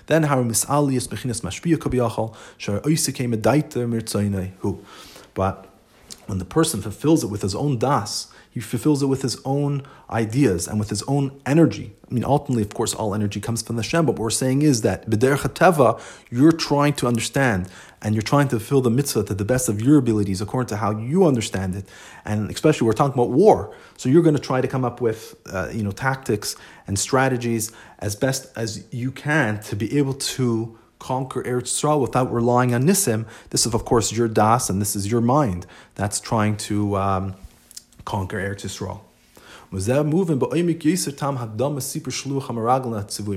Then 0.06 0.22
how 0.22 0.42
misalius 0.44 1.08
bechinas 1.08 1.40
mashpia 1.42 1.76
kabiyachal 1.76 2.34
shar 2.58 2.80
oisike 2.80 3.28
medaita 3.28 3.88
mirtzainei 3.88 4.52
hu. 4.60 4.82
But 5.34 5.66
when 6.26 6.38
the 6.38 6.44
person 6.44 6.80
fulfills 6.80 7.24
it 7.24 7.26
with 7.26 7.42
his 7.42 7.56
own 7.56 7.76
das, 7.78 8.28
he 8.50 8.58
fulfills 8.58 9.02
it 9.02 9.06
with 9.06 9.22
his 9.22 9.40
own 9.44 9.82
ideas 10.10 10.66
and 10.66 10.80
with 10.80 10.90
his 10.90 11.04
own 11.04 11.40
energy. 11.46 11.92
I 12.10 12.14
mean, 12.14 12.24
ultimately, 12.24 12.62
of 12.64 12.74
course, 12.74 12.92
all 12.92 13.14
energy 13.14 13.40
comes 13.40 13.62
from 13.62 13.76
the 13.76 13.84
Shem, 13.84 14.04
but 14.04 14.12
what 14.12 14.22
we're 14.22 14.30
saying 14.30 14.62
is 14.62 14.82
that 14.82 15.08
b'derech 15.08 15.54
teva, 15.54 16.00
you're 16.30 16.50
trying 16.50 16.94
to 16.94 17.06
understand 17.06 17.68
and 18.02 18.14
you're 18.14 18.22
trying 18.22 18.48
to 18.48 18.58
fulfill 18.58 18.80
the 18.80 18.90
mitzvah 18.90 19.22
to 19.24 19.34
the 19.34 19.44
best 19.44 19.68
of 19.68 19.80
your 19.80 19.98
abilities 19.98 20.40
according 20.40 20.68
to 20.68 20.76
how 20.78 20.90
you 20.98 21.24
understand 21.24 21.76
it. 21.76 21.84
And 22.24 22.50
especially, 22.50 22.86
we're 22.86 22.92
talking 22.92 23.14
about 23.14 23.30
war, 23.30 23.72
so 23.96 24.08
you're 24.08 24.22
going 24.22 24.34
to 24.34 24.40
try 24.42 24.60
to 24.60 24.66
come 24.66 24.84
up 24.84 25.00
with, 25.00 25.36
uh, 25.52 25.68
you 25.72 25.84
know, 25.84 25.92
tactics 25.92 26.56
and 26.88 26.98
strategies 26.98 27.70
as 28.00 28.16
best 28.16 28.50
as 28.56 28.84
you 28.90 29.12
can 29.12 29.60
to 29.60 29.76
be 29.76 29.96
able 29.96 30.14
to 30.14 30.76
conquer 30.98 31.42
Eretz 31.44 31.70
Yisrael 31.70 32.00
without 32.00 32.32
relying 32.32 32.74
on 32.74 32.82
Nisim, 32.84 33.26
this 33.50 33.64
is 33.64 33.74
of 33.74 33.84
course 33.84 34.12
your 34.12 34.28
das 34.28 34.68
and 34.68 34.80
this 34.80 34.94
is 34.94 35.10
your 35.10 35.20
mind 35.20 35.66
that's 35.94 36.20
trying 36.20 36.56
to 36.58 36.96
um, 36.96 37.34
conquer 38.04 38.38
Eretz 38.38 38.64
Yisrael. 38.64 39.00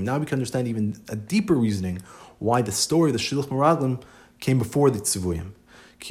Now 0.02 0.18
we 0.18 0.26
can 0.26 0.34
understand 0.34 0.68
even 0.68 1.00
a 1.08 1.14
deeper 1.14 1.54
reasoning 1.54 2.02
why 2.40 2.60
the 2.62 2.72
story 2.72 3.10
of 3.10 3.16
the 3.16 3.22
Shiluch 3.22 3.46
Meraglim 3.46 4.02
came 4.40 4.58
before 4.58 4.90
the 4.90 4.98
Tzivuyim. 4.98 5.52
Uh, 6.00 6.10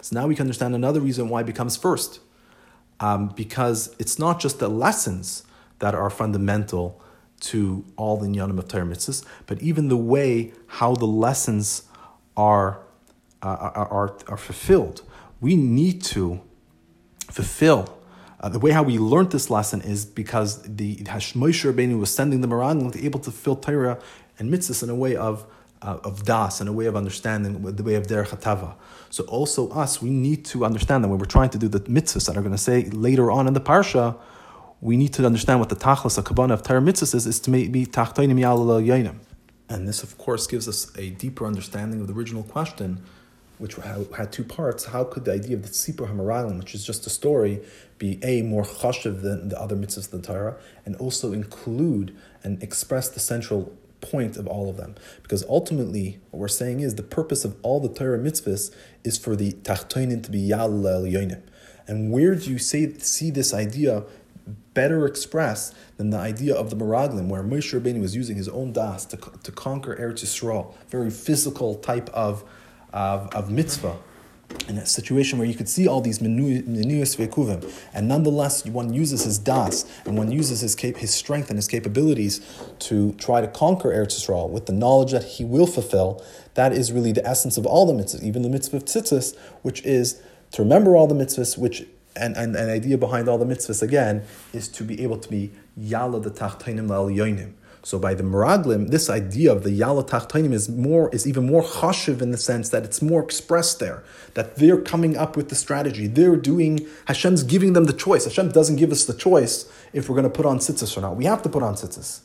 so 0.00 0.14
now 0.14 0.26
we 0.26 0.34
can 0.34 0.42
understand 0.42 0.74
another 0.74 1.00
reason 1.00 1.28
why 1.28 1.40
it 1.40 1.46
becomes 1.46 1.76
first. 1.76 2.20
Um, 3.00 3.28
because 3.28 3.94
it's 3.98 4.18
not 4.18 4.40
just 4.40 4.58
the 4.58 4.68
lessons, 4.68 5.42
that 5.80 5.94
are 5.94 6.10
fundamental 6.10 7.00
to 7.40 7.84
all 7.96 8.16
the 8.16 8.28
Inyanim 8.28 8.58
of 8.58 8.68
Torah 8.68 8.84
mitzvahs, 8.84 9.24
but 9.46 9.60
even 9.62 9.88
the 9.88 9.96
way 9.96 10.52
how 10.66 10.94
the 10.94 11.06
lessons 11.06 11.84
are, 12.36 12.80
uh, 13.42 13.70
are, 13.74 14.16
are 14.28 14.36
fulfilled. 14.36 15.02
We 15.40 15.56
need 15.56 16.02
to 16.04 16.40
fulfill 17.30 17.98
uh, 18.40 18.48
the 18.48 18.58
way 18.58 18.70
how 18.70 18.82
we 18.82 18.98
learned 18.98 19.30
this 19.32 19.50
lesson 19.50 19.82
is 19.82 20.06
because 20.06 20.62
the 20.62 20.96
Moshe 20.96 21.70
Rabbeinu 21.70 21.98
was 21.98 22.12
sending 22.12 22.40
them 22.40 22.54
around 22.54 22.92
to 22.92 23.04
able 23.04 23.20
to 23.20 23.30
fill 23.30 23.56
Torah 23.56 23.98
and 24.38 24.52
mitzvahs 24.52 24.82
in 24.82 24.88
a 24.88 24.94
way 24.94 25.14
of 25.14 25.46
uh, 25.82 25.98
of 26.04 26.24
das, 26.24 26.60
in 26.60 26.68
a 26.68 26.72
way 26.72 26.86
of 26.86 26.94
understanding, 26.94 27.62
the 27.62 27.82
way 27.82 27.94
of 27.94 28.06
derech 28.06 28.28
hatava. 28.28 28.74
So 29.08 29.24
also 29.24 29.70
us, 29.70 30.02
we 30.02 30.10
need 30.10 30.44
to 30.46 30.64
understand 30.64 31.02
that 31.02 31.08
when 31.08 31.18
we're 31.18 31.24
trying 31.24 31.50
to 31.50 31.58
do 31.58 31.68
the 31.68 31.80
mitzvahs 31.80 32.26
that 32.26 32.36
are 32.36 32.42
going 32.42 32.52
to 32.52 32.58
say 32.58 32.84
later 32.90 33.30
on 33.30 33.46
in 33.46 33.54
the 33.54 33.60
parsha, 33.60 34.16
we 34.80 34.96
need 34.96 35.12
to 35.14 35.26
understand 35.26 35.60
what 35.60 35.68
the 35.68 35.76
tachlis, 35.76 36.16
a 36.16 36.22
kabbalah 36.22 36.54
of 36.54 36.62
Torah 36.62 36.80
mitzvahs 36.80 37.14
is, 37.14 37.26
is 37.26 37.40
to 37.40 37.50
be 37.50 37.86
tachtoinim 37.86 38.38
yalala 38.40 38.84
yainim. 38.84 39.18
And 39.68 39.86
this, 39.86 40.02
of 40.02 40.18
course, 40.18 40.46
gives 40.46 40.66
us 40.66 40.90
a 40.96 41.10
deeper 41.10 41.46
understanding 41.46 42.00
of 42.00 42.06
the 42.08 42.14
original 42.14 42.42
question 42.42 43.02
which 43.60 43.76
had 43.76 44.32
two 44.32 44.42
parts, 44.42 44.86
how 44.86 45.04
could 45.04 45.26
the 45.26 45.32
idea 45.32 45.54
of 45.54 45.62
the 45.62 45.68
Tzipur 45.68 46.10
Hamaralim, 46.10 46.58
which 46.58 46.74
is 46.74 46.84
just 46.84 47.06
a 47.06 47.10
story, 47.10 47.60
be 47.98 48.18
A, 48.22 48.40
more 48.40 48.62
chashiv 48.62 49.20
than 49.20 49.50
the 49.50 49.60
other 49.60 49.76
mitzvahs 49.76 50.10
of 50.10 50.22
the 50.22 50.26
Torah, 50.26 50.56
and 50.86 50.96
also 50.96 51.34
include 51.34 52.16
and 52.42 52.62
express 52.62 53.10
the 53.10 53.20
central 53.20 53.76
point 54.00 54.38
of 54.38 54.46
all 54.46 54.70
of 54.70 54.78
them? 54.78 54.94
Because 55.22 55.44
ultimately, 55.44 56.20
what 56.30 56.40
we're 56.40 56.48
saying 56.48 56.80
is 56.80 56.94
the 56.94 57.02
purpose 57.02 57.44
of 57.44 57.54
all 57.62 57.80
the 57.80 57.90
Torah 57.90 58.18
mitzvahs 58.18 58.74
is 59.04 59.18
for 59.18 59.36
the 59.36 59.52
Tachtoinin 59.52 60.22
to 60.24 60.30
be 60.30 60.38
Yal 60.38 60.70
Yoinim. 60.70 61.42
And 61.86 62.10
where 62.10 62.34
do 62.34 62.50
you 62.50 62.58
say, 62.58 62.94
see 62.94 63.30
this 63.30 63.52
idea 63.52 64.04
better 64.74 65.06
expressed 65.06 65.74
than 65.96 66.10
the 66.10 66.18
idea 66.18 66.54
of 66.54 66.70
the 66.70 66.76
Meraglim, 66.76 67.28
where 67.28 67.42
Moshe 67.42 67.78
Rabbeinu 67.78 68.00
was 68.00 68.14
using 68.14 68.36
his 68.36 68.48
own 68.48 68.72
das 68.72 69.04
to, 69.06 69.16
to 69.16 69.52
conquer 69.52 69.96
Eretz 69.96 70.24
Yisrael, 70.24 70.74
very 70.88 71.10
physical 71.10 71.74
type 71.76 72.08
of 72.10 72.44
of, 72.92 73.28
of 73.34 73.50
mitzvah. 73.50 73.96
In 74.68 74.78
a 74.78 74.86
situation 74.86 75.38
where 75.38 75.46
you 75.46 75.54
could 75.54 75.68
see 75.68 75.86
all 75.86 76.00
these 76.00 76.18
menuyas 76.18 77.16
ve'kuvim, 77.16 77.72
and 77.94 78.08
nonetheless 78.08 78.66
one 78.66 78.92
uses 78.92 79.22
his 79.22 79.38
das 79.38 79.88
and 80.04 80.18
one 80.18 80.32
uses 80.32 80.60
his 80.60 80.74
cap- 80.74 80.96
his 80.96 81.14
strength 81.14 81.50
and 81.50 81.56
his 81.56 81.68
capabilities 81.68 82.40
to 82.80 83.12
try 83.12 83.40
to 83.40 83.46
conquer 83.46 83.90
Eretz 83.90 84.18
Yisrael 84.18 84.50
with 84.50 84.66
the 84.66 84.72
knowledge 84.72 85.12
that 85.12 85.22
he 85.22 85.44
will 85.44 85.68
fulfill. 85.68 86.24
That 86.54 86.72
is 86.72 86.90
really 86.90 87.12
the 87.12 87.24
essence 87.24 87.58
of 87.58 87.64
all 87.64 87.86
the 87.86 87.92
mitzvahs, 87.92 88.24
even 88.24 88.42
the 88.42 88.48
mitzvah 88.48 88.78
of 88.78 88.84
tzitzis, 88.86 89.36
which 89.62 89.84
is 89.84 90.20
to 90.50 90.62
remember 90.62 90.96
all 90.96 91.06
the 91.06 91.14
mitzvahs, 91.14 91.56
which 91.56 91.86
and, 92.16 92.36
and 92.36 92.56
an 92.56 92.68
idea 92.68 92.98
behind 92.98 93.28
all 93.28 93.38
the 93.38 93.44
mitzvahs 93.44 93.82
again 93.82 94.24
is 94.52 94.68
to 94.68 94.84
be 94.84 95.02
able 95.02 95.18
to 95.18 95.28
be 95.28 95.50
yala 95.78 96.22
the 96.22 96.30
tachtainim 96.30 96.88
yoinim 96.88 97.54
so 97.82 97.98
by 97.98 98.12
the 98.14 98.22
Meraglim, 98.22 98.90
this 98.90 99.08
idea 99.08 99.50
of 99.52 99.62
the 99.62 99.70
Yala 99.70 100.06
Tachtainim 100.06 100.52
is 100.52 100.68
more 100.68 101.08
is 101.14 101.26
even 101.26 101.46
more 101.46 101.62
chashiv 101.62 102.20
in 102.20 102.30
the 102.30 102.36
sense 102.36 102.68
that 102.70 102.84
it's 102.84 103.00
more 103.00 103.22
expressed 103.22 103.78
there. 103.78 104.04
That 104.34 104.56
they're 104.56 104.80
coming 104.80 105.16
up 105.16 105.36
with 105.36 105.48
the 105.48 105.54
strategy. 105.54 106.06
They're 106.06 106.36
doing 106.36 106.86
Hashem's 107.06 107.42
giving 107.42 107.72
them 107.72 107.84
the 107.84 107.94
choice. 107.94 108.24
Hashem 108.24 108.50
doesn't 108.50 108.76
give 108.76 108.92
us 108.92 109.04
the 109.04 109.14
choice 109.14 109.70
if 109.92 110.08
we're 110.08 110.16
going 110.16 110.30
to 110.30 110.30
put 110.30 110.44
on 110.44 110.58
tzitzis 110.58 110.96
or 110.96 111.00
not. 111.00 111.16
We 111.16 111.24
have 111.24 111.42
to 111.42 111.48
put 111.48 111.62
on 111.62 111.74
tzitzis. 111.74 112.20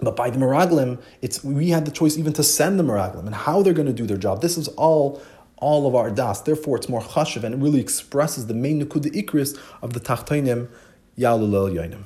But 0.00 0.16
by 0.16 0.30
the 0.30 0.38
Meraglim, 0.38 1.00
it's 1.20 1.42
we 1.42 1.70
had 1.70 1.84
the 1.84 1.90
choice 1.90 2.16
even 2.16 2.32
to 2.34 2.44
send 2.44 2.78
the 2.78 2.84
Meraglim 2.84 3.26
and 3.26 3.34
how 3.34 3.62
they're 3.62 3.74
going 3.74 3.86
to 3.86 3.92
do 3.92 4.06
their 4.06 4.16
job. 4.16 4.40
This 4.40 4.56
is 4.56 4.68
all 4.68 5.20
all 5.62 5.86
of 5.86 5.94
our 5.94 6.10
das. 6.10 6.40
Therefore, 6.42 6.76
it's 6.76 6.88
more 6.88 7.00
chashiv 7.00 7.44
and 7.44 7.54
it 7.54 7.58
really 7.58 7.80
expresses 7.80 8.48
the 8.48 8.54
main 8.54 8.84
nukud 8.84 9.04
ikris 9.14 9.58
of 9.80 9.92
the 9.92 10.00
Tachtainim 10.00 10.68
Yalulel 11.16 11.72
Yainim. 11.72 12.04